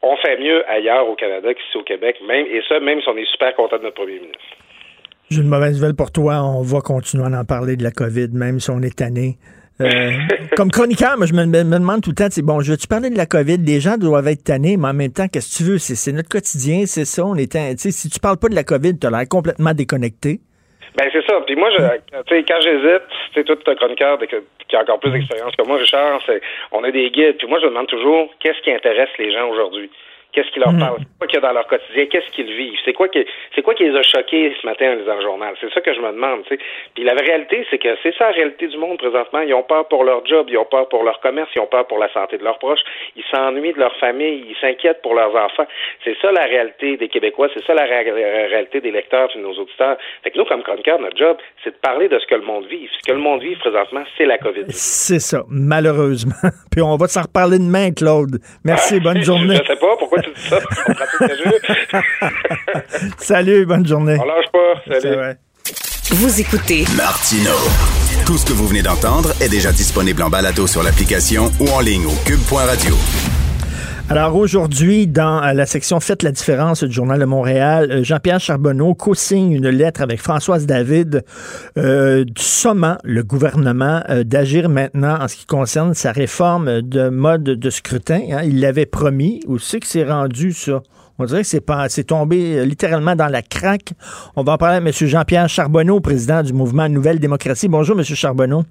[0.00, 3.30] On fait mieux ailleurs au Canada qu'ici au Québec, et ça, même si on est
[3.30, 4.38] super content de notre premier ministre.
[5.30, 6.40] J'ai une mauvaise nouvelle pour toi.
[6.42, 9.36] On va continuer à en parler de la COVID, même si on est tanné.
[9.80, 10.10] Euh,
[10.56, 12.88] comme chroniqueur, moi, je me, me- me demande tout le temps, c'est bon, je veux-tu
[12.88, 13.58] parler de la COVID?
[13.58, 15.78] Les gens doivent être tannés, mais en même temps, qu'est-ce que tu veux?
[15.78, 17.24] C'est, notre quotidien, c'est ça.
[17.24, 19.72] On est tu sais, si tu parles pas de la COVID, tu as l'air complètement
[19.74, 20.40] déconnecté.
[20.96, 21.40] Ben c'est ça.
[21.46, 21.84] Puis moi, je,
[22.26, 23.02] tu sais, quand j'hésite,
[23.32, 26.20] tu sais, toi, tu chroniqueur de- qui a encore plus d'expérience que moi, Richard,
[26.72, 27.36] on a des guides.
[27.38, 29.90] Puis moi, je me demande toujours, qu'est-ce qui intéresse les gens aujourd'hui?
[30.32, 30.98] Qu'est-ce qui leur parle?
[30.98, 32.06] C'est quoi qu'il y a dans leur quotidien?
[32.06, 32.78] Qu'est-ce qu'ils vivent?
[32.84, 33.24] C'est quoi qui,
[33.54, 35.54] c'est quoi qui les a choqués ce matin en lisant le journal?
[35.60, 36.60] C'est ça que je me demande, tu sais.
[36.94, 39.40] Puis la réalité, c'est que c'est ça la réalité du monde présentement.
[39.40, 41.86] Ils ont peur pour leur job, ils ont peur pour leur commerce, ils ont peur
[41.86, 42.80] pour la santé de leurs proches,
[43.16, 45.66] ils s'ennuient de leur famille, ils s'inquiètent pour leurs enfants.
[46.04, 49.38] C'est ça la réalité des Québécois, c'est ça la ré- ré- réalité des lecteurs et
[49.38, 49.96] de nos auditeurs.
[50.22, 52.66] Fait que nous, comme chroniqueurs, notre job, c'est de parler de ce que le monde
[52.66, 52.88] vit.
[53.00, 54.64] Ce que le monde vit présentement, c'est la COVID.
[54.68, 56.32] C'est ça, malheureusement.
[56.70, 58.38] Puis on va s'en reparler demain, Claude.
[58.64, 59.56] Merci, bonne journée.
[59.56, 60.58] Je sais pas pourquoi tu dis ça.
[60.88, 61.52] On pratique le jeu.
[63.18, 64.16] Salut, bonne journée.
[64.20, 65.00] On lâche pas.
[65.00, 65.36] Salut.
[66.10, 67.50] Vous écoutez Martino.
[68.26, 71.80] Tout ce que vous venez d'entendre est déjà disponible en balado sur l'application ou en
[71.80, 72.94] ligne au cube.radio.
[74.10, 78.40] Alors aujourd'hui, dans euh, la section Faites la différence du Journal de Montréal, euh, Jean-Pierre
[78.40, 81.24] Charbonneau co-signe une lettre avec Françoise David
[81.76, 87.42] euh, sommant le gouvernement euh, d'agir maintenant en ce qui concerne sa réforme de mode
[87.42, 88.20] de scrutin.
[88.32, 88.40] hein.
[88.44, 89.40] Il l'avait promis.
[89.46, 90.82] Où c'est que c'est rendu ça?
[91.18, 93.92] On dirait que c'est pas, c'est tombé littéralement dans la craque.
[94.36, 95.08] On va en parler avec M.
[95.08, 97.68] Jean-Pierre Charbonneau, président du mouvement Nouvelle Démocratie.
[97.68, 98.04] Bonjour, M.
[98.04, 98.62] Charbonneau.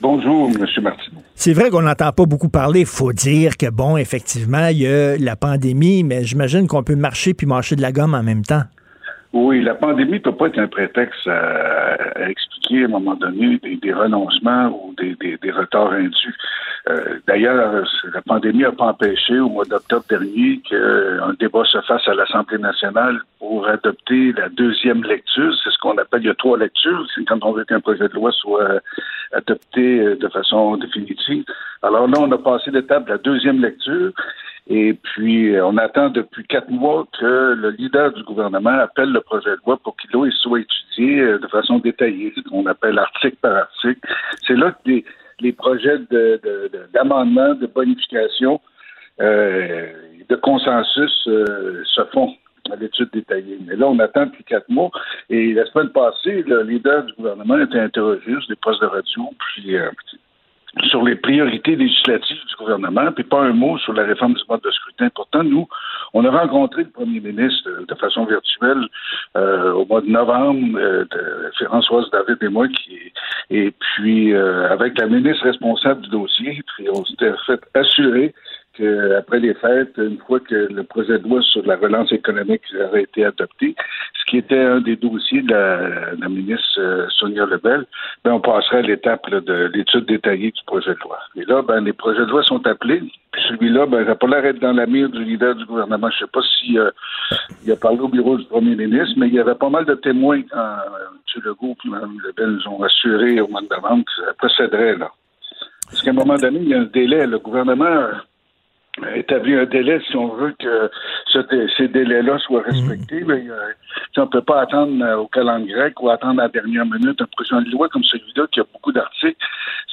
[0.00, 0.82] Bonjour, M.
[0.82, 1.22] Martineau.
[1.34, 2.80] C'est vrai qu'on n'entend pas beaucoup parler.
[2.80, 6.96] Il faut dire que, bon, effectivement, il y a la pandémie, mais j'imagine qu'on peut
[6.96, 8.62] marcher puis mâcher de la gomme en même temps.
[9.32, 13.14] Oui, la pandémie ne peut pas être un prétexte à, à expliquer à un moment
[13.14, 16.34] donné des, des renoncements ou des, des- des retards indus.
[16.90, 17.82] Euh, D'ailleurs,
[18.12, 22.58] la pandémie n'a pas empêché au mois d'octobre dernier qu'un débat se fasse à l'Assemblée
[22.58, 25.54] nationale pour adopter la deuxième lecture.
[25.64, 27.06] C'est ce qu'on appelle, il y a trois lectures.
[27.14, 28.80] C'est quand on veut qu'un projet de loi soit
[29.32, 31.44] adopté euh, de façon définitive.
[31.82, 34.12] Alors là, on a passé l'étape de la deuxième lecture.
[34.68, 39.20] Et puis, euh, on attend depuis quatre mois que le leader du gouvernement appelle le
[39.20, 42.98] projet de loi pour qu'il il soit étudié euh, de façon détaillée, ce qu'on appelle
[42.98, 44.00] article par article.
[44.46, 45.04] C'est là que les,
[45.40, 48.60] les projets de- de- de- d'amendement, de, bonification,
[49.20, 49.88] euh,
[50.28, 52.32] de consensus euh, se font
[52.78, 53.58] l'étude détaillée.
[53.66, 54.90] Mais là, on attend depuis quatre mois.
[55.30, 58.86] Et la semaine passée, le leader du gouvernement a été interrogé sur des postes de
[58.86, 59.90] radio, puis euh,
[60.84, 64.62] sur les priorités législatives du gouvernement, puis pas un mot sur la réforme du mode
[64.62, 65.08] de scrutin.
[65.14, 65.68] Pourtant, nous,
[66.14, 68.86] on a rencontré le premier ministre euh, de façon virtuelle
[69.36, 71.04] euh, au mois de novembre, euh,
[71.66, 73.12] Françoise David et moi, qui,
[73.50, 78.34] et puis euh, avec la ministre responsable du dossier, puis on s'était fait assurer
[78.76, 83.02] qu'après les fêtes, une fois que le projet de loi sur la relance économique aurait
[83.02, 83.74] été adopté,
[84.18, 87.86] ce qui était un des dossiers de la, ministre euh, Sonia Lebel,
[88.24, 91.18] ben, on passerait à l'étape de l'étude détaillée du projet de loi.
[91.36, 93.02] Et là, ben, les projets de loi sont appelés.
[93.32, 96.08] Puis celui-là, ben, il n'a pas l'air d'être dans la mire du leader du gouvernement.
[96.10, 96.90] Je ne sais pas si euh,
[97.72, 100.42] a parlé au bureau du premier ministre, mais il y avait pas mal de témoins
[100.50, 101.42] quand euh, M.
[101.44, 105.10] Legault et Mme Lebel nous ont assuré au mois de novembre que ça procéderait là.
[105.86, 107.26] Parce qu'à un moment donné, il y a un délai.
[107.26, 108.08] Le gouvernement
[109.02, 110.90] euh, établit un délai si on veut que
[111.26, 111.38] ce
[111.78, 113.24] ces délais-là soient respectés.
[113.26, 113.72] Mais, euh,
[114.12, 116.84] si on ne peut pas attendre euh, au calendrier grec ou attendre à la dernière
[116.84, 119.36] minute un projet de loi comme celui-là qui a beaucoup d'articles.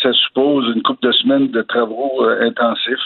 [0.02, 3.00] Ça suppose une couple de semaines de travaux euh, intensifs.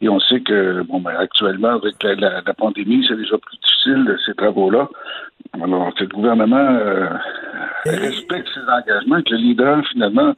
[0.00, 3.56] Et, on sait que bon ben, actuellement, avec la, la- la pandémie, c'est déjà plus
[3.58, 4.88] difficile ces travaux-là.
[5.62, 6.78] Alors, que le gouvernement
[7.84, 10.34] respecte ses engagements, que le leader, finalement,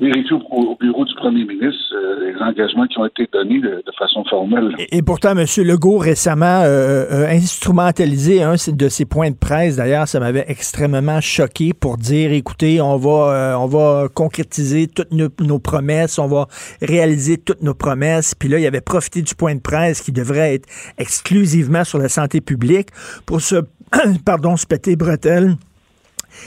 [0.00, 3.92] vérifie au, au bureau du premier ministre les engagements qui ont été donnés de, de
[3.98, 4.74] façon formelle.
[4.90, 5.46] Et pourtant, M.
[5.58, 9.76] Legault récemment euh, a instrumentalisé un de ses points de presse.
[9.76, 15.12] D'ailleurs, ça m'avait extrêmement choqué pour dire, écoutez, on va, euh, on va concrétiser toutes
[15.12, 16.46] nos, nos promesses, on va
[16.82, 18.34] réaliser toutes nos promesses.
[18.34, 20.68] Puis là, il avait profité du point de presse qui devrait être
[20.98, 22.88] exclusivement sur la santé publique
[23.26, 23.56] pour se,
[24.24, 25.56] pardon, se péter bretelles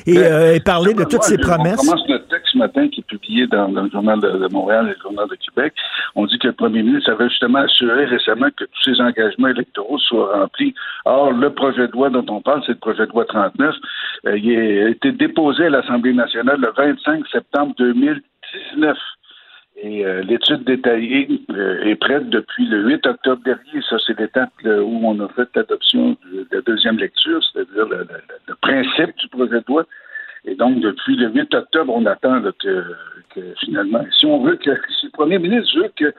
[0.05, 1.79] et, euh, et parler de toutes ces promesses.
[1.79, 5.01] On commence notre texte matin qui est publié dans, le journal de, Montréal et le
[5.01, 5.73] journal de Québec.
[6.15, 9.99] On dit que le premier ministre avait justement assuré récemment que tous ses engagements électoraux
[9.99, 10.73] soient remplis.
[11.05, 13.75] Or, le projet de loi dont on parle, c'est le projet de loi 39.
[14.25, 18.97] Euh, il a été déposé à l'Assemblée nationale le 25 septembre 2019.
[19.79, 23.81] Et euh, l'étude détaillée euh, est prête depuis le 8 octobre dernier.
[23.87, 29.15] Ça, c'est l'étape où on a fait l'adoption de la deuxième lecture, c'est-à-dire le principe
[29.17, 29.85] du projet de loi.
[30.47, 32.83] Et donc, depuis le 8 octobre, on attend là, que,
[33.59, 36.13] finalement, si on veut que, si le premier ministre veut que,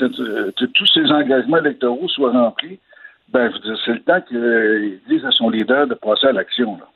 [0.00, 2.78] euh, que tous ces engagements électoraux soient remplis,
[3.28, 3.52] ben,
[3.84, 6.78] c'est le temps qu'il dise à son leader de passer à l'action.
[6.78, 6.86] là.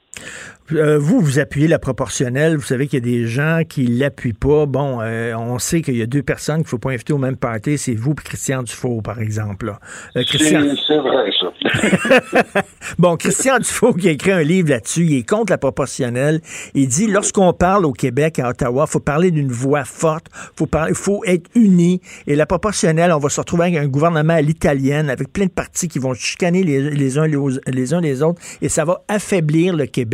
[0.73, 2.57] Euh, vous, vous appuyez la proportionnelle.
[2.57, 4.67] Vous savez qu'il y a des gens qui l'appuient pas.
[4.67, 7.37] Bon, euh, on sait qu'il y a deux personnes qu'il faut pas inviter au même
[7.37, 7.79] party.
[7.79, 9.67] C'est vous et Christian Dufault, par exemple.
[9.67, 9.81] là.
[10.17, 10.63] Euh, Christian...
[10.87, 11.49] C'est vrai, ça.
[12.99, 16.41] Bon, Christian Dufault qui a écrit un livre là-dessus, il est contre la proportionnelle.
[16.75, 20.27] Il dit lorsqu'on parle au Québec, à Ottawa, faut parler d'une voix forte,
[20.57, 22.01] faut parler, faut être unis.
[22.27, 25.51] Et la proportionnelle, on va se retrouver avec un gouvernement à l'italienne, avec plein de
[25.51, 29.03] partis qui vont chicaner les, les uns les, les uns les autres, et ça va
[29.09, 30.08] affaiblir le Québec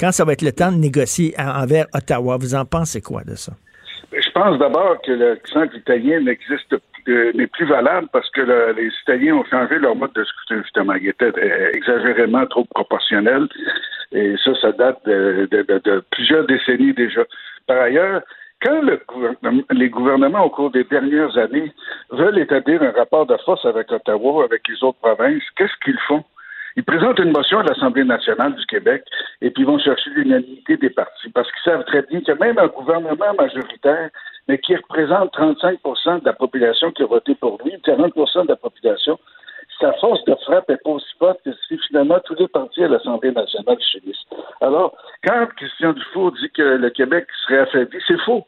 [0.00, 2.36] quand ça va être le temps de négocier envers Ottawa?
[2.38, 3.52] Vous en pensez quoi de ça?
[4.12, 6.74] Je pense d'abord que l'accent italien n'existe
[7.08, 10.62] euh, n'est plus valable parce que le- les Italiens ont changé leur mode de scrutin,
[10.62, 10.94] justement.
[10.94, 13.46] Il était euh, exagérément trop proportionnel.
[14.12, 17.22] Et ça, ça date de- de plusieurs décennies déjà.
[17.66, 18.22] Par ailleurs,
[18.62, 21.70] quand le gouvernement- les gouvernements, au cours des dernières années,
[22.10, 26.24] veulent établir un rapport de force avec Ottawa, avec les autres provinces, qu'est-ce qu'ils font?
[26.76, 29.04] Ils présentent une motion à l'Assemblée nationale du Québec
[29.40, 32.58] et puis ils vont chercher l'unanimité des partis parce qu'ils savent très bien que même
[32.58, 34.10] un gouvernement majoritaire,
[34.48, 35.78] mais qui représente 35
[36.20, 39.18] de la population qui a voté pour lui, 40 de la population,
[39.80, 42.88] sa force de frappe est pas aussi forte que si finalement tous les partis à
[42.88, 44.26] l'Assemblée nationale chérissent.
[44.60, 48.46] Alors, quand Christian Dufour dit que le Québec serait affaibli, c'est faux.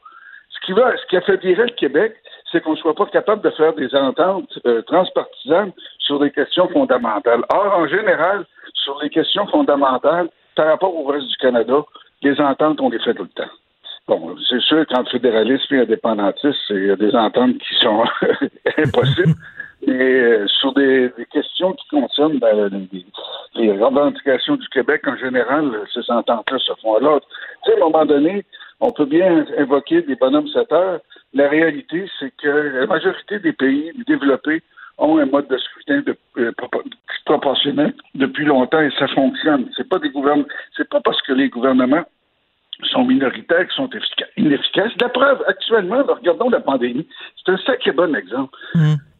[0.50, 2.16] Ce qui, va, ce qui affaiblirait le Québec,
[2.51, 6.68] c'est qu'on ne soit pas capable de faire des ententes euh, transpartisanes sur des questions
[6.68, 7.43] fondamentales.
[7.48, 8.44] Or, en général,
[8.74, 11.85] sur les questions fondamentales, par rapport au reste du Canada,
[12.23, 13.51] les ententes, on les fait tout le temps.
[14.09, 18.05] Bon, c'est sûr, quand fédéralisme et indépendantisme, il y a des ententes qui sont
[18.78, 19.35] impossibles.
[19.86, 22.89] Mais euh, sur des, questions qui concernent ben,
[23.55, 27.20] les, revendications du Québec en général, ces ententes-là se font à.
[27.20, 28.44] Tu sais, à un moment donné,
[28.80, 31.00] on peut bien invoquer des bonhommes 7 heures.
[31.34, 34.62] La réalité, c'est que la majorité des pays développés
[34.98, 36.82] ont un mode de scrutin de, euh, propo-
[37.24, 39.68] proportionnel depuis longtemps et ça fonctionne.
[39.76, 40.46] C'est pas des gouvernements,
[40.76, 42.04] c'est pas parce que les gouvernements
[42.92, 44.92] sont minoritaires qui sont effica- inefficaces.
[45.00, 47.06] La preuve, actuellement, regardons la pandémie,
[47.44, 48.56] c'est un sacré bon exemple.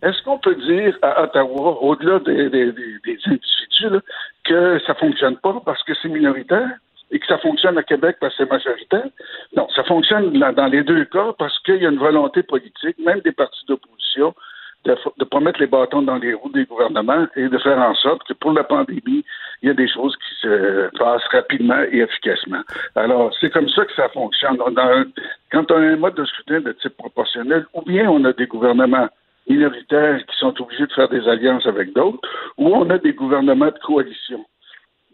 [0.03, 4.01] Est-ce qu'on peut dire à Ottawa, au-delà des, des- des- des individus, là,
[4.45, 6.69] que ça fonctionne pas parce que c'est minoritaire?
[7.11, 9.07] Et que ça fonctionne à Québec parce que c'est majoritaire?
[9.57, 13.21] Non, ça fonctionne dans, les deux cas parce qu'il y a une volonté politique, même
[13.21, 14.35] des partis d'opposition,
[14.85, 17.95] de ne pas mettre les bâtons dans les roues des gouvernements et de faire en
[17.95, 19.25] sorte que pour la pandémie,
[19.63, 22.63] il y a des choses qui se passent rapidement et efficacement.
[22.95, 24.59] Alors, c'est comme ça que ça fonctionne.
[25.51, 28.47] Quand on a un mode de scrutin de type proportionnel, ou bien on a des
[28.47, 29.09] gouvernements
[29.49, 32.21] minoritaires qui sont obligés de faire des alliances avec d'autres,
[32.57, 34.45] ou on a des gouvernements de coalition.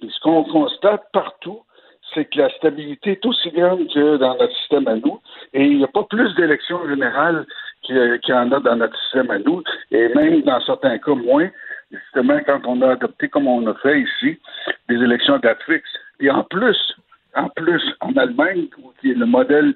[0.03, 1.61] Ce qu'on constate partout,
[2.15, 5.21] c'est que la stabilité est aussi grande que dans notre système à nous.
[5.53, 7.47] Et il n'y a pas plus d'élections générales
[7.83, 11.49] qu'il y, en a dans notre système à nous, et même dans certains cas moins.
[11.91, 14.39] Justement, quand on a adopté, comme on a fait ici,
[14.89, 15.83] des élections d'Atrix.
[16.21, 16.79] Et en plus,
[17.35, 18.69] en plus, en Allemagne,
[19.01, 19.75] qui le modèle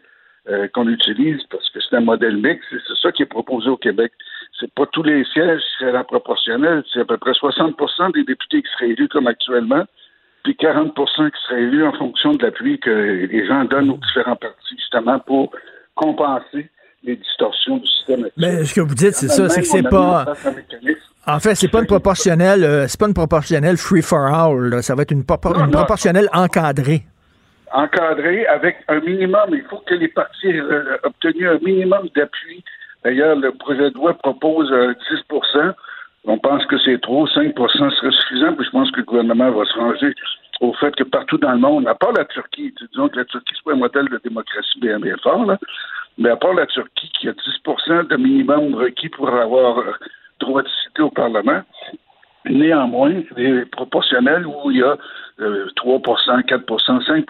[0.48, 3.76] euh, qu'on utilise, parce que c'est un modèle mixte, c'est ça qui est proposé au
[3.76, 4.12] Québec.
[4.58, 8.24] C'est pas tous les sièges qui seraient la proportionnelle, c'est à peu près 60% des
[8.24, 9.84] députés qui seraient élus comme actuellement,
[10.46, 10.92] puis 40%
[11.30, 12.90] qui seraient élus en fonction de l'appui que
[13.30, 15.50] les gens donnent aux différents partis, justement pour
[15.96, 16.70] compenser
[17.02, 18.32] les distorsions du système actuel.
[18.58, 20.24] Mais ce que vous dites, c'est ça, c'est que c'est pas.
[21.26, 24.70] en fait, c'est pas une proportionnelle, euh, c'est pas une proportionnelle free for all.
[24.70, 24.82] là.
[24.82, 27.02] Ça va être une, propor- une proportionnelle encadrée.
[27.72, 29.48] encadré avec un minimum.
[29.50, 32.62] Il faut que les partis aient euh, obtenu un minimum d'appui.
[33.04, 35.22] D'ailleurs, le projet de loi propose euh, 10
[36.26, 37.26] On pense que c'est trop.
[37.28, 38.54] 5% serait suffisant.
[38.54, 40.14] Puis je pense que le gouvernement va se ranger
[40.60, 43.24] au fait que partout dans le monde, à part la Turquie, tu- disons que la
[43.24, 45.46] Turquie, c'est pas un modèle de démocratie bien, bien fort,
[46.18, 49.92] mais à part la Turquie qui a 10% de minimum requis pour avoir euh,
[50.40, 51.62] droit de au Parlement,
[52.48, 54.96] Néanmoins, les proportionnels où il y a
[55.40, 57.26] euh, 3% 4% 5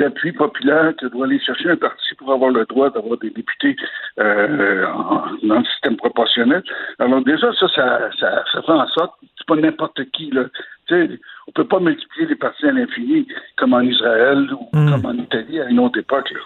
[0.00, 3.76] d'appui populaire que doit aller chercher un parti pour avoir le droit d'avoir des députés
[4.18, 6.62] euh, en- dans le système proportionnel.
[6.98, 10.30] Alors déjà, ça, ça, ça, ça fait en sorte c'est pas n'importe qui.
[10.30, 10.44] Là.
[10.86, 15.04] Tu sais, on peut pas multiplier les partis à l'infini comme en Israël ou comme
[15.06, 16.30] en Italie à une autre époque.
[16.30, 16.40] Là.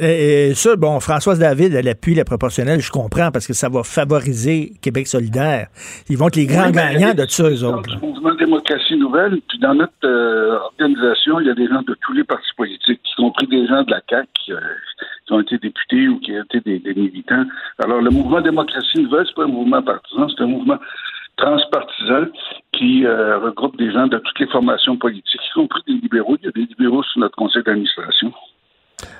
[0.00, 3.68] Et, et ça, bon, Françoise David, elle appuie la proportionnelle, je comprends, parce que ça
[3.68, 5.68] va favoriser Québec solidaire.
[6.08, 7.88] Ils vont être les grands Oui, ben, gagnants de ça, eux autres.
[7.90, 7.96] là.
[8.00, 11.96] Le mouvement Démocratie Nouvelle, puis dans notre euh, organisation, il y a des gens de
[12.00, 14.56] tous les partis politiques, y compris des gens de la CAQ qui, euh,
[15.26, 17.44] qui ont été députés ou qui ont été des, des militants.
[17.82, 20.78] Alors, le mouvement Démocratie Nouvelle, c'est pas un mouvement partisan, c'est un mouvement
[21.36, 22.26] transpartisan
[22.72, 26.36] qui euh, regroupe des gens de toutes les formations politiques, y compris des libéraux.
[26.42, 28.32] Il y a des libéraux sur notre conseil d'administration.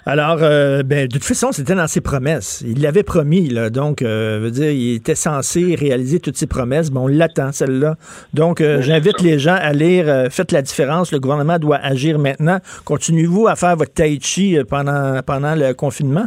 [0.07, 2.65] Alors, euh, ben, de toute façon, c'était dans ses promesses.
[2.67, 3.71] Il l'avait promis, là.
[3.71, 6.91] Donc, euh, veut dire, il était censé réaliser toutes ses promesses.
[6.91, 7.97] Bon, on l'attend, celle-là.
[8.35, 11.13] Donc, euh, j'invite les gens à lire euh, Faites la différence.
[11.13, 12.59] Le gouvernement doit agir maintenant.
[12.85, 16.27] Continuez-vous à faire votre tai chi pendant, pendant le confinement?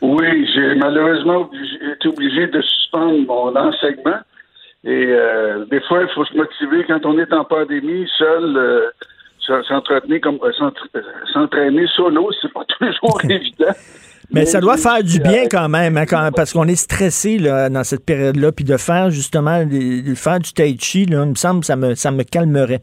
[0.00, 1.50] Oui, j'ai malheureusement
[1.96, 4.20] été obligé de suspendre mon enseignement.
[4.86, 5.06] Et
[5.70, 8.92] des fois, il faut se motiver quand on est en pandémie, seul,
[9.48, 10.50] s- s'entretenir comme euh,
[10.96, 11.00] euh,
[11.32, 13.72] s'entraîner solo, c'est pas toujours évident.
[14.32, 17.68] Mais ça doit faire du bien quand même, hein, quand- parce qu'on est stressé là,
[17.68, 21.34] dans cette période-là, puis de faire justement, de, faire du tai chi, là, il me
[21.34, 22.80] semble, ça me, ça me calmerait.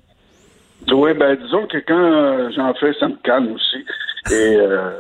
[0.91, 3.85] Oui, ben disons que quand euh, j'en fais, ça me calme aussi.
[4.31, 4.91] Et euh,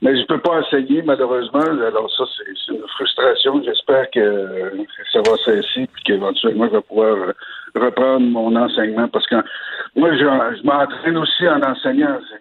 [0.00, 1.60] mais je peux pas enseigner malheureusement.
[1.60, 3.62] Alors ça, c'est une frustration.
[3.64, 4.72] J'espère que
[5.12, 7.16] ça va cesser puis qu'éventuellement je vais pouvoir
[7.74, 9.36] reprendre mon enseignement parce que
[9.96, 12.18] moi, je, je m'entraîne aussi en enseignant.
[12.20, 12.36] Je,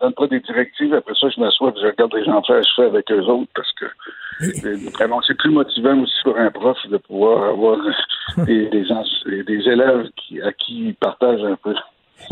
[0.00, 0.94] donne pas des directives.
[0.94, 3.50] Après ça, je m'assois et je regarde les gens faire, je fais avec eux autres
[3.54, 7.78] parce que bon, c'est plus motivant aussi pour un prof de pouvoir avoir
[8.46, 11.74] des, des, des élèves qui, à qui il partage un peu.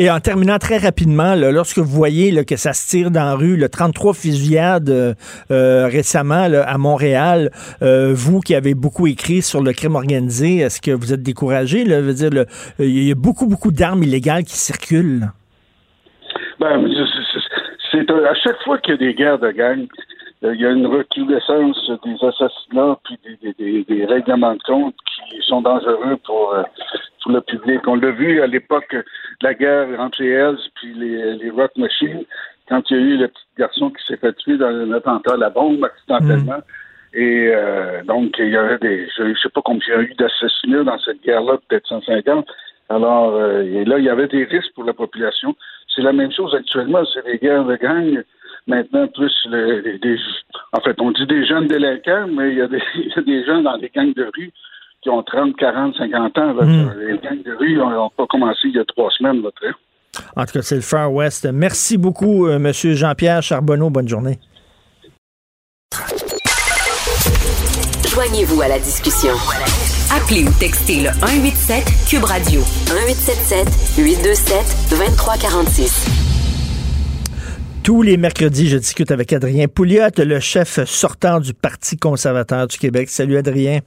[0.01, 3.25] Et en terminant très rapidement, là, lorsque vous voyez là, que ça se tire dans
[3.25, 5.15] la rue, le 33 fusillades euh,
[5.51, 7.51] euh, récemment là, à Montréal,
[7.83, 11.85] euh, vous qui avez beaucoup écrit sur le crime organisé, est-ce que vous êtes découragé?
[11.85, 12.01] Là?
[12.01, 12.45] Je veux dire,
[12.79, 15.31] il y a beaucoup, beaucoup d'armes illégales qui circulent.
[16.61, 16.85] Ben,
[17.91, 19.87] c'est- à chaque fois qu'il y a des guerres de gang, euh,
[20.43, 24.95] il y a une recrudescence des assassinats puis des, des- des- des règlements de compte
[25.31, 26.63] qui sont dangereux pour, euh,
[27.23, 27.81] pour le public.
[27.87, 29.05] On l'a vu à l'époque de
[29.43, 32.25] la guerre entre les Hells puis les, les Rock Machines,
[32.69, 35.35] quand il y a eu le petit garçon qui s'est fait tuer dans un attentat
[35.35, 36.61] à la bombe accidentellement.
[37.15, 39.09] Et euh, donc, il y avait des.
[39.17, 42.47] Je ne sais pas combien il y a eu d'assassinats dans cette guerre-là, peut-être 150.
[42.91, 45.57] Alors, euh, et là, il y avait des risques pour la population.
[45.95, 48.23] C'est la même chose actuellement, c'est des guerres de gang.
[48.69, 50.17] Maintenant, plus le- les- des,
[50.73, 53.23] en fait, on dit des jeunes délinquants, mais il y, a des, il y a
[53.23, 54.53] des gens dans les gangs de rue
[55.03, 56.53] qui ont 30, 40, 50 ans.
[56.53, 56.65] là.
[56.65, 59.43] Les gangs de rue n'ont pas commencé il y a trois semaines.
[59.43, 59.71] Là, très.
[60.37, 61.49] En tout cas, c'est le Far West.
[61.53, 63.89] Merci beaucoup, euh, Monsieur Jean-Pierre Charbonneau.
[63.91, 64.39] Bonne journée.
[68.13, 69.33] Joignez-vous à la discussion.
[70.15, 76.28] Appelez ou textez le 187 Cube Radio 1877 827 2346.
[77.89, 82.77] Tous les mercredis, je discute avec Adrien Pouliot, le chef sortant du Parti conservateur du
[82.77, 83.09] Québec.
[83.09, 83.81] Salut Adrien.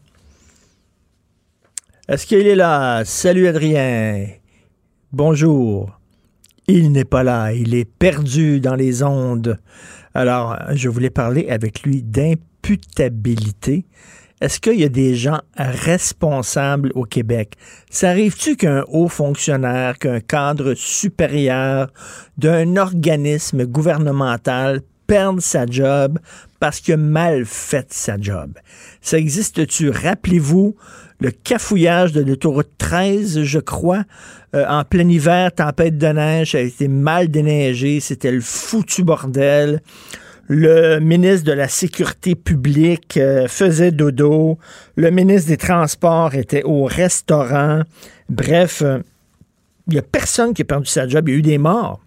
[2.07, 3.03] Est-ce qu'il est là?
[3.06, 4.26] Salut Adrien.
[5.11, 5.99] Bonjour.
[6.65, 7.53] Il n'est pas là.
[7.53, 9.60] Il est perdu dans les ondes.
[10.15, 13.86] Alors, je voulais parler avec lui d'imputabilité.
[14.41, 17.53] Est-ce qu'il y a des gens responsables au Québec?
[17.91, 21.93] Ça arrive-tu qu'un haut fonctionnaire, qu'un cadre supérieur
[22.39, 26.18] d'un organisme gouvernemental perde sa job
[26.59, 28.57] parce qu'il a mal fait sa job?
[28.99, 29.91] Ça existe-tu?
[29.91, 30.76] Rappelez-vous
[31.19, 34.05] le cafouillage de l'autoroute 13, je crois,
[34.55, 39.03] euh, en plein hiver, tempête de neige, ça a été mal déneigé, c'était le foutu
[39.03, 39.81] bordel.
[40.53, 44.57] Le ministre de la Sécurité publique euh, faisait dodo.
[44.98, 47.84] Le ministre des Transports était au restaurant.
[48.28, 48.99] Bref, euh,
[49.88, 51.30] il n'y a personne qui a perdu sa job.
[51.30, 52.02] Il y a eu des morts.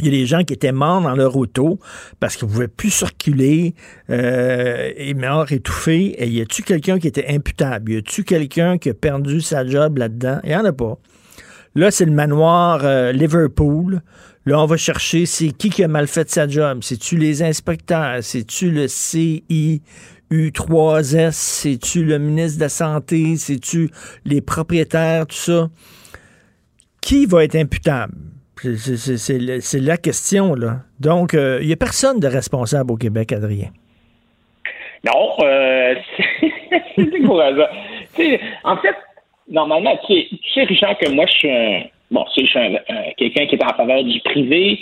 [0.00, 1.78] Il y a des gens qui étaient morts dans leur auto
[2.18, 3.76] parce qu'ils ne pouvaient plus circuler
[4.10, 6.20] euh, et morts étouffés.
[6.20, 7.92] Et y a-tu quelqu'un qui était imputable?
[7.92, 10.40] Y a-tu quelqu'un qui a perdu sa job là-dedans?
[10.42, 10.98] Il n'y en a pas.
[11.74, 14.02] Là, c'est le manoir euh, Liverpool.
[14.44, 16.80] Là, on va chercher c'est qui qui a mal fait sa job?
[16.82, 18.16] C'est-tu les inspecteurs?
[18.22, 21.30] C'est-tu le CIU3S?
[21.32, 23.36] C'est-tu le ministre de la Santé?
[23.36, 23.90] C'est-tu
[24.24, 25.26] les propriétaires?
[25.28, 25.68] Tout ça.
[27.00, 28.14] Qui va être imputable?
[28.76, 30.80] C'est- la question, là.
[31.00, 33.70] Donc, euh, il n'y a personne de responsable au Québec, Adrien.
[35.04, 35.94] Non, euh,
[36.96, 37.66] c'est décourageant.
[38.64, 38.94] En fait,
[39.50, 40.14] normalement, tu
[40.54, 41.82] sais, Richard, que moi, je suis un.
[42.12, 44.78] Bon, sais, je suis un- un- quelqu'un qui est en faveur du privé.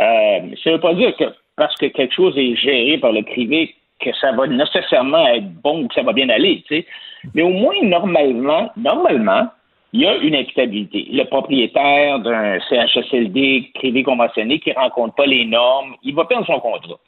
[0.00, 1.24] Euh, ça ne veut pas dire que
[1.56, 5.82] parce que quelque chose est géré par le privé, que ça va nécessairement être bon
[5.82, 6.86] ou que ça va bien aller, tu sais.
[7.34, 9.48] Mais au moins, normalement, normalement,
[9.92, 11.06] il y a une imputabilité.
[11.12, 16.46] Le propriétaire d'un CHSLD privé conventionné qui ne rencontre pas les normes, il va perdre
[16.46, 16.98] son contrat.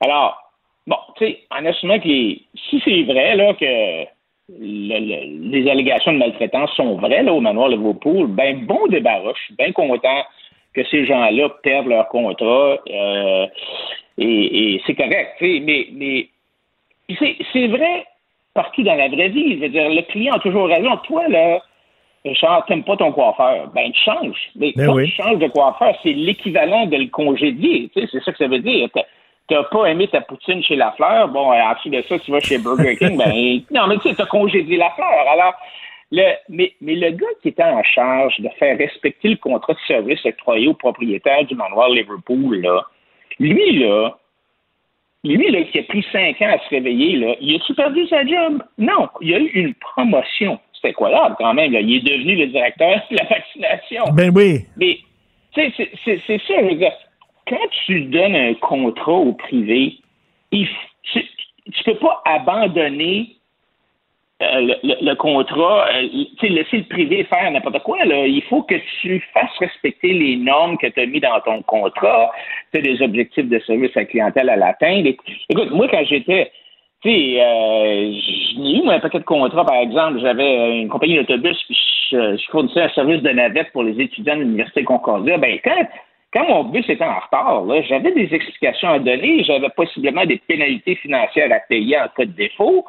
[0.00, 0.38] Alors,
[0.86, 4.04] bon, tu sais, en assumant que si c'est vrai là, que
[4.58, 9.32] le- le- les allégations de maltraitance sont vraies là, au manoir Liverpool, ben bon débarras.
[9.36, 10.22] Je suis bien content
[10.74, 13.46] que ces gens-là perdent leur contrat euh,
[14.18, 15.36] et, et c'est correct.
[15.40, 16.28] Mais, mais
[17.52, 18.06] c'est, vrai
[18.54, 19.56] partout dans la vraie vie.
[19.56, 20.96] Je veux dire, le client a toujours raison.
[21.04, 21.62] Toi, là,
[22.24, 23.70] Richard, t'aimes pas ton coiffeur.
[23.74, 24.50] Ben, tu changes.
[24.56, 25.10] Mais Ben quand oui.
[25.10, 27.90] tu changes de coiffeur, c'est l'équivalent de le congédier.
[27.94, 28.88] C'est ça que ça veut dire.
[29.52, 32.58] T'as- pas aimé ta poutine chez Lafleur, bon, en dessous de ça, tu vas chez
[32.58, 35.26] Burger King, ben, non, mais tu sais, t'as congédié Lafleur.
[35.30, 35.54] Alors,
[36.10, 39.78] le, mais, mais le gars qui était en charge de faire respecter le contrat de
[39.86, 42.82] service octroyé au propriétaire du manoir Liverpool, là,
[43.38, 44.16] lui, là,
[45.24, 48.26] lui, là, qui a pris cinq ans à se réveiller, là, il a-tu perdu sa
[48.26, 48.62] job?
[48.76, 50.58] Non, il a eu une promotion.
[50.80, 51.72] C'est incroyable quand même.
[51.72, 51.80] Là.
[51.80, 54.04] Il est devenu le directeur de la vaccination.
[54.14, 54.66] Ben oui.
[54.76, 54.98] Mais,
[55.54, 56.92] tu sais, c'est ça, je veux dire.
[57.48, 59.98] Quand tu donnes un contrat au privé,
[60.50, 60.68] tu,
[61.12, 63.36] tu peux pas abandonner
[64.42, 66.08] euh, le, contrat, euh,
[66.42, 67.98] laisser le privé faire n'importe quoi.
[68.04, 72.32] Il faut que tu fasses respecter les normes que tu as mis dans ton contrat.
[72.72, 75.06] Tu as des objectifs de service à la clientèle à l'atteindre.
[75.08, 76.50] Éc- Écoute, moi, quand j'étais
[77.02, 80.20] tu sais, euh, j'ai eu un paquet de contrats, par exemple.
[80.20, 81.76] J'avais une compagnie d'autobus, puis
[82.12, 85.36] je, je fournissais un service de navette pour les étudiants de l'Université Concordia.
[85.36, 85.84] Ben, quand,
[86.32, 90.94] quand mon bus était en retard, j'avais des explications à donner, j'avais possiblement des pénalités
[90.96, 92.84] financières à payer en cas de défaut.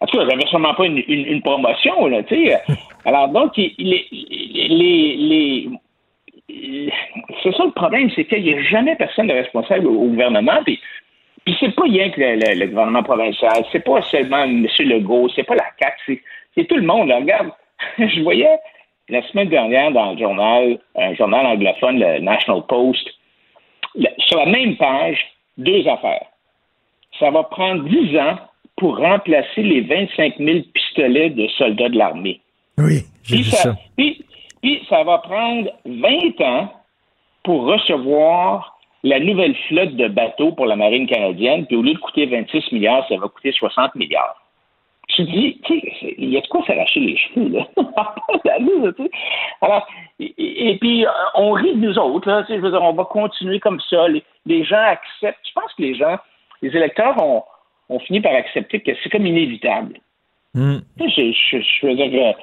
[0.00, 2.56] En tout cas, j'avais sûrement pas une, une- une promotion, là, tu sais.
[3.04, 5.68] Alors, donc, les, les, les-
[7.42, 10.80] c'est ça le problème, c'est qu'il n'y a jamais personne de responsable au, gouvernement, puis
[11.44, 14.66] puis c'est pas rien que le, le- le gouvernement provincial, c'est pas seulement M.
[14.80, 16.22] Legault, c'est pas la CAQ, c'est,
[16.54, 17.08] c'est tout le monde.
[17.08, 17.16] là.
[17.16, 17.50] Regarde,
[17.98, 18.58] je voyais
[19.08, 23.08] la semaine dernière dans le journal, un journal anglophone, le National Post,
[24.18, 25.18] sur la même page,
[25.56, 26.26] deux affaires.
[27.18, 28.38] Ça va prendre 10 ans
[28.76, 32.40] pour remplacer les 25 000 pistolets de soldats de l'armée.
[32.76, 33.74] Oui, j'ai ça, ça.
[33.96, 34.24] puis-
[34.62, 36.72] puis ça va prendre 20 ans
[37.42, 41.98] pour recevoir la nouvelle flotte de bateaux pour la marine canadienne, puis au lieu de
[41.98, 44.36] coûter 26 milliards, ça va coûter 60 milliards.
[45.22, 47.66] Me dis, tu sais, il y a de quoi s'arracher les cheveux, là.
[48.96, 49.10] Tu.
[49.60, 49.86] Alors,
[50.20, 52.92] et, puis, euh, on rit de nous autres, là, tu sais, je veux dire, on
[52.92, 54.08] va continuer comme ça.
[54.08, 55.38] Les, les gens acceptent.
[55.46, 56.16] Je pense que les gens,
[56.62, 57.42] les électeurs ont,
[57.88, 59.98] ont fini par accepter que c'est comme inévitable.
[60.54, 60.78] Hmm.
[60.98, 62.38] Tu sais, Je, je, je veux dire que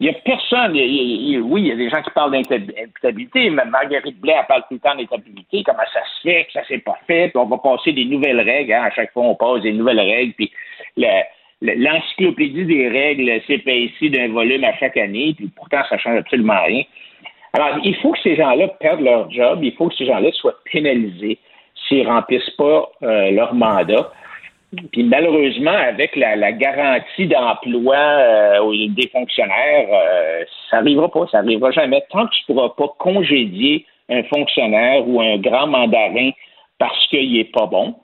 [0.00, 0.76] il n'y a personne.
[0.76, 3.50] il y a- il y a- oui, il y a des gens qui parlent d'imputabilité,
[3.50, 6.78] Marguerite Blais, elle parle tout le temps d'imputabilité, comment ça se fait, que ça s'est
[6.78, 8.72] pas fait, puis on va passer des nouvelles règles.
[8.74, 8.84] hein.
[8.84, 10.52] À chaque fois, on passe des nouvelles règles, puis
[10.96, 11.22] le-
[11.62, 16.82] l'encyclopédie des règles s'épaissit d'un volume à chaque année, puis pourtant, ça change absolument rien.
[17.52, 20.56] Alors, il faut que ces gens-là perdent leur job, il faut que ces gens-là soient
[20.70, 21.38] pénalisés
[21.86, 24.12] s'ils remplissent pas euh, leur mandat.
[24.92, 31.42] Puis malheureusement, avec la, la garantie d'emploi euh, des fonctionnaires, euh, ça n'arrivera pas, ça
[31.42, 32.04] n'arrivera jamais.
[32.10, 36.30] Tant que tu ne pourras pas congédier un fonctionnaire ou un grand mandarin
[36.78, 37.94] parce qu'il n'est pas bon,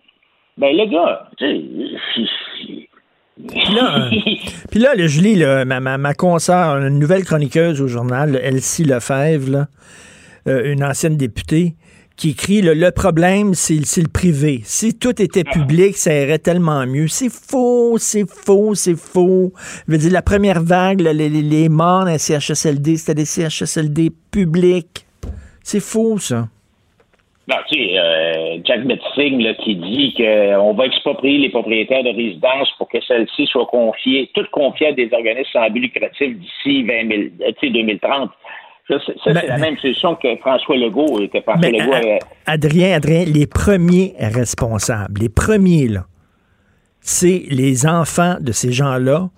[0.57, 2.84] ben le gars, tu sais,
[3.37, 4.11] Puis là, euh,
[4.71, 8.85] puis là, là, Julie, là, ma, ma, ma consoeur, une nouvelle chroniqueuse au journal, Elsie
[8.85, 9.69] Lefebvre, là,
[10.47, 11.75] euh, une ancienne députée,
[12.17, 14.63] qui écrit là, le problème, c'est le privé.
[14.65, 17.09] Si tout était public, ça irait tellement mieux.
[17.09, 19.53] C'est faux, c'est faux, c'est faux.
[19.89, 23.17] Je veux dire, la première vague, là, les, les, les morts dans les CHSLD, c'était
[23.17, 25.07] des CHSLD publics.
[25.65, 26.49] C'est faux, ça.
[27.47, 32.09] Non, tu sais, euh, Jack Metzing là, qui dit qu'on va exproprier les propriétaires de
[32.09, 36.83] résidences pour que celles-ci soient confiées, toutes confiées à des organismes sans but lucratif d'ici
[36.85, 38.31] 20 000, euh, 2030.
[38.89, 41.21] Ça, c'est ça, c'est la même solution que François Legault.
[41.33, 46.05] Que François Mais, Legault avait- Adrien, Adrien, les premiers responsables, les premiers, là,
[47.01, 49.29] c'est les enfants de ces gens-là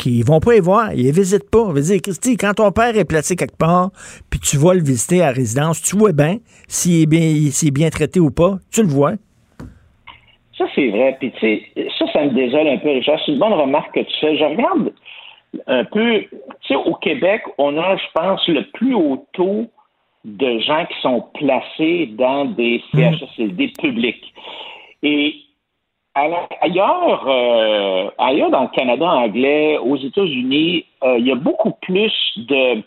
[0.00, 1.58] qui vont pas y voir, ils les visitent pas.
[1.58, 3.90] On veut dire, Christy, quand ton père est placé quelque part,
[4.30, 7.68] puis tu vas le visiter à la résidence, tu vois bien s'il est bien, s'il
[7.68, 9.12] est bien traité ou pas, tu le vois.
[10.56, 11.16] Ça, c'est vrai.
[11.20, 13.20] Puis, tu sais, ça, ça me désole un peu, Richard.
[13.24, 14.36] C'est une bonne remarque que tu fais.
[14.36, 14.92] Je regarde
[15.66, 16.28] un peu, tu
[16.68, 19.66] sais, au Québec, on a, je pense, le plus haut taux
[20.24, 24.34] de gens qui sont placés dans des CHSLD publics.
[25.02, 25.34] Et
[26.14, 32.12] ailleurs, euh, ailleurs dans le Canada anglais, aux États-Unis, euh, il y a beaucoup plus
[32.36, 32.82] de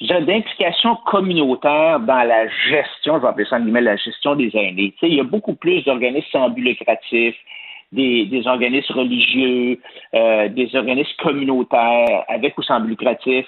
[0.00, 4.92] d'implication communautaire dans la gestion, je vais appeler ça en guillemets, la gestion des aînés.
[4.92, 7.36] Tu sais, il y a beaucoup plus d'organismes sans but lucratif,
[7.92, 9.78] des, des organismes religieux,
[10.14, 13.46] euh, des organismes communautaires, avec ou sans but lucratif.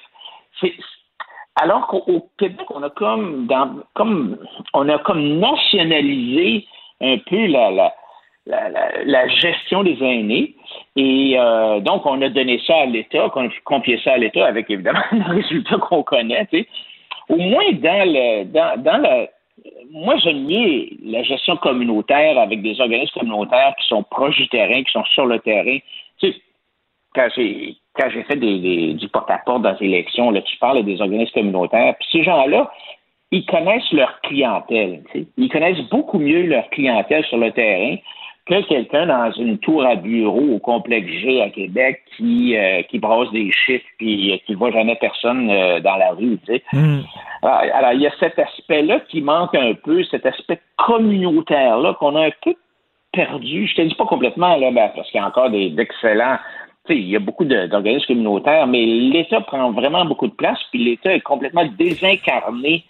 [1.56, 4.36] Alors qu'au au Québec, on a comme, dans, comme
[4.74, 6.68] on a comme nationalisé
[7.00, 7.94] un peu la, la,
[8.46, 10.54] la, gestion des aînés.
[10.96, 14.46] Et euh, donc, on a donné ça à l'État, qu'on a confié ça à l'État
[14.46, 16.46] avec évidemment le résultat qu'on connaît.
[17.28, 19.26] Au moins dans le
[19.92, 24.82] moi j'aime mieux la gestion communautaire avec des organismes communautaires qui sont proches du terrain,
[24.82, 25.78] qui sont sur le terrain.
[27.14, 32.08] Quand j'ai fait du porte-à-porte dans les élections, là, tu parles des organismes communautaires, puis
[32.10, 32.70] ces gens-là,
[33.30, 35.04] ils connaissent leur clientèle.
[35.36, 37.96] Ils connaissent beaucoup mieux leur clientèle sur le terrain
[38.46, 42.98] que quelqu'un dans une tour à bureau au complexe G à Québec qui, euh, qui
[42.98, 46.38] brasse des chiffres puis euh, qui voit jamais personne euh, dans la rue.
[46.46, 46.62] Tu sais.
[47.42, 52.16] Alors, alors, il y a cet aspect-là qui manque un peu, cet aspect communautaire-là qu'on
[52.16, 52.54] a un peu
[53.12, 53.66] perdu.
[53.66, 56.36] Je te dis pas complètement, là, ben, parce qu'il y a encore des- d'excellents.
[56.86, 60.58] Tu sais, il y a beaucoup d'organismes communautaires, mais l'État prend vraiment beaucoup de place,
[60.70, 62.84] puis l'État est complètement désincarné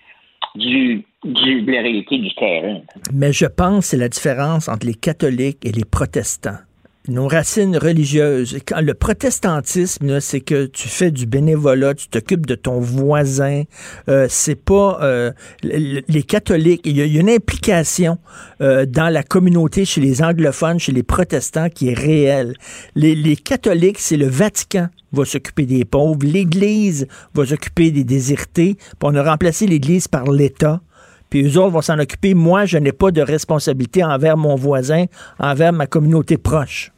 [0.55, 2.81] du, du- de la réalité du terrain.
[3.13, 6.59] Mais je pense que c'est la différence entre les catholiques et les protestants.
[7.07, 8.59] Nos racines religieuses.
[8.81, 13.65] Le protestantisme, c'est que tu fais du bénévolat, tu t'occupes de ton voisin.
[14.09, 15.31] Euh, c'est pas euh,
[15.63, 16.81] le- le- les catholiques.
[16.87, 18.17] Il y, a une implication
[18.63, 22.55] euh, dans la communauté chez les anglophones, chez les protestants, qui est réelle.
[22.95, 28.77] Les, les catholiques, c'est le Vatican va s'occuper des pauvres, l'Église va s'occuper des désirtés.
[28.79, 30.81] Puis on a remplacé l'Église par l'État.
[31.29, 32.33] puis eux autres vont s'en occuper.
[32.33, 35.05] Moi, je n'ai pas de responsabilité envers mon voisin,
[35.39, 36.93] envers ma communauté proche.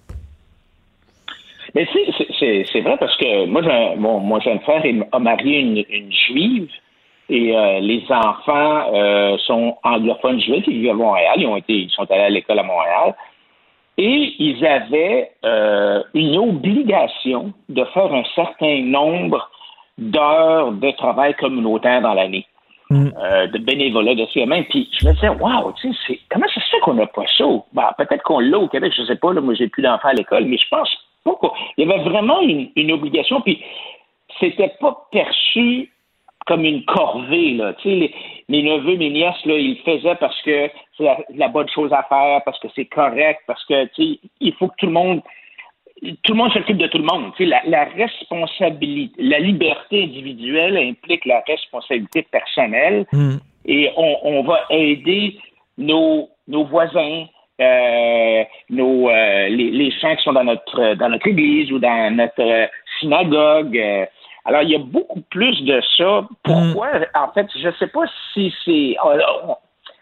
[1.77, 4.83] Mais c'est- c'est- c'est c'est vrai parce que moi, j'ai un, mon, mon jeune frère
[5.13, 6.71] a marié une, une juive
[7.29, 11.75] et euh, les enfants euh, sont anglophones juifs, ils vivent à Montréal, ils ont été,
[11.75, 13.15] ils sont allés à l'école à Montréal.
[13.99, 19.51] Et ils avaient euh, une obligation de faire un certain nombre
[19.99, 22.47] d'heures de travail communautaire dans l'année,
[23.23, 24.65] euh, de bénévolat de soi-même.
[24.67, 27.27] Puis je me disais, waouh, tu sais, c'est- comment ça se fait qu'on n'a pas
[27.37, 27.45] ça?
[27.75, 30.15] Ben, peut-être qu'on l'a au Québec, je sais pas, là, moi j'ai plus d'enfants à
[30.15, 30.91] l'école, mais je pense
[31.35, 33.41] qu'il y avait vraiment une, une obligation.
[33.41, 33.63] Puis
[34.41, 35.91] c'était pas perçu
[36.47, 37.53] comme une corvée.
[37.55, 37.75] Là.
[37.75, 38.15] Tu sais, les,
[38.49, 41.93] mes neveux, mes nièces, là, ils le faisaient parce que c'est la, la bonne chose
[41.93, 44.93] à faire, parce que c'est correct, parce que tu sais, il faut que tout le
[44.93, 45.23] monde
[46.25, 47.33] tout le monde s'occupe de tout le monde.
[47.37, 53.07] Tu sais, la, la responsabilité, la liberté individuelle implique la responsabilité personnelle
[53.65, 55.39] et on, on va aider
[55.79, 57.25] nos, nos voisins,
[57.61, 62.15] euh, nos, euh, les, les gens qui sont dans notre, dans notre église ou dans
[62.15, 62.67] notre euh,
[63.01, 63.81] synagogue.
[64.45, 66.27] alors, il y a beaucoup plus de ça.
[66.43, 66.89] Pourquoi?
[67.15, 68.97] En fait, je ne sais pas si c'est...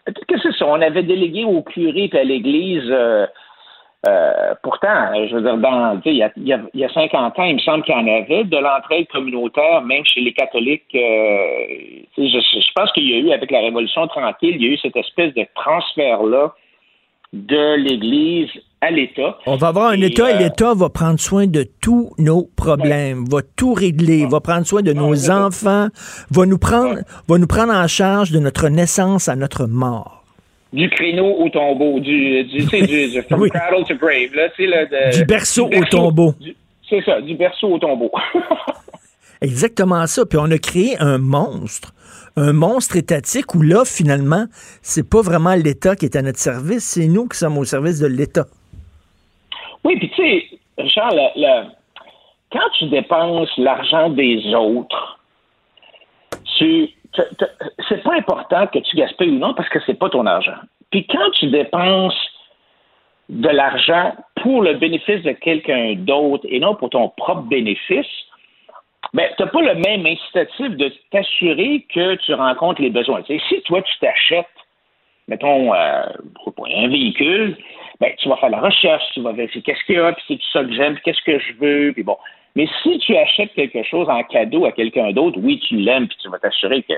[0.05, 0.67] Peut-être que c'est ça?
[0.67, 2.91] On avait délégué au curé et à l'église...
[4.07, 6.89] euh, pourtant, je veux dire, dans, il, y a, il, y a, il y a
[6.89, 10.33] 50 ans, il me semble qu'il y en avait de l'entraide communautaire, même chez les
[10.33, 10.93] catholiques.
[10.93, 14.73] euh, je, je pense qu'il y a eu, avec la Révolution tranquille, il y a
[14.73, 16.53] eu cette espèce de transfert-là
[17.35, 18.49] de l'Église
[18.81, 19.37] à l'État.
[19.45, 22.49] On va avoir un Et, État et euh, l'État va prendre soin de tous nos
[22.55, 25.87] problèmes, va tout régler, va prendre soin de nos enfants,
[26.31, 30.23] va nous prendre, va nous prendre en charge de notre naissance à notre mort.
[30.73, 33.49] du créneau au tombeau, du, du, tu sais, du, du from Oui.
[33.49, 36.33] cradle to grave, là, tu sais, là, de- Du berceau au tombeau.
[36.89, 38.11] C'est ça, du berceau au tombeau.
[39.41, 40.25] Exactement ça.
[40.25, 41.93] Puis on a créé un monstre,
[42.37, 44.45] un monstre étatique où là, finalement,
[44.81, 47.99] c'est pas vraiment l'État qui est à notre service, c'est nous qui sommes au service
[47.99, 48.45] de l'État.
[49.83, 50.45] Oui, puis tu sais,
[50.77, 51.69] Richard, le- le-
[52.51, 55.19] quand tu dépenses l'argent des autres,
[56.57, 56.89] tu,
[57.89, 60.57] c'est pas important que tu gaspilles ou non parce que c'est pas ton argent.
[60.91, 62.15] Puis quand tu dépenses
[63.29, 68.05] de l'argent pour le bénéfice de quelqu'un d'autre et non pour ton propre bénéfice,
[69.15, 73.23] ben, tu n'as pas le même incitatif de t'assurer que tu rencontres les besoins.
[73.25, 74.45] Si toi, tu t'achètes
[75.27, 76.03] mettons, euh,
[76.65, 77.57] un véhicule,
[77.99, 80.35] ben, tu vas faire la recherche, tu vas vérifier qu'est-ce qu'il y a, puis c'est
[80.35, 82.17] tout ça que j'aime, puis qu'est-ce que je veux, puis bon.
[82.55, 86.17] Mais si tu achètes quelque chose en cadeau à quelqu'un d'autre, oui, tu l'aimes, puis
[86.21, 86.93] tu vas t'assurer que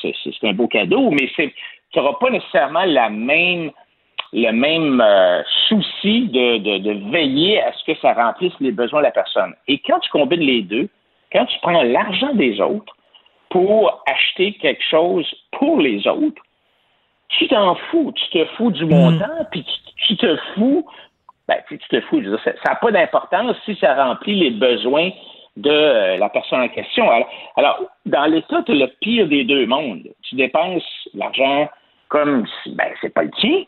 [0.00, 0.14] c'est,
[0.48, 1.52] un beau cadeau, mais tu
[1.96, 3.70] n'auras pas nécessairement la même,
[4.32, 9.06] le même euh, souci de, de veiller à ce que ça remplisse les besoins de
[9.06, 9.54] la personne.
[9.68, 10.88] Et quand tu combines les deux,
[11.34, 12.94] quand tu prends l'argent des autres
[13.50, 16.42] pour acheter quelque chose pour les autres,
[17.28, 20.86] tu t'en fous, tu te fous du montant, puis tu, tu te fous,
[21.48, 24.50] ben, tu te fous, je veux dire, ça n'a pas d'importance si ça remplit les
[24.50, 25.10] besoins
[25.56, 27.10] de euh, la personne en question.
[27.10, 30.08] Alors, alors, dans l'État, tu as le pire des deux mondes.
[30.22, 31.68] Tu dépenses l'argent
[32.08, 33.64] comme si, ben, c'est pas le tien,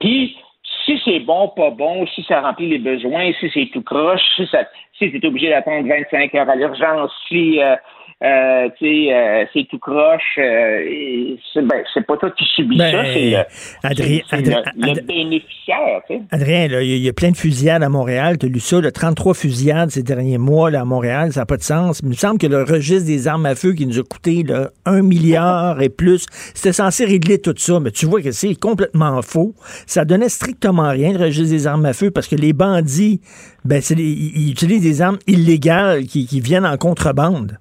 [0.00, 0.36] puis
[0.84, 4.46] si c'est bon, pas bon, si ça remplit les besoins, si c'est tout croche, si,
[4.46, 4.64] ça,
[4.98, 7.76] si tu es obligé d'attendre 25 heures à l'urgence, si euh,
[8.22, 13.04] euh, euh, c'est tout croche, euh, c'est ben, c'est pas toi qui subis Ben, ça,
[13.12, 13.36] c'est le,
[13.82, 16.00] Adrien- c'est- Adrien- le- le bénéficiaire.
[16.08, 16.22] tu sais.
[16.30, 18.38] Adrien, il y, a- plein de fusillades à Montréal.
[18.38, 21.32] Tu as lu ça, là, 33 fusillades ces derniers mois là, à Montréal.
[21.32, 22.00] Ça n'a pas de sens.
[22.02, 24.70] Il me semble que le registre des armes à feu qui nous a coûté là,
[24.86, 27.78] un milliard et plus, c'était censé régler tout ça.
[27.80, 29.54] Mais tu vois que c'est complètement faux.
[29.86, 33.20] Ça donnait strictement rien, le registre des armes à feu, parce que les bandits,
[33.64, 33.98] ben, ils,
[34.46, 37.58] ils utilisent des armes illégales qui, qui viennent en contrebande.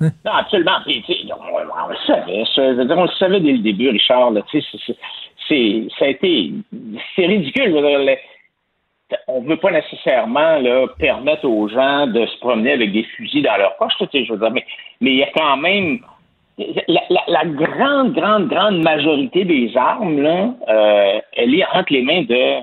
[0.24, 0.78] Non, absolument.
[0.86, 2.44] On, le savait.
[2.44, 4.32] Je dire, on le savait dès le début, Richard.
[4.52, 6.52] C'est- ça a été,
[7.16, 7.74] c'est ridicule.
[9.26, 10.60] On veut pas nécessairement
[10.98, 13.94] permettre aux gens de se promener avec des fusils dans leur poche.
[14.52, 14.64] mais
[15.00, 16.00] mais il y a quand même
[17.28, 22.62] la, grande, grande, grande majorité des armes, là, euh, elle est entre les mains de-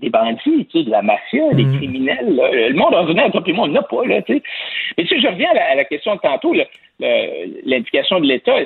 [0.00, 2.34] des bandits, tu sais, de la mafia, des criminels.
[2.36, 2.50] là.
[2.68, 4.04] Le monde ordinaire, et moi, on n'a pas.
[4.04, 4.42] Là, tu sais.
[4.96, 6.64] Mais tu sais, je reviens à la, à la question de tantôt, le-
[7.64, 8.56] l'indication de l'État.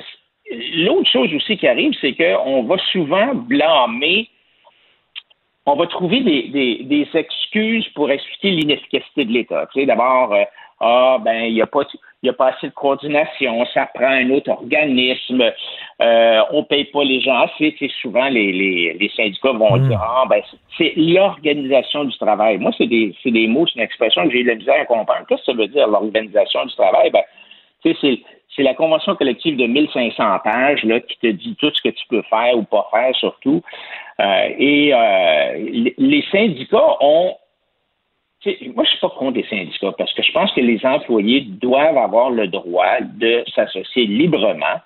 [0.75, 4.29] L'autre chose aussi qui arrive, c'est qu'on va souvent blâmer
[5.65, 9.67] on va trouver des, des, des excuses pour expliquer l'inefficacité de l'État.
[9.73, 10.43] Tu sais, d'abord, euh,
[10.79, 11.83] ah ben il n'y a pas
[12.21, 15.41] il y a pas assez de coordination, ça prend un autre organisme,
[16.01, 17.73] euh, on paye pas les gens assez.
[17.77, 20.41] Tu sais, souvent les, les, les syndicats vont dire ah ben
[20.77, 22.57] c'est l'organisation du travail.
[22.57, 24.81] Moi c'est des c'est des mots, c'est une expression que j'ai eu de la misère
[24.81, 25.25] à comprendre.
[25.29, 27.09] Qu'est-ce que ça veut dire l'organisation du travail?
[27.09, 27.23] Ben
[27.83, 28.19] tu sais, c'est
[28.55, 32.05] c'est la convention collective de 1500 pages là, qui te dit tout ce que tu
[32.09, 33.61] peux faire ou pas faire surtout.
[34.19, 37.35] Euh, et euh, les- syndicats ont
[38.75, 41.97] moi, je suis pas contre les syndicats parce que je pense que les employés doivent
[41.97, 44.81] avoir le droit de s'associer librement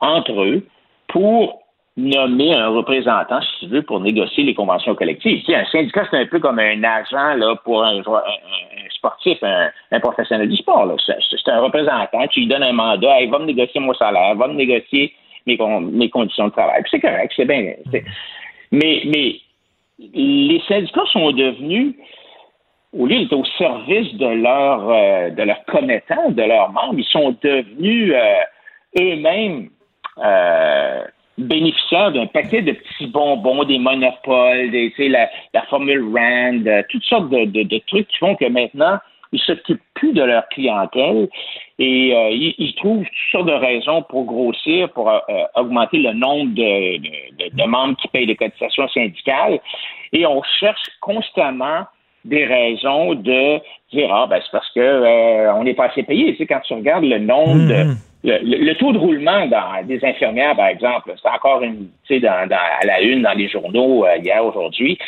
[0.00, 0.66] entre eux
[1.08, 1.62] pour
[1.98, 5.40] nommer un représentant, si tu veux, pour négocier les conventions collectives.
[5.40, 8.00] Tu sais, un syndicat, c'est un peu comme un agent là, pour un,
[8.90, 10.88] sportif, un, professionnel du sport.
[11.04, 14.46] C'est un représentant, tu lui donnes un mandat, il va me négocier mon salaire, va
[14.46, 15.12] me négocier
[15.46, 16.82] mes, con- mes conditions de travail.
[16.88, 17.72] C'est correct, c'est bien.
[18.70, 19.40] Mais, mais
[19.98, 21.96] les syndicats sont devenus
[22.96, 27.04] au lieu d'être au service de leurs euh, de leurs commettants, de leurs membres, ils
[27.04, 29.68] sont devenus euh, eux-mêmes
[30.24, 31.04] euh,
[31.38, 37.04] bénéficiaires d'un paquet de petits bonbons, des monopoles, des, la, la formule RAND, euh, toutes
[37.04, 38.98] sortes de, de- de trucs qui font que maintenant,
[39.30, 41.28] ils s'occupent plus de leur clientèle
[41.78, 45.98] et euh, ils, ils trouvent toutes sortes de raisons pour grossir, pour euh, euh, augmenter
[45.98, 49.60] le nombre de, de- membres qui payent des cotisations syndicales.
[50.12, 51.82] Et on cherche constamment
[52.24, 53.58] des raisons de
[53.92, 56.32] dire ah ben c'est parce que euh, on n'est pas assez payé.
[56.32, 57.84] Tu sais, quand tu regardes le nombre de
[58.24, 62.56] le, le- taux de roulement dans des infirmières, par exemple, c'est encore une, dans, dans-
[62.80, 64.98] à la une dans les journaux euh, hier, aujourd'hui.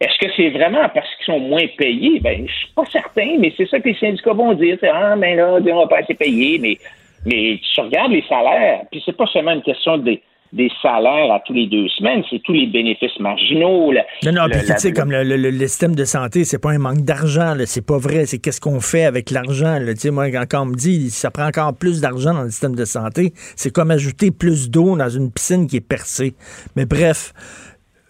[0.00, 2.20] Est-ce que c'est vraiment parce qu'ils sont moins payés?
[2.20, 4.76] Ben, je suis pas certain, mais c'est ça que les syndicats vont dire.
[4.82, 6.76] Ah, ben là, on va pas assez payer, mais,
[7.24, 10.20] mais tu regardes les salaires, puis c'est pas seulement une question des,
[10.54, 13.90] des salaires à tous les deux semaines, c'est tous les bénéfices marginaux.
[13.92, 16.70] la- Non, non, le- puis tu sais, comme le, le- système de santé, c'est pas
[16.70, 18.26] un manque d'argent, c'est pas vrai.
[18.26, 19.78] C'est qu'est-ce qu'on fait avec l'argent.
[19.84, 22.76] Tu sais, moi, quand, on me dit ça prend encore plus d'argent dans le système
[22.76, 26.34] de santé, c'est comme ajouter plus d'eau dans une piscine qui est percée.
[26.76, 27.32] Mais bref.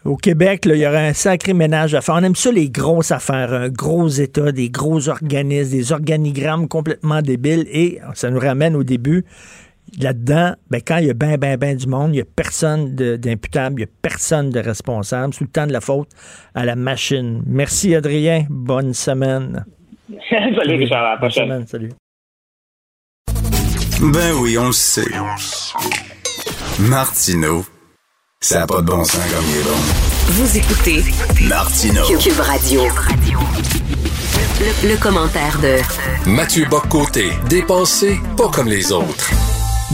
[0.05, 2.17] Au Québec, il y aurait un sacré ménage à faire.
[2.17, 7.23] On aime ça, les grosses affaires, un gros État, des gros organismes, des organigrammes complètement
[7.23, 7.65] débiles.
[7.73, 9.25] Et ça nous ramène au début.
[10.01, 12.95] Là-dedans, ben, quand il y a ben, ben, ben du monde, il n'y a personne
[12.97, 15.33] de- d'imputable, il n'y a personne de responsable.
[15.33, 16.09] C'est tout le temps de la faute
[16.55, 17.43] à la machine.
[17.47, 18.45] Merci, Adrien.
[18.51, 19.65] Bonne semaine.
[20.31, 21.45] Salut, Richard, à la Bonne prochaine.
[21.49, 21.93] semaine, salut.
[24.13, 25.05] Ben oui, on le sait.
[26.81, 27.65] Martineau,
[28.41, 29.79] ça n'a pas de bon sens comme il est bon.
[30.33, 31.03] Vous écoutez
[31.49, 32.03] Martineau.
[32.19, 32.83] Cube Radio.
[34.61, 39.31] Le, le commentaire de Mathieu Boccoté, dépensé pas comme les autres.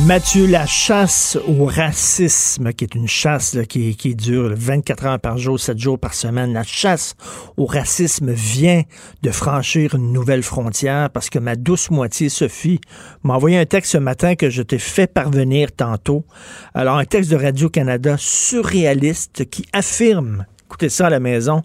[0.06, 5.36] Mathieu, la chasse au racisme, qui est une chasse qui, dure là, 24 heures par
[5.36, 7.14] jour, 7 jours par semaine, la chasse
[7.56, 8.82] au racisme vient
[9.22, 12.80] de franchir une nouvelle frontière parce que ma douce moitié, Sophie,
[13.22, 16.24] m'a envoyé un texte ce matin que je t'ai fait parvenir tantôt.
[16.74, 21.62] Alors, un texte de Radio-Canada surréaliste qui affirme, écoutez ça à la maison,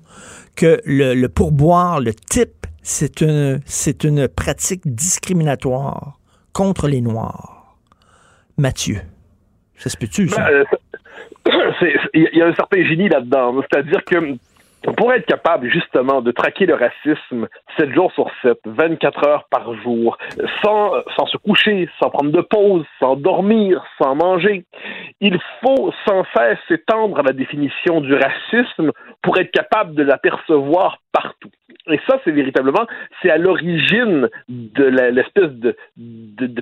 [0.56, 6.20] que le, pourboire, le type, c'est une pratique discriminatoire
[6.54, 7.55] contre les Noirs.
[8.58, 9.02] Mathieu.
[9.76, 10.44] Ça se peut-tu, ça?
[10.44, 10.64] Ben, euh,
[12.14, 13.62] Il y a un certain génie là-dedans.
[13.62, 14.38] C'est-à-dire que
[14.94, 17.48] pour être capable justement de traquer le racisme
[17.78, 20.18] 7 jours sur 7, 24 heures par jour,
[20.64, 24.66] sans, sans se coucher, sans prendre de pause, sans dormir, sans manger,
[25.22, 28.92] il faut sans cesse s'étendre à la définition du racisme
[29.22, 31.50] pour être capable de l'apercevoir partout.
[31.88, 32.86] Et ça, c'est véritablement,
[33.22, 35.76] c'est à l'origine de l'espèce de,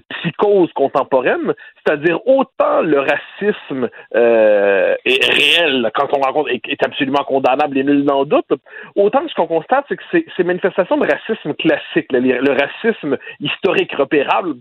[0.10, 7.24] psychose contemporaine, c'est-à-dire autant le racisme euh, est réel quand on rencontre est, est absolument
[7.24, 8.52] condamnable et nul n'en doute,
[8.96, 13.18] autant ce qu'on constate, c'est que ces, ces manifestations de racisme classique, le, le racisme
[13.40, 14.56] historique repérable,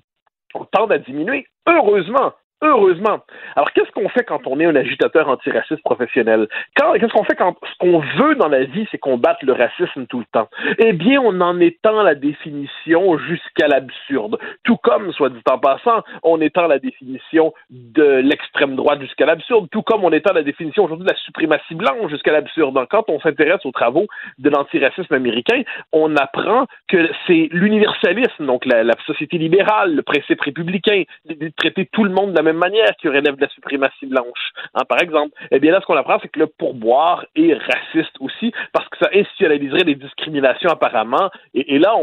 [0.73, 1.47] tendent à diminuer.
[1.67, 2.33] Heureusement,
[2.63, 3.21] heureusement.
[3.57, 6.49] Alors, qu'est-ce qu'on fait quand on est un agitateur antiraciste professionnel?
[6.77, 10.21] Qu'est-ce qu'on fait quand ce qu'on veut dans la vie, c'est combattre le racisme tout
[10.21, 10.49] le temps?
[10.79, 14.39] Eh bien, on en étend la définition jusqu'à l'absurde.
[14.65, 19.69] Tout comme, soit dit en passant, on étend la définition de l'extrême droite jusqu'à l'absurde,
[19.71, 22.79] tout comme on étend la définition aujourd'hui de la suprématie blanche jusqu'à l'absurde.
[22.91, 24.07] Quand on s'intéresse aux travaux
[24.39, 25.63] de l'antiracisme américain,
[25.93, 31.89] on apprend que c'est l'universalisme, donc la, la société libérale, le principe républicain, de traiter
[31.93, 35.01] tout le monde de la même manière qui relève de la suprématie blanche, hein, par
[35.01, 35.33] exemple.
[35.51, 38.99] Eh bien là, ce qu'on apprend, c'est que le pourboire est raciste aussi, parce que
[38.99, 41.31] ça institutionnaliserait des discriminations apparemment.
[41.55, 41.95] Et, là,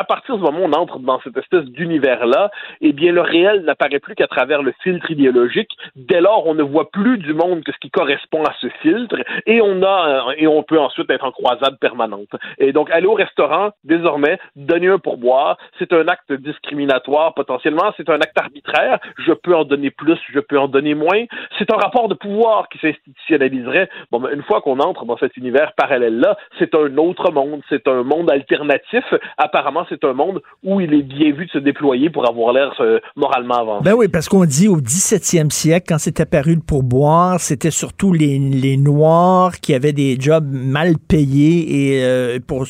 [0.00, 2.50] à partir du moment on entre dans cette espèce d'univers-là,
[2.80, 5.70] eh bien le réel n'apparaît plus qu'à travers le filtre idéologique.
[5.96, 9.16] Dès lors, on ne voit plus du monde que ce qui correspond à ce filtre,
[9.46, 12.30] et on a euh, et on peut ensuite être en croisade permanente.
[12.58, 18.08] Et donc, aller au restaurant, désormais, donner un pourboire, c'est un acte discriminatoire potentiellement, c'est
[18.08, 18.98] un acte arbitraire.
[19.18, 21.24] Je peux en donner plus, je peux en donner moins.
[21.58, 23.88] C'est un rapport de pouvoir qui s'institutionnaliserait.
[24.10, 27.86] Bon, ben, une fois qu'on entre dans cet univers parallèle-là, c'est un autre monde, c'est
[27.88, 29.04] un monde alternatif.
[29.38, 32.74] Apparemment, c'est un monde où il est bien vu de se déployer pour avoir l'air
[32.80, 33.84] euh, moralement avancé.
[33.84, 38.12] Ben oui, parce qu'on dit au 17e siècle, quand c'est apparu le pourboire, c'était surtout
[38.12, 42.66] les, les Noirs qui avaient des jobs mal payés et euh, pour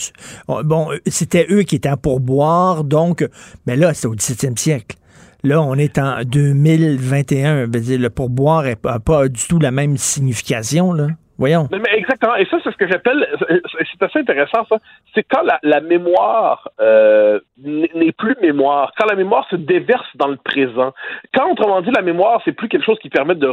[0.64, 3.26] bon, c'était eux qui étaient en pourboire, donc
[3.66, 4.96] mais là, c'est au 17e siècle.
[5.44, 7.62] Là, on est en 2021.
[7.62, 11.08] Je veux dire, Le pourboire n'a pas du tout la même signification, là.
[11.92, 12.36] Exactement.
[12.36, 13.26] Et ça, c'est ce que j'appelle,
[13.90, 14.76] c'est assez intéressant, ça.
[15.14, 20.36] C'est quand la, mémoire euh, n'est plus mémoire, quand la mémoire se déverse dans le
[20.36, 20.92] présent.
[21.34, 23.48] Quand, autrement dit, la mémoire, c'est plus quelque chose qui permet de,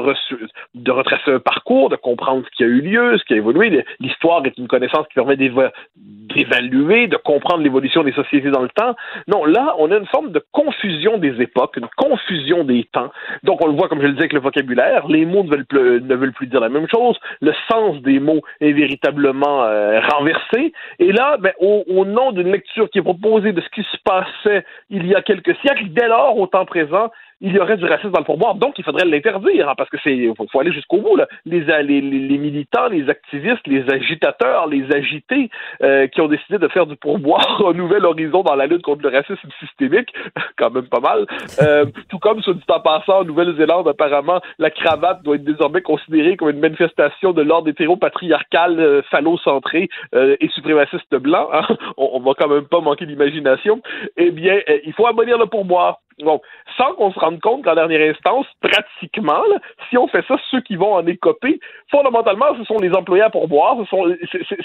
[0.75, 3.85] de retracer un parcours, de comprendre ce qui a eu lieu, ce qui a évolué.
[3.99, 8.69] L'histoire est une connaissance qui permet d'éva- d'évaluer, de comprendre l'évolution des sociétés dans le
[8.69, 8.95] temps.
[9.27, 13.11] Non, là, on a une forme de confusion des époques, une confusion des temps.
[13.43, 15.07] Donc, on le voit, comme je le disais, avec le vocabulaire.
[15.07, 17.17] Les mots ne veulent plus, ne veulent plus dire la même chose.
[17.41, 20.73] Le sens des mots est véritablement euh, renversé.
[20.99, 23.97] Et là, ben, au, au nom d'une lecture qui est proposée de ce qui se
[24.03, 27.85] passait il y a quelques siècles, dès lors, au temps présent, il y aurait du
[27.85, 30.71] racisme dans le pourboire, donc il faudrait l'interdire, hein, parce que c'est faut, faut aller
[30.73, 31.15] jusqu'au bout.
[31.15, 31.27] Là.
[31.45, 35.49] Les, les, les, les militants, les activistes, les agitateurs, les agités
[35.83, 39.03] euh, qui ont décidé de faire du pourboire un nouvel horizon dans la lutte contre
[39.03, 40.13] le racisme systémique,
[40.57, 41.25] quand même pas mal.
[41.61, 45.81] Euh, tout comme, soit dit en passant, en Nouvelle-Zélande, apparemment, la cravate doit être désormais
[45.81, 51.49] considérée comme une manifestation de l'ordre hétéro-patriarcal, euh, phallocentré euh, et suprémaciste blanc.
[51.53, 51.61] hein.
[51.97, 53.81] On, on va quand même pas manquer d'imagination.
[54.17, 55.99] Eh bien, euh, il faut abolir le pourboire.
[56.23, 56.41] Bon,
[56.77, 59.59] sans qu'on se rende compte qu'en dernière instance, pratiquement, là,
[59.89, 61.59] si on fait ça, ceux qui vont en écoper,
[61.89, 64.05] fondamentalement, ce sont les employés à pourboire, ce sont,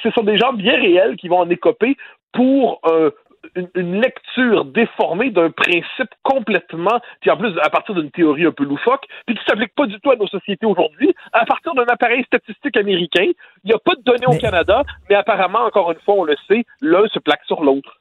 [0.02, 1.97] ce sont des gens bien réels qui vont en écoper
[2.32, 3.10] pour euh,
[3.55, 8.52] une, une lecture déformée d'un principe complètement, puis en plus à partir d'une théorie un
[8.52, 11.85] peu loufoque, puis qui s'applique pas du tout à nos sociétés aujourd'hui, à partir d'un
[11.85, 13.31] appareil statistique américain.
[13.62, 16.36] Il n'y a pas de données au Canada, mais apparemment, encore une fois, on le
[16.48, 18.01] sait, l'un se plaque sur l'autre.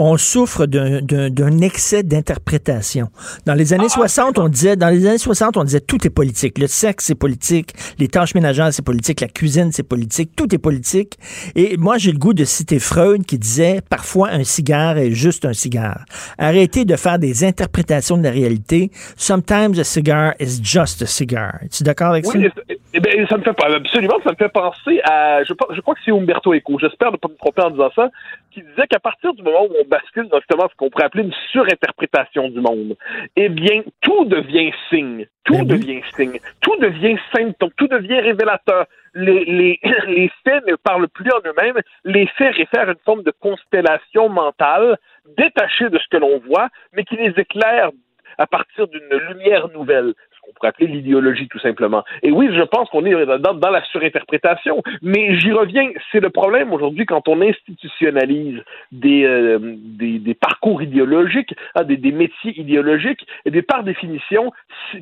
[0.00, 3.10] On souffre d'un- excès d'interprétation.
[3.46, 6.10] Dans les Ah, années 60, on disait, dans les années 60, on disait tout est
[6.10, 6.58] politique.
[6.58, 7.72] Le sexe, c'est politique.
[7.98, 9.20] Les tâches ménagères, c'est politique.
[9.20, 10.32] La cuisine, c'est politique.
[10.34, 11.16] Tout est politique.
[11.54, 15.44] Et moi, j'ai le goût de citer Freud qui disait parfois un cigare est juste
[15.44, 16.04] un cigare.
[16.38, 18.90] Arrêtez de faire des interprétations de la réalité.
[19.16, 21.54] Sometimes a cigar is just a cigar.
[21.62, 22.62] Es-tu d'accord avec Oui, ça?
[22.94, 26.00] Eh- bien, ça me fait absolument, ça me fait penser à, je, je crois que
[26.04, 28.10] c'est Umberto Eco, j'espère ne pas me tromper en disant ça,
[28.50, 31.24] qui disait qu'à partir du moment où on bascule dans justement ce qu'on pourrait appeler
[31.24, 32.96] une surinterprétation du monde,
[33.36, 38.86] eh bien, tout devient signe, tout devient signe, tout devient symptôme, tout devient révélateur.
[39.14, 43.22] Les, les, les faits ne parlent plus en eux-mêmes, les faits réfèrent à une forme
[43.22, 44.98] de constellation mentale
[45.36, 47.90] détachée de ce que l'on voit, mais qui les éclaire
[48.38, 50.14] à partir d'une lumière nouvelle,
[50.44, 52.04] qu'on pourrait appeler l'idéologie tout simplement.
[52.22, 56.72] Et oui, je pense qu'on est dans, la surinterprétation, mais j'y reviens, c'est le problème
[56.72, 58.60] aujourd'hui quand on institutionnalise
[58.92, 64.52] des, euh, des, des parcours idéologiques, hein, des, des métiers idéologiques, et des par définition,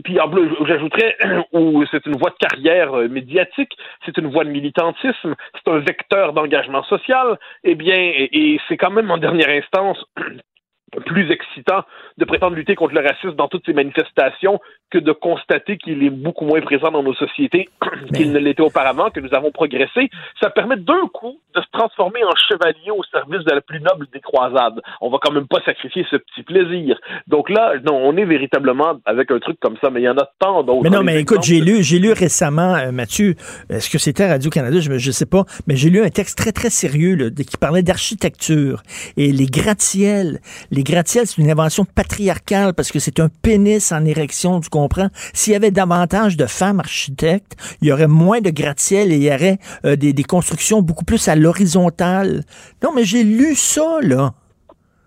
[0.05, 1.16] puis en plus, j'ajouterais,
[1.52, 5.78] où c'est une voie de carrière euh, médiatique, c'est une voie de militantisme, c'est un
[5.78, 10.02] vecteur d'engagement social, eh bien, et c'est quand même en dernière instance
[11.01, 11.82] plus excitant
[12.19, 14.60] de prétendre lutter contre le racisme dans toutes ces manifestations
[14.90, 17.69] que de constater qu'il est beaucoup moins présent dans nos sociétés
[18.14, 20.10] qu'il ne l'était auparavant, que nous avons progressé.
[20.40, 24.06] Ça permet d'un coup de se transformer en chevalier au service de la plus noble
[24.12, 24.81] des croisades.
[25.01, 26.98] On va quand même pas sacrifier ce petit plaisir.
[27.27, 30.19] Donc là, non, on est véritablement avec un truc comme ça, mais il y en
[30.19, 30.82] a tant d'autres.
[30.82, 33.35] Mais non, mais écoute, j'ai lu, j'ai lu récemment, euh, Mathieu,
[33.70, 36.70] est-ce que c'était Radio-Canada, je ne sais pas, mais j'ai lu un texte très, très
[36.70, 38.82] sérieux là, qui parlait d'architecture.
[39.16, 40.40] Et les gratte-ciels,
[40.70, 45.09] les gratte-ciels, c'est une invention patriarcale parce que c'est un pénis en érection, tu comprends?
[45.32, 49.22] S'il y avait davantage de femmes architectes, il y aurait moins de gratte-ciels et il
[49.22, 52.44] y aurait euh, des, des constructions beaucoup plus à l'horizontale.
[52.82, 54.34] Non, mais j'ai lu ça, là.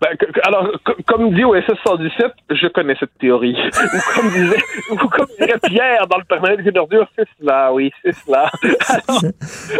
[0.00, 0.10] Ben,
[0.42, 3.56] alors, co- comme dit au SS-117, je connais cette théorie.
[3.94, 7.90] ou comme disait, ou comme dirait Pierre dans le permanent des ordures, c'est cela, oui,
[8.02, 8.50] c'est cela.
[9.08, 9.22] alors,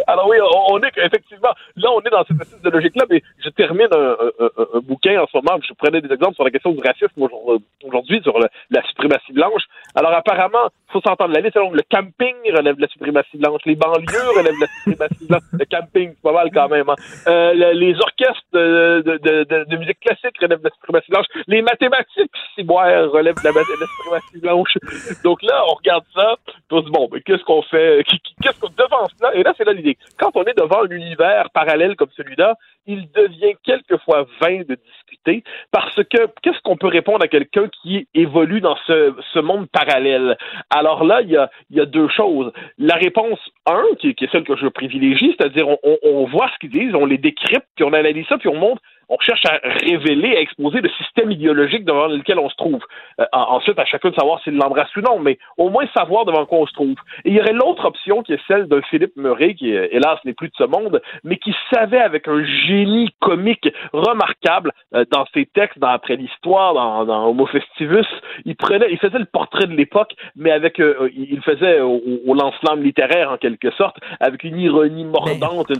[0.06, 3.22] alors oui, on, on est effectivement, là, on est dans cette espèce de logique-là, mais
[3.44, 6.44] je termine un, un- un- un bouquin en ce moment, je prenais des exemples sur
[6.44, 9.64] la question du racisme aujourd- aujourd'hui, sur le- la suprématie blanche.
[9.94, 13.76] Alors, apparemment, faut s'entendre la liste, alors, le camping relève de la suprématie blanche, les
[13.76, 16.88] banlieues relèvent de la suprématie blanche, le camping, c'est pas mal quand même.
[16.88, 16.94] hein.
[17.26, 21.26] Euh, le- les orchestres de, de, de- de musique classique relèvent de la suprématie blanche,
[21.46, 24.78] les mathématiques, si boire, relèvent de la, de suprématie blanche.
[25.24, 26.36] Donc là, on regarde ça,
[26.70, 28.04] on se dit, bon, mais qu'est-ce qu'on fait?
[28.42, 29.34] Qu'est-ce qu'on devant cela?
[29.34, 29.96] Et là, c'est là l'idée.
[30.18, 32.54] Quand on est devant un univers parallèle comme celui-là,
[32.86, 35.42] il devient quelquefois vain de discuter.
[35.72, 40.36] Parce que qu'est-ce qu'on peut répondre à quelqu'un qui évolue dans ce, ce monde parallèle?
[40.70, 42.52] Alors là, il y a, y a deux choses.
[42.78, 46.94] La réponse 1, qui, est celle que je privilégie, c'est-à-dire on voit ce qu'ils disent,
[46.94, 50.40] on les décrypte, puis on analyse ça, puis on montre on cherche à révéler, à
[50.40, 52.82] exposer le système idéologique devant lequel on se trouve.
[53.20, 56.44] Euh, ensuite, à chacun de savoir s'il l'embrasse ou non, mais au moins savoir devant
[56.46, 56.96] quoi on se trouve.
[57.24, 60.18] Et il y aurait l'autre option qui est celle d'un Philippe Murray, qui, euh, hélas,
[60.24, 65.24] n'est plus de ce monde, mais qui savait avec un génie comique remarquable euh, dans
[65.34, 68.06] ses textes, dans Après l'histoire, dans, dans Homo Festivus,
[68.44, 72.34] il prenait, il faisait le portrait de l'époque, mais avec, euh, il faisait au, au
[72.34, 75.70] lance-flamme littéraire, en quelque sorte, avec une ironie mordante,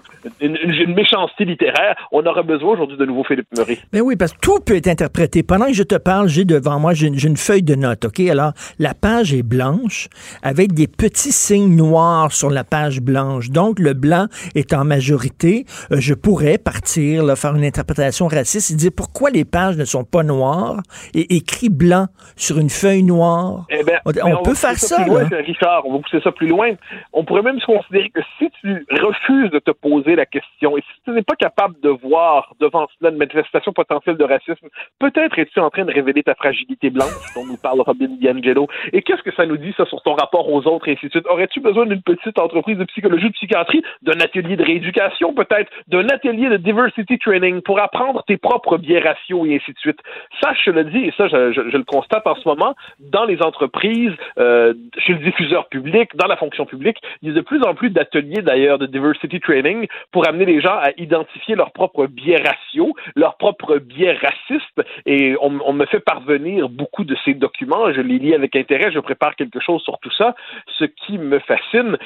[0.40, 1.97] une, une- une méchanceté littéraire.
[2.12, 3.78] On aurait besoin aujourd'hui de nouveau Philippe Murray.
[3.93, 5.43] Ben oui, parce que tout peut être interprété.
[5.43, 8.20] Pendant que je te parle, j'ai devant moi, j'ai une, feuille de notes, OK?
[8.20, 10.09] Alors, la page est blanche
[10.43, 13.51] avec des petits signes noirs sur la page blanche.
[13.51, 15.64] Donc, le blanc est en majorité.
[15.90, 19.84] Euh, je pourrais partir, là, faire une interprétation raciste et dire pourquoi les pages ne
[19.84, 20.80] sont pas noires
[21.14, 22.06] et écrit blanc
[22.36, 23.66] sur une feuille noire.
[23.70, 25.28] Eh ben, on, peut faire ça, plus loin, là.
[25.30, 26.70] c'est Richard, on va pousser ça plus loin.
[27.12, 30.80] On pourrait même se considérer que si tu refuses de te poser la question et
[30.80, 34.68] si tu n'es pas capable de voir devant cela une manifestation potentielle de racisme,
[34.98, 38.68] peut-être es-tu en train de révéler ta fragilité blanche dont nous parle Robin DiAngelo.
[38.92, 41.10] Et qu'est-ce que ça nous dit, ça, sur ton rapport aux autres, et ainsi de
[41.10, 41.26] suite?
[41.28, 46.08] Aurais-tu besoin d'une petite entreprise de psychologie, de psychiatrie, d'un atelier de rééducation, peut-être, d'un
[46.08, 49.98] atelier de diversity training pour apprendre tes propres biais raciaux et ainsi de suite?
[50.42, 54.12] Ça, je le dis, et ça, je le constate en ce moment, dans les entreprises,
[54.38, 57.74] euh, chez le diffuseur public, dans la fonction publique, il y a de plus en
[57.74, 62.42] plus d'ateliers d'ailleurs de diversity training pour amener les gens à identifier leurs propres biais
[62.42, 64.82] raciaux, leurs propres biais racistes.
[65.06, 67.93] Et on, on me fait parvenir beaucoup de ces documents.
[67.93, 68.90] Je les lis avec intérêt.
[68.93, 70.35] Je prépare quelque chose sur tout ça.
[70.78, 71.97] Ce qui me fascine,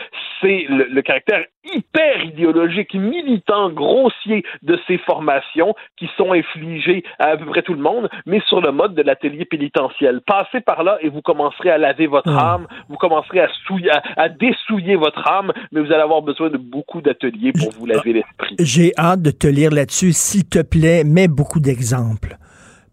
[0.41, 1.45] c'est le, le caractère
[1.75, 7.75] hyper idéologique, militant, grossier de ces formations qui sont infligées à à peu près tout
[7.75, 10.21] le monde, mais sur le mode de l'atelier pénitentiel.
[10.27, 12.55] Passez par là et vous commencerez à laver votre Ah.
[12.55, 16.51] âme, vous commencerez à, souiller, à, à dessouiller votre âme, mais vous allez avoir besoin
[16.51, 18.57] de beaucoup d'ateliers pour vous laver l'esprit.
[18.59, 20.13] J'ai hâte de te lire là-dessus.
[20.13, 22.37] S'il te plaît, mets beaucoup d'exemples.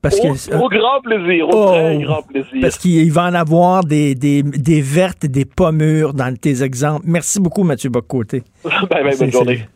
[0.02, 2.62] Parce Au, que, au grand plaisir, au Oh, très grand plaisir.
[2.62, 7.06] Parce qu'il va en avoir des, des, des vertes et des pommures dans tes exemples.
[7.08, 8.44] Merci beaucoup, Mathieu Bocoté.
[8.64, 9.68] bye bye, bonne journée.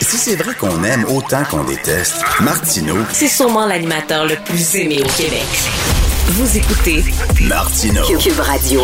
[0.00, 4.98] Si c'est vrai qu'on aime autant qu'on déteste, Martineau, C'est sûrement l'animateur le plus aimé
[5.00, 5.46] au Québec.
[6.28, 7.02] Vous écoutez
[7.48, 8.02] Martineau.
[8.18, 8.82] Cube Radio.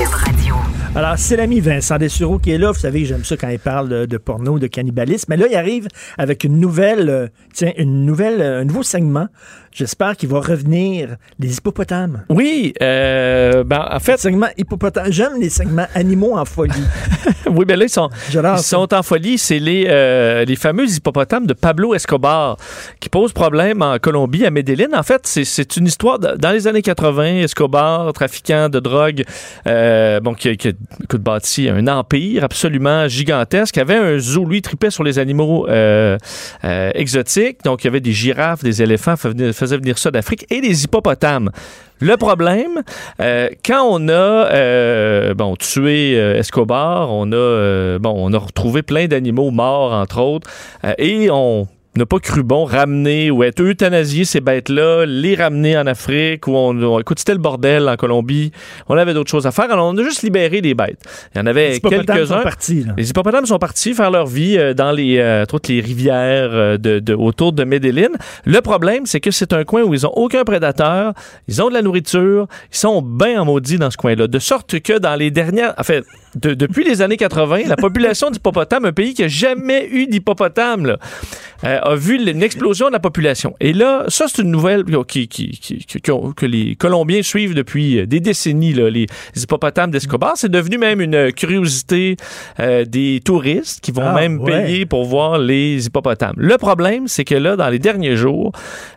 [0.97, 2.71] Alors, c'est l'ami Vincent Dessureau qui est là.
[2.71, 5.27] Vous savez que j'aime ça quand il parle de, porno, de cannibalisme.
[5.29, 5.89] Mais là, il arrive
[6.19, 9.27] avec une nouvelle, euh, tiens, une nouvelle, euh, un nouveau segment.
[9.75, 12.23] J'espère qu'il va revenir les hippopotames.
[12.29, 14.19] Oui, euh, ben, en fait.
[14.19, 15.11] Segment hippopotame.
[15.11, 16.73] J'aime les segments animaux en folie.
[17.51, 19.37] oui, ben là, ils sont, ils sont en folie.
[19.37, 22.57] C'est les, euh, les fameux hippopotames de Pablo Escobar
[23.01, 24.95] qui posent problème en Colombie, à Medellín.
[24.95, 27.39] En fait, c'est- c'est une histoire de- dans les années 80.
[27.43, 29.25] Escobar, trafiquant de drogue,
[29.67, 30.69] euh, bon, qui, a- qui
[31.03, 33.77] écoute, bâti un empire absolument gigantesque.
[33.79, 36.17] avait un zoo, lui, il tripait sur les animaux euh,
[36.95, 37.65] exotiques.
[37.65, 40.85] Donc, il y avait des girafes, des éléphants, faisait faisait venir ça d'Afrique, et des
[40.85, 41.51] hippopotames.
[42.01, 42.83] Le problème,
[43.21, 48.83] euh, quand on a euh, bon tué euh, Escobar, on a bon on a retrouvé
[48.83, 50.51] plein d'animaux morts entre autres,
[50.99, 55.87] et on n'a pas cru bon ramener ou être euthanasier ces bêtes-là, les ramener en
[55.87, 58.51] Afrique où on, on- écoute c'était le bordel en Colombie,
[58.89, 60.99] on avait d'autres choses à faire, alors on a juste libéré les bêtes.
[61.35, 61.79] Il y en avait
[62.17, 62.43] quelques-uns.
[62.97, 66.77] Les hippopotames sont partis faire leur vie euh, dans les euh, toutes les rivières euh,
[66.79, 68.11] de, de- autour de Medellín.
[68.45, 71.13] Le problème, c'est que c'est un coin où ils ont aucun prédateur,
[71.49, 74.27] ils ont de la nourriture, ils sont bien en maudit dans ce coin-là.
[74.27, 76.05] De sorte que dans les dernières, en fait,
[76.35, 80.97] de- depuis les années 80, la population d'hippopotames, un pays qui a jamais eu d'hippopotame,
[81.85, 83.55] a vu une explosion de la population.
[83.61, 85.61] Et là, ça, c'est une nouvelle qui, qui-
[86.03, 89.07] que les Colombiens suivent depuis euh, des décennies, là, les
[89.37, 90.33] hippopotames d'Escobar.
[90.37, 92.17] C'est devenu même une curiosité
[92.61, 94.65] euh, des touristes qui vont Ah, même ouais.
[94.65, 96.35] payer pour voir les hippopotames.
[96.37, 98.53] Le problème, c'est que là, dans les derniers jours,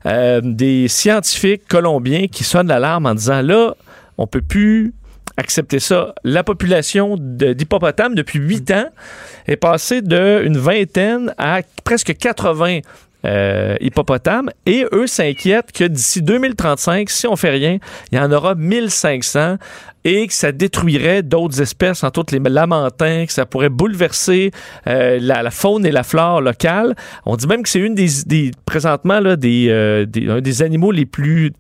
[0.06, 3.76] euh, des scientifiques colombiens qui sonnent l'alarme en disant, là,
[4.18, 4.94] on peut plus
[5.38, 6.14] accepter ça.
[6.24, 8.90] La population d'hippopotames depuis huit ans
[9.48, 12.80] est passée d'une vingtaine à presque 80
[13.26, 17.78] euh, hippopotames et eux s'inquiètent que d'ici 2035, si on fait rien,
[18.12, 19.58] il y en aura 1500
[20.06, 24.52] et que ça détruirait d'autres espèces, entre autres les lamantins, que ça pourrait bouleverser
[24.88, 26.96] euh, la, faune et la flore locale.
[27.26, 30.92] On dit même que c'est une des, des présentement là, des, euh, un des animaux
[30.92, 31.52] les plus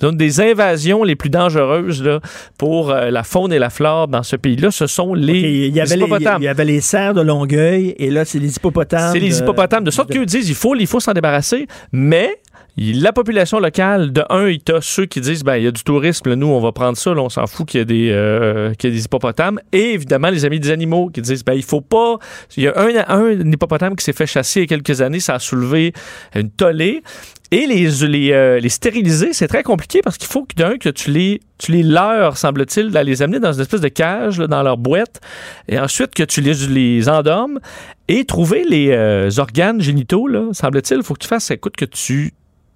[0.00, 2.20] Donc, des invasions les plus dangereuses là,
[2.58, 5.96] pour euh, la faune et la flore dans ce pays-là, ce sont les, y avait
[5.96, 6.42] hippopotames.
[6.42, 9.12] il y avait les cerfs de Longueuil et là, c'est les hippopotames.
[9.12, 9.84] C'est les de- hippopotames.
[9.84, 12.40] De sorte qu'ils disent il faut, il faut s'en débarrasser, mais
[12.76, 15.70] la population locale, de un, il y a ceux qui disent ben il y a
[15.70, 17.84] du tourisme, là, nous on va prendre ça, là, on s'en fout qu'il y, ait
[17.84, 19.60] des, euh, qu'il y ait des hippopotames.
[19.72, 22.18] Et évidemment, les amis des animaux qui disent ben il faut pas.
[22.56, 25.20] Il y a un, un hippopotame qui s'est fait chasser il y a quelques années,
[25.20, 25.92] ça a soulevé
[26.34, 27.02] une tollée.
[27.50, 30.88] Et les, les, euh, les stériliser, c'est très compliqué parce qu'il faut que d'un, que
[30.88, 34.48] tu les, tu les leurres, semble-t-il, là, les amener dans une espèce de cage, là,
[34.48, 35.20] dans leur boîte,
[35.68, 37.60] et ensuite que tu les, les endormes
[38.08, 42.32] et trouver les euh, organes génitaux, semble-t-il, il faut que tu fasses, écoute, que tu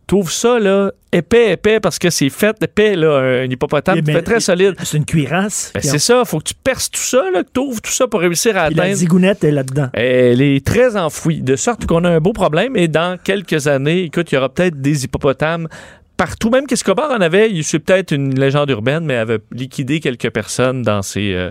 [0.08, 4.16] trouves ça, là, épais, épais, parce que c'est fait épais, là, un hippopotame, Eh ben,
[4.16, 4.74] fait très solide.
[4.82, 5.70] C'est une cuirasse.
[5.74, 7.92] Ben, c'est on- ça, faut que tu perces tout ça, là, que tu ouvres tout
[7.92, 8.98] ça pour réussir à puis la atteindre.
[8.98, 9.88] zigounette est là-dedans.
[9.92, 12.76] Elle est très enfouie, de sorte qu'on a un beau problème.
[12.76, 15.68] Et dans quelques années, écoute, il y aura peut-être des hippopotames
[16.16, 16.50] partout.
[16.50, 20.82] Même qu'Escobar en avait, il- c'est peut-être une légende urbaine, mais avait liquidé quelques personnes
[20.82, 21.50] dans ces, euh,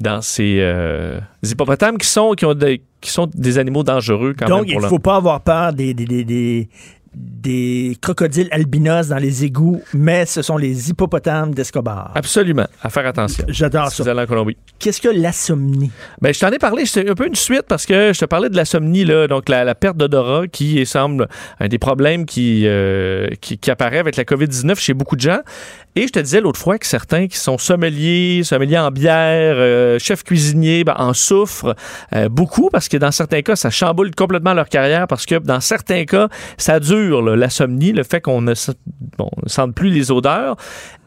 [0.00, 4.48] dans ces euh, hippopotames qui sont, qui, ont des, qui sont des animaux dangereux quand
[4.48, 4.68] Donc, même.
[4.70, 6.68] il pour ne faut pas avoir peur des, des, des, des-
[7.14, 12.12] des crocodiles albinos dans les égouts, mais ce sont les hippopotames d'Escobar.
[12.14, 13.44] Absolument, à faire attention.
[13.48, 14.02] J'adore Si ça.
[14.02, 14.56] vous allez en Colombie.
[14.78, 15.90] Qu'est-ce que l'insomnie?
[16.20, 18.48] Ben, je t'en ai parlé, c'est un peu une suite parce que je te parlais
[18.48, 21.28] de la somnie, là, donc la, la perte d'odorat qui semble
[21.60, 25.40] un des problèmes qui, euh, qui, qui apparaît avec la COVID-19 chez beaucoup de gens.
[25.94, 29.98] Et je te disais l'autre fois que certains qui sont sommeliers, sommeliers en bière, euh,
[29.98, 31.76] chefs cuisiniers, ben, en souffrent
[32.14, 35.60] euh, beaucoup parce que dans certains cas, ça chamboule complètement leur carrière parce que dans
[35.60, 40.56] certains cas, ça dure, là, l'insomnie, le fait qu'on ne, sente plus les odeurs.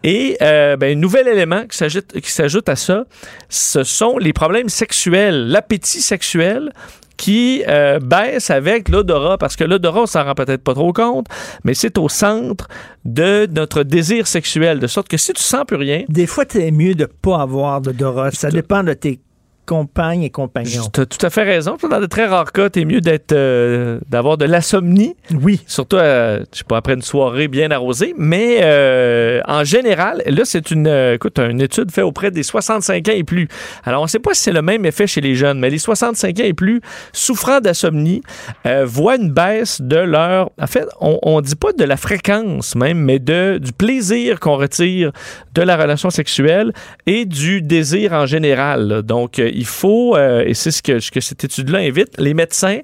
[0.03, 3.06] Et euh, ben, un nouvel élément qui s'ajoute, qui s'ajoute à ça,
[3.49, 6.72] ce sont les problèmes sexuels, l'appétit sexuel
[7.18, 11.28] qui euh, baisse avec l'odorat, parce que l'odorat, on s'en rend peut-être pas trop compte,
[11.64, 12.68] mais c'est au centre
[13.04, 16.72] de notre désir sexuel, de sorte que si tu sens plus rien, Des fois, c'est
[16.72, 18.32] mieux de pas avoir d'odorat.
[18.32, 19.20] Ça dépend de tes
[19.66, 20.84] compagnes et compagnons.
[20.94, 21.78] Tu as tout à fait raison.
[21.90, 25.16] Dans de très rares cas, t'es mieux d'être euh, d'avoir de l'insomnie.
[25.42, 25.62] Oui.
[25.68, 28.14] Surtout, euh, je sais pas, après une soirée bien arrosée.
[28.18, 33.12] Mais euh, en général, là, c'est une, écoute, une étude faite auprès des 65 ans
[33.14, 33.48] et plus.
[33.84, 35.78] Alors, on ne sait pas si c'est le même effet chez les jeunes, mais les
[35.78, 36.82] 65 ans et plus
[37.14, 38.22] souffrant d'insomnie
[38.66, 40.52] euh, voient une baisse de leur...
[40.62, 44.58] En fait, on ne dit pas de la fréquence même, mais de, du plaisir qu'on
[44.58, 45.12] retire
[45.54, 46.74] de la relation sexuelle
[47.06, 49.02] et du désir en général.
[49.04, 52.80] Donc, il faut, euh, et c'est ce que, que cette étude-là invite, les médecins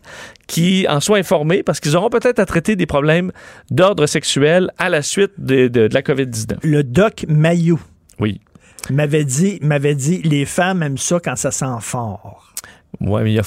[0.47, 3.31] qui en soient informés parce qu'ils auront peut-être à traiter des problèmes
[3.69, 6.57] d'ordre sexuel à la suite de, de- de la COVID-19.
[6.63, 7.79] Le doc Mayou
[8.19, 8.41] Oui.
[8.89, 12.53] m'avait dit, m'avait dit, les femmes aiment ça quand ça sent fort.
[12.99, 13.43] Ouais, mais il y a,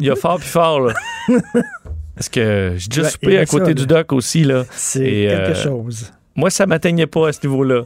[0.00, 0.94] il y a fort puis fort, là.
[2.14, 4.64] Parce que j'ai déjà Ouais, soupé à côté ça, du doc aussi, là.
[4.72, 6.12] C'est Et, quelque euh, chose.
[6.36, 7.82] Moi, ça m'atteignait pas à ce niveau-là.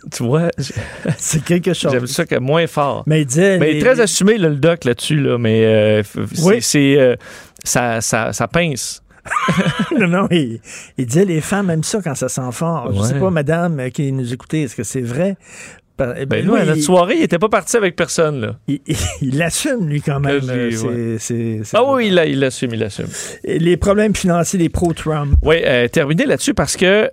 [0.12, 0.50] tu vois?
[1.18, 1.92] C'est quelque chose.
[1.92, 3.02] J'aime ça que moins fort.
[3.06, 3.58] Mais il disait...
[3.58, 5.38] Mais les- très assumé, là, le doc, là-dessus, là.
[5.38, 6.02] Mais euh,
[6.42, 6.60] Oui.
[6.60, 6.96] c'est...
[6.98, 7.16] euh,
[7.64, 9.02] ça, ça, ça pince.
[9.98, 10.60] non, non, il,
[10.98, 12.90] il disait les femmes aiment ça quand ça sent fort.
[12.92, 13.06] Je Ouais.
[13.06, 15.36] sais pas, madame euh, qui nous écoutait, est-ce que c'est vrai?
[16.18, 18.56] Eh Ben, lui, nous, à notre il- soirée, il était pas parti avec personne, là.
[18.66, 20.40] il, il- il l'assume, lui, quand même.
[20.50, 21.18] Euh,
[21.74, 23.06] Ah oui, il l'a- il l'assume, il l'assume.
[23.44, 25.34] Les problèmes financiers des pro-Trump.
[25.42, 27.08] Oui, euh, terminé là-dessus parce que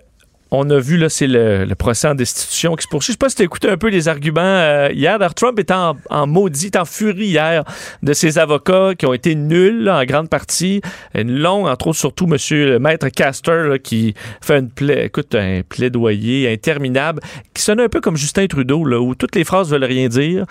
[0.50, 3.12] on a vu, là, c'est le, le procès en destitution qui se poursuit.
[3.12, 5.18] Je sais pas si tu écouté un peu les arguments euh, hier.
[5.34, 5.96] Trump est en,
[6.26, 7.64] maudit, en furie hier
[8.02, 10.80] de ses avocats qui ont été nuls là, en grande partie.
[11.14, 15.34] Une longue, entre autres, surtout Monsieur le Maître Castor là, qui fait une pla- écoute,
[15.34, 17.20] un plaidoyer interminable
[17.54, 20.46] qui sonne un peu comme Justin Trudeau, là, où toutes les phrases veulent rien dire.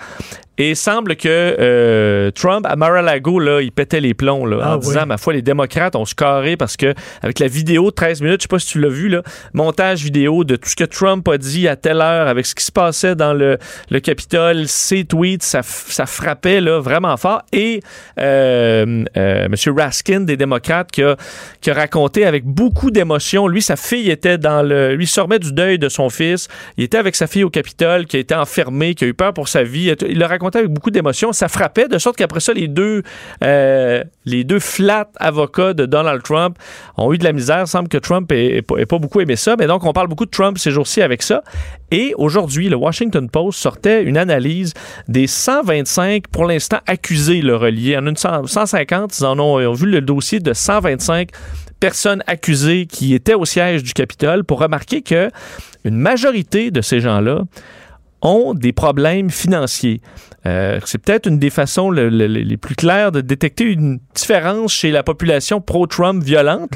[0.60, 4.72] Et il semble que euh, Trump, à Mar-a-Lago, là, il pétait les plombs là, Ah
[4.72, 4.80] en oui.
[4.80, 6.92] disant, ma foi, les démocrates ont se carré parce que
[7.22, 9.22] avec la vidéo de 13 minutes, je sais pas si tu l'as vu, là,
[9.54, 12.62] montage vidéo de tout ce que Trump a dit à telle heure avec ce qui
[12.62, 13.56] se passait dans le,
[13.90, 17.40] le Capitole, ses tweets, ça, ça frappait là, vraiment fort.
[17.54, 17.80] Et
[18.18, 19.54] euh, euh, M.
[19.74, 21.16] Raskin des démocrates qui a,
[21.62, 24.94] qui a raconté avec beaucoup d'émotion, lui, sa fille était dans le...
[24.94, 26.48] Lui remet du deuil de son fils.
[26.76, 29.32] Il était avec sa fille au Capitole, qui a été enfermé, qui a eu peur
[29.32, 29.94] pour sa vie.
[30.06, 31.32] Il l'a raconté avec beaucoup d'émotion.
[31.32, 33.02] Ça frappait, de sorte qu'après ça, les deux,
[33.44, 36.58] euh, les deux flats avocats de Donald Trump
[36.96, 37.60] ont eu de la misère.
[37.60, 39.56] Il semble que Trump n'ait pas, beaucoup aimé ça.
[39.58, 41.42] Mais donc, on parle beaucoup de Trump ces jours-ci avec ça.
[41.90, 44.74] Et aujourd'hui, le Washington Post sortait une analyse
[45.08, 47.96] des 125, pour l'instant, accusés le reliés.
[47.96, 51.30] En une 100 150, ils en ont, ont vu le dossier de 125
[51.80, 55.30] personnes accusées qui étaient au siège du Capitole pour remarquer que
[55.84, 57.42] une majorité de ces gens-là
[58.22, 60.00] ont des problèmes financiers.
[60.46, 64.72] Euh, c'est peut-être une des façons le- le- les plus claires de détecter une différence
[64.72, 66.70] chez la population pro-Trump violente.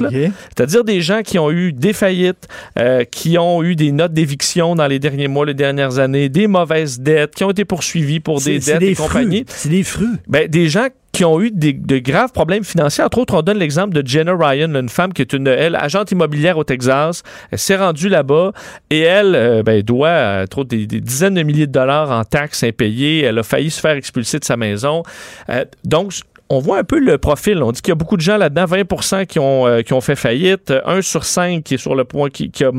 [0.55, 2.47] C'est-à-dire des gens qui ont eu des faillites,
[2.77, 6.45] euh, qui ont eu des notes d'éviction dans les derniers mois, les dernières années, des
[6.47, 9.45] mauvaises dettes, qui ont été poursuivis pour des dettes des et compagnie.
[9.47, 10.07] C'est des fruits.
[10.27, 13.01] Ben, des gens qui ont eu des, de graves problèmes financiers.
[13.01, 16.11] Entre autres, on donne l'exemple de Jenna Ryan, une femme qui est une elle, agente
[16.11, 17.23] immobilière au Texas.
[17.51, 18.51] Elle s'est rendue là-bas
[18.89, 22.63] et elle euh, ben, doit euh, autres, des, dizaines de milliers de dollars en taxes
[22.63, 23.21] impayées.
[23.21, 25.03] Elle a failli se faire expulser de sa maison.
[25.47, 26.11] Euh, donc,
[26.49, 27.63] on voit un peu le profil.
[27.63, 30.01] On dit qu'il y a beaucoup de gens là-dedans, 20 qui ont, euh, qui ont
[30.01, 32.71] fait faillite, 1 sur 5 qui est sur le point, qui, a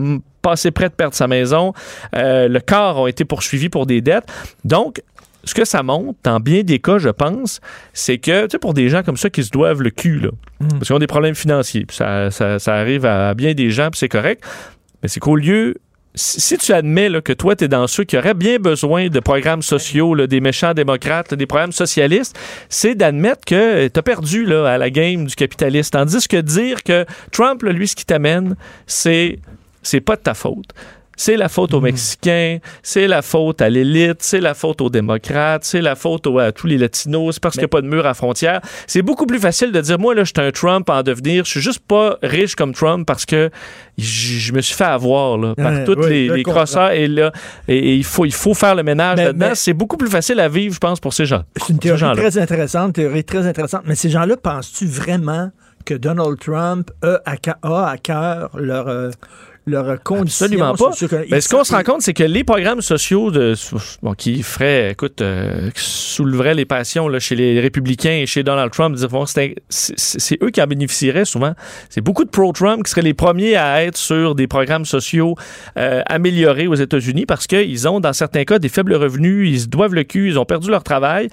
[0.43, 1.73] passé près de perdre sa maison.
[2.13, 4.31] Le quart ont été poursuivis pour des dettes.
[4.65, 5.01] Donc,
[5.47, 7.61] ce que ça montre, dans bien des cas, je pense,
[7.93, 10.31] c'est que, tu sais, pour des gens comme ça qui se doivent le cul, là,
[10.71, 13.91] parce qu'ils ont des problèmes financiers, puis ça, ça- ça arrive à bien des gens,
[13.91, 14.43] puis c'est correct,
[15.03, 15.77] mais c'est qu'au lieu,
[16.19, 19.21] si tu admets là, que toi, tu es dans ceux qui auraient bien besoin de
[19.21, 22.39] programmes sociaux, là, des méchants démocrates, là, des programmes socialistes,
[22.71, 25.93] c'est d'admettre que tu as perdu là, à la game du capitaliste.
[25.93, 28.57] Tandis que dire que Trump, là, lui, ce qui t'amène,
[28.87, 29.39] c'est
[29.83, 30.71] c'est pas de ta faute.
[31.17, 35.65] C'est la faute aux Mexicains, c'est la faute à l'élite, c'est la faute aux démocrates,
[35.65, 37.87] c'est la faute aux- à tous les latinos, c'est parce qu'il n'y a pas de
[37.89, 38.61] mur à frontières.
[38.87, 41.51] C'est beaucoup plus facile de dire, moi, là, je suis un Trump en devenir, je
[41.53, 43.51] suis juste pas riche comme Trump parce que
[43.99, 47.33] je me suis fait avoir là, par Ouais, tous les, les crosseurs et là,
[47.67, 49.53] et, et il, faut, il faut faire le ménage là-dedans.
[49.55, 51.43] C'est beaucoup plus facile à vivre, je pense, pour ces gens.
[51.57, 53.83] C'est une théorie très intéressante, théorie très intéressante.
[53.87, 55.51] Mais ces gens-là, penses-tu vraiment
[55.87, 59.11] que Donald Trump a à, ca- a à cœur leur, euh,
[59.67, 60.91] leur condition Absolument pas.
[61.29, 63.55] Mais ce qu'on se rend compte, c'est que les programmes sociaux de,
[64.03, 68.45] bon, qui feraient, écoute, euh, qui souleveraient les passions là, chez les républicains et chez
[68.45, 68.97] Donald Trump,
[69.69, 71.55] c'est eux qui en bénéficieraient souvent.
[71.91, 75.35] C'est beaucoup de pro-Trump qui seraient les premiers à être sur des programmes sociaux
[75.77, 79.67] euh, améliorés aux États-Unis parce qu'ils ont, dans certains cas, des faibles revenus, ils se
[79.67, 81.29] doivent le cul, ils ont perdu leur travail,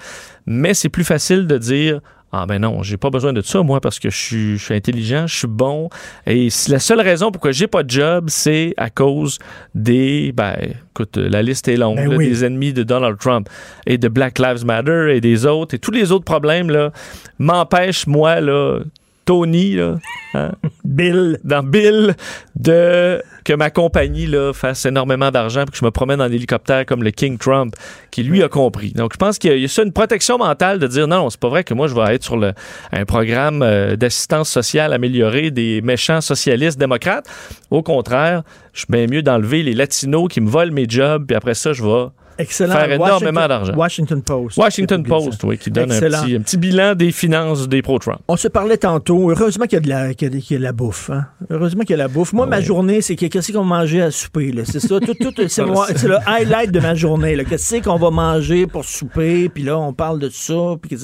[0.46, 2.00] mais c'est plus facile de dire
[2.36, 4.74] ah ben non, j'ai pas besoin de ça, moi, parce que je suis, je suis
[4.74, 5.88] intelligent, je suis bon.
[6.26, 9.38] Et la seule raison pourquoi j'ai pas de job, c'est à cause
[9.74, 10.32] des...
[10.32, 10.56] Ben,
[10.90, 12.28] écoute, la liste est longue, Ben là, oui.
[12.28, 13.48] des ennemis de Donald Trump
[13.86, 15.74] et de Black Lives Matter et des autres.
[15.74, 16.90] Et tous les autres problèmes, là,
[17.38, 18.80] m'empêchent, moi, là,
[19.24, 19.96] Tony, là,
[20.34, 20.52] hein,
[20.84, 21.38] Bill.
[21.44, 22.14] dans Bill,
[22.56, 26.86] de que ma compagnie là, fasse énormément d'argent et que je me promène en hélicoptère
[26.86, 27.74] comme le King Trump,
[28.10, 28.92] qui lui a compris.
[28.92, 31.06] Donc, je pense qu'il y a- il y a ça une protection mentale de dire
[31.06, 32.52] non, non, c'est pas vrai que moi, je vais être sur le,
[32.92, 37.26] un programme euh, d'assistance sociale améliorée des méchants socialistes démocrates.
[37.70, 38.42] Au contraire,
[38.72, 41.72] je suis bien mieux d'enlever les latinos qui me volent mes jobs, puis après ça,
[41.74, 42.06] je vais
[42.38, 42.74] Excellent.
[42.74, 43.74] faire énormément d'argent.
[43.74, 44.56] Washington Post.
[44.56, 48.20] Washington Post, oui, qui donne un petit, un petit bilan des finances des pro-Trump.
[48.28, 49.30] On se parlait tantôt.
[49.30, 51.10] Heureusement qu'il y a de la, qu'il y qu'il y a de la bouffe.
[51.10, 51.26] hein.
[51.50, 52.32] Heureusement qu'il y a de la bouffe.
[52.32, 54.52] Moi, ma journée, c'est que- qu'est-ce qu'on va manger à souper.
[54.64, 55.00] C'est ça.
[55.00, 55.48] Tout, tout, c'est,
[55.96, 57.36] c'est le highlight de ma journée.
[57.48, 59.48] Qu'est-ce qu'on va manger pour souper?
[59.48, 60.76] Puis là, on parle de ça.
[60.80, 60.96] Puis,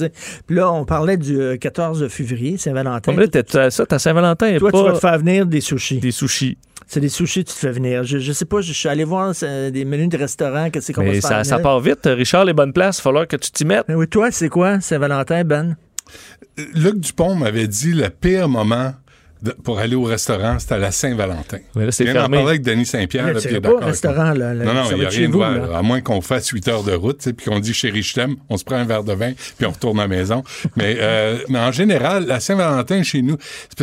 [0.55, 3.13] là, on parlait du euh, 14 février, Saint-Valentin.
[3.31, 4.57] T'as ça, ta Saint-Valentin.
[4.57, 4.77] Toi, pas...
[4.77, 5.99] tu vas te faire venir des sushis.
[5.99, 6.57] Des sushis.
[6.93, 8.03] C'est des sushis que tu te fais venir.
[8.03, 10.69] Je, je sais pas, je suis allé voir c'est, des menus de restaurants.
[10.69, 12.01] Qu'est-ce qu'on va se faire ça, ça part vite.
[12.03, 13.85] Richard, les bonnes places, il va falloir que tu t'y mettes.
[13.87, 15.77] Mais oui, toi, c'est quoi, Saint-Valentin, Ben?
[16.73, 18.91] Luc Dupont m'avait dit le pire moment
[19.41, 21.57] de- pour aller au restaurant, c'était à la Saint-Valentin.
[21.75, 22.37] Mais là, c'est fermé.
[22.37, 23.29] parler avec Denis Saint-Pierre.
[23.31, 25.31] Il est irais pas avec restaurant, là, là, non, non, il n'y a rien de
[25.31, 25.77] vous, voir, là.
[25.77, 28.13] À moins qu'on fasse 8 heures de route, tu sais, puis qu'on dit chérie, je
[28.13, 30.43] t'aime, on se prend un verre de vin, puis on retourne à la maison.
[30.75, 33.37] mais, euh, mais en général, la Saint-Valentin chez nous,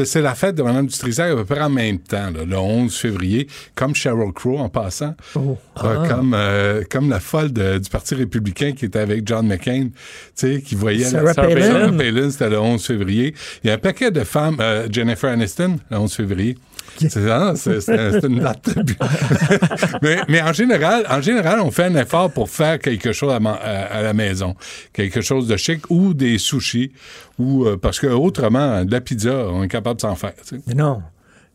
[0.05, 2.95] c'est- la fête de Mme Dutrisac à peu près en même temps, là, le 11
[2.97, 5.15] février, comme Sheryl Crow en passant.
[5.37, 5.41] Euh,
[5.77, 6.03] Ah.
[6.09, 9.91] comme, euh, comme la folle de- du Parti républicain qui était avec John McCain, tu
[10.35, 11.67] sais, qui voyait Sarah la Palin.
[11.67, 13.35] Sarah Palin, c'était le 11 février.
[13.65, 15.48] Il y a un paquet de femmes, euh, Jennifer Aniston,
[15.91, 16.57] le 11 février.
[16.99, 18.71] C'est ah, c'est- une date.
[20.03, 23.41] mais, mais en général, en général, on fait un effort pour faire quelque chose à,
[23.41, 24.55] man- à- à la maison,
[24.93, 26.93] quelque chose de chic ou des sushis,
[27.39, 30.35] ou euh, parce que autrement, de la pizza, on est capable de s'en faire.
[30.47, 30.63] tu sais.
[30.67, 31.03] Mais non.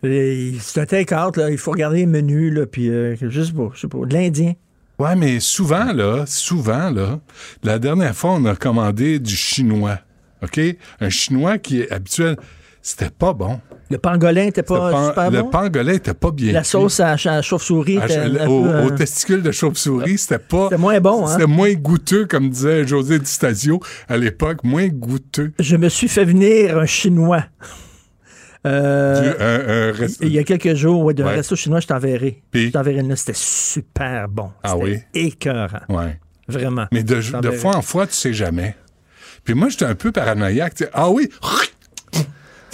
[0.02, 1.40] C'est un take-out.
[1.50, 4.54] Il faut regarder les menus, là, puis euh, juste je sais pas, de l'Indien.
[5.00, 7.20] Ouais, mais souvent, là, souvent, là,
[7.64, 10.00] la dernière fois, on a commandé du chinois.
[10.44, 10.60] OK?
[11.00, 12.36] Un chinois qui est habituel.
[12.86, 13.62] C'était pas bon.
[13.90, 15.50] Le pangolin était pas Le pan- super le bon?
[15.50, 18.90] pangolin était pas bien La sauce à, à chauve-souris était un au, peu, euh, au
[18.92, 20.66] testicule de chauve-souris, c'était pas.
[20.66, 21.32] C'était moins bon, hein?
[21.32, 23.80] C'était moins goûteux, comme disait José Di Stasio
[24.10, 25.54] à l'époque, moins goûteux.
[25.60, 27.46] Je me suis fait venir un chinois.
[28.66, 31.36] Euh, Du- un- un resto- Il y a quelques jours, ouais, d'un Ouais.
[31.36, 32.44] resto chinois, je t'enverrai.
[32.54, 34.52] Je t'enverrai là, c'était super bon.
[34.64, 35.00] Ah oui?
[35.14, 35.80] C'était écœurant.
[35.90, 36.20] Ouais.
[36.48, 36.88] Vraiment.
[36.92, 38.76] Mais de, de fois en fois, tu sais jamais.
[39.44, 40.84] Puis moi, j'étais un peu paranoïaque.
[40.94, 41.30] Ah oui!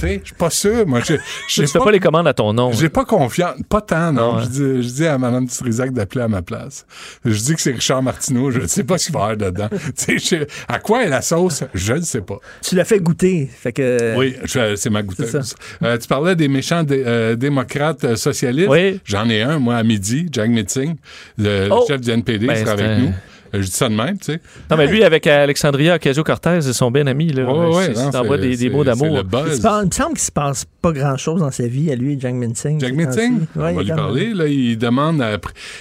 [0.01, 0.87] Je suis pas sûr.
[0.87, 1.15] Moi, je
[1.47, 2.71] Tu fais pas les commandes à ton nom.
[2.71, 3.55] J'ai pas confiance.
[3.67, 4.35] Pas tant, non.
[4.37, 4.41] Ah.
[4.43, 6.85] Je, dis, je dis à Mme Dutrisac d'appeler à ma place.
[7.25, 8.51] Je dis que c'est Richard Martineau.
[8.51, 9.69] Je ne sais pas ce qu'il va y avoir dedans.
[9.97, 11.63] Tu sais, je- à quoi est la sauce?
[11.73, 12.37] Je ne sais pas.
[12.61, 13.49] Tu l'as fait goûter.
[13.51, 14.15] Fait que...
[14.17, 14.35] Oui,
[14.75, 15.55] c'est ma goûteuse.
[15.83, 18.69] Euh, tu parlais des méchants dé- euh, démocrates euh, socialistes?
[18.69, 18.99] Oui.
[19.05, 20.95] J'en ai un, moi, à midi, Jack Metzing,
[21.37, 21.85] le, le Oh!
[21.87, 23.13] chef du NPD, Ben, qui sera c'est avec un- nous.
[23.53, 24.41] Euh, Je dis ça de même, tu sais.
[24.69, 27.31] Non, mais lui, avec Alexandria Ocasio-Cortez, ils sont bien amis.
[27.33, 27.43] Là.
[27.51, 29.07] Ouais, ouais, Il non, s'envoie c'est- des, des c'est- mots c'est d'amour.
[29.47, 31.95] Il, se passe- il me semble qu'il se passe pas grand-chose dans sa vie à
[31.95, 32.79] lui, Jack Minsing.
[32.95, 33.05] Metzing,
[33.39, 33.47] temps-ci.
[33.55, 34.33] on Ouais, va il lui parler.
[34.33, 35.37] Là, il demande à-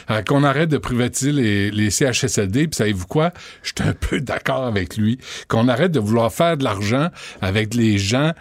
[0.08, 2.68] à qu'on arrête de privatiser les, les CHSLD.
[2.68, 3.32] Puis savez-vous quoi?
[3.62, 5.18] Je suis un peu d'accord avec lui.
[5.48, 7.08] Qu'on arrête de vouloir faire de l'argent
[7.40, 8.32] avec les gens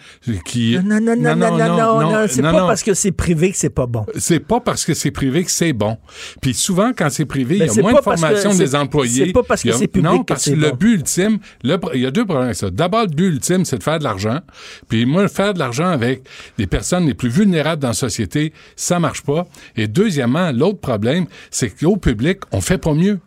[0.45, 0.77] qui...
[0.83, 2.67] Non, non, non, non, non, non, non, c'est non, pas non.
[2.67, 4.05] parce que c'est privé que c'est pas bon.
[4.17, 5.97] C'est pas parce que c'est privé que c'est bon.
[6.41, 8.57] Puis souvent, quand c'est privé, il Ben, y a c'est moins pas de formation c'est-
[8.57, 9.16] des employés.
[9.25, 10.75] C'est pas parce que c'est public Non, parce que le bon.
[10.77, 12.69] but ultime, le- il y a deux problèmes avec ça.
[12.69, 14.39] D'abord, le but ultime, c'est de faire de l'argent.
[14.87, 16.23] Puis moi, faire de l'argent avec
[16.57, 19.47] les personnes les plus vulnérables dans la société, ça marche pas.
[19.75, 23.19] Et deuxièmement, l'autre problème, c'est qu'au public, on fait pas mieux.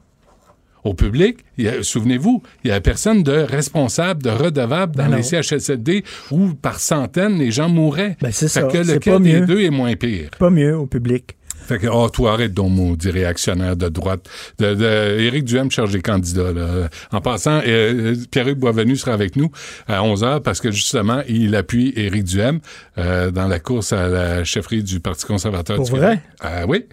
[0.82, 1.36] Au public,
[1.82, 5.16] souvenez-vous, il y a personne de responsable, de redevable dans Ben non.
[5.18, 8.16] les CHSLD où par centaines les gens mouraient.
[8.22, 8.62] Ben, c'est ça.
[8.62, 9.46] que lequel pas des mieux.
[9.46, 10.30] deux est moins pire?
[10.38, 11.36] Pas mieux au public.
[11.70, 14.28] Fait que, oh, toi, arrête donc, maudit réactionnaire de droite.
[14.58, 16.88] De, de- Éric Duhem cherche des candidats, là.
[17.12, 19.50] En passant, euh, Pierre-Hugues Boisvenu sera avec nous
[19.86, 22.58] à 11 h parce que, justement, il appuie Éric Duhem
[22.98, 26.20] euh, dans la course à la chefferie du Parti conservateur Pour du vrai?
[26.40, 26.86] Ah oui.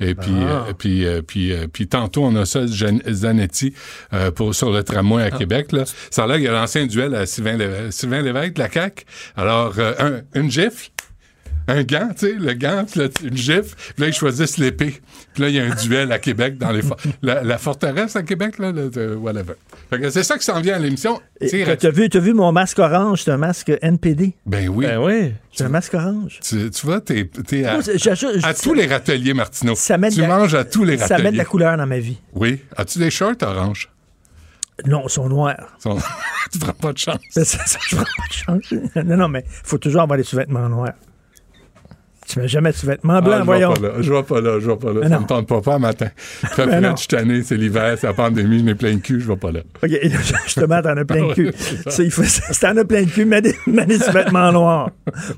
[0.00, 0.66] Et puis, Ah.
[0.68, 3.74] euh, puis, euh, puis, euh, puis tantôt, on a ça, Zanetti,
[4.12, 5.34] euh, pour, sur le tramway Ah.
[5.34, 5.72] à Québec.
[5.72, 5.84] Là.
[6.10, 8.70] Ça a l'air qu'il y a lancé un duel à Sylvain, Lévesque, Sylvain Lévesque, la
[8.70, 9.04] CAQ.
[9.36, 10.90] Alors, euh, un- une gifle,
[11.68, 15.00] un gant, tu sais, le gant, puis là, une gifle, puis là, ils choisissent l'épée.
[15.34, 16.82] Puis là, il y a un duel à Québec dans les...
[16.82, 19.52] for- la, la forteresse à Québec, là, le- de- whatever.
[19.90, 21.20] Fait que c'est ça qui s'en vient à l'émission.
[21.40, 24.34] T'as vu, t'as vu mon masque orange, c'est un masque NPD.
[24.46, 24.86] Ben oui.
[24.86, 25.32] Ben oui.
[25.52, 26.40] C'est un masque orange.
[26.42, 27.78] Tu, tu vois, t'es, t'es à,
[28.54, 29.74] tous les râteliers, Martineau.
[29.76, 31.22] Ça met de tu la- manges à tous les Ça râteliers.
[31.24, 32.18] met de la couleur dans ma vie.
[32.34, 32.60] Oui.
[32.76, 33.90] As-tu des shorts orange?
[34.86, 35.76] Non, ils sont noirs.
[35.80, 35.98] Sont-
[36.52, 37.18] tu prends pas de chance.
[37.30, 38.74] C'est ça, ça, je prends pas de chance.
[39.04, 40.92] Non, non, mais il faut toujours avoir des sous-vêtements noirs.
[42.28, 43.72] Tu mets jamais de sous-vêtements Ah, blancs, je voyons.
[43.72, 45.00] vais pas là, je vais pas là, je vais pas là.
[45.02, 45.20] Mais ça non.
[45.22, 46.08] me tente pas, pas un matin.
[46.18, 46.90] Fait non.
[46.92, 49.36] je suis tanné, c'est l'hiver, c'est la pandémie, je n'ai plein de cul, je vais
[49.36, 49.60] pas là.
[49.82, 49.90] OK,
[50.44, 51.52] justement, t'en as plein de cul.
[51.88, 54.90] Si t'en as plein de cul, mets des, mets des sous-vêtements noirs.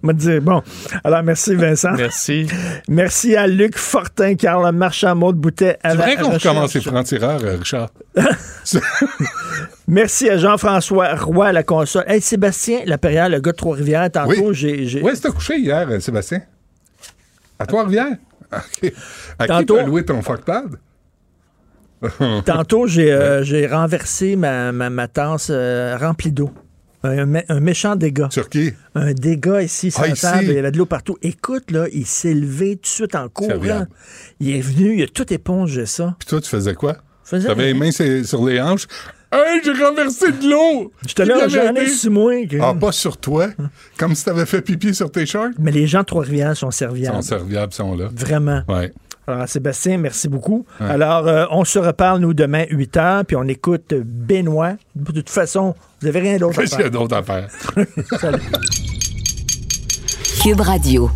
[0.02, 0.62] On va te dire, bon.
[1.04, 1.92] Alors, merci Vincent.
[1.96, 2.46] Merci.
[2.88, 5.78] Merci à Luc Fortin, Carl Marchand, Maud Boutet.
[5.84, 7.90] à C'est vrai qu'on recommence les francs-tireurs, euh, Richard.
[9.86, 12.04] Merci à Jean-François Roy à la console.
[12.06, 14.54] Hey, Sébastien Lapérière, le gars de Trois-Rivières, tantôt, Oui.
[14.54, 14.86] j'ai...
[14.86, 16.40] j'ai- Où est-ce que t'as couché hier, euh, Sébastien?
[17.60, 18.16] À Trois-Rivières?
[18.52, 18.92] OK.
[19.38, 20.76] À Tantôt- qui t'as loué ton fuckpad?
[22.46, 26.50] Tantôt, j'ai euh, j'ai renversé ma, ma, ma tasse euh, remplie d'eau.
[27.02, 28.28] Un, mé- un méchant dégât.
[28.30, 28.72] Sur qui?
[28.94, 30.22] Un dégât ici sur Ah, la ici?
[30.22, 30.44] table.
[30.44, 31.16] Il y avait de l'eau partout.
[31.22, 33.86] Écoute, là, il s'est levé tout de suite en courant.
[34.38, 36.14] Il est venu, il a tout épongé ça.
[36.18, 36.96] Puis toi, tu faisais quoi?
[37.24, 38.86] Faisais T'avais les mains sur les hanches?
[39.32, 40.92] Hey, j'ai renversé de l'eau!
[41.06, 41.86] J'étais là, j'en ai aidé?
[41.88, 42.32] sur moi.
[42.46, 43.46] que- Ah, pas sur toi?
[43.96, 45.50] Comme si t'avais fait pipi sur tes shorts?
[45.58, 47.16] Mais les gens de Trois-Rivières sont Ils serviables.
[47.16, 48.08] sont serviables, ils sont là.
[48.12, 48.62] Vraiment.
[48.68, 48.92] Ouais.
[49.28, 50.66] Alors, Sébastien, merci beaucoup.
[50.80, 50.88] Ouais.
[50.90, 54.72] Alors, euh, on se reparle, nous, demain, 8 h, puis on écoute Benoît.
[54.96, 57.00] De toute façon, vous n'avez rien d'autre à Qu'est-ce qu'il y a faire.
[57.00, 57.48] d'autre à faire?
[58.20, 58.42] Salut.
[60.42, 61.08] Cube Radio.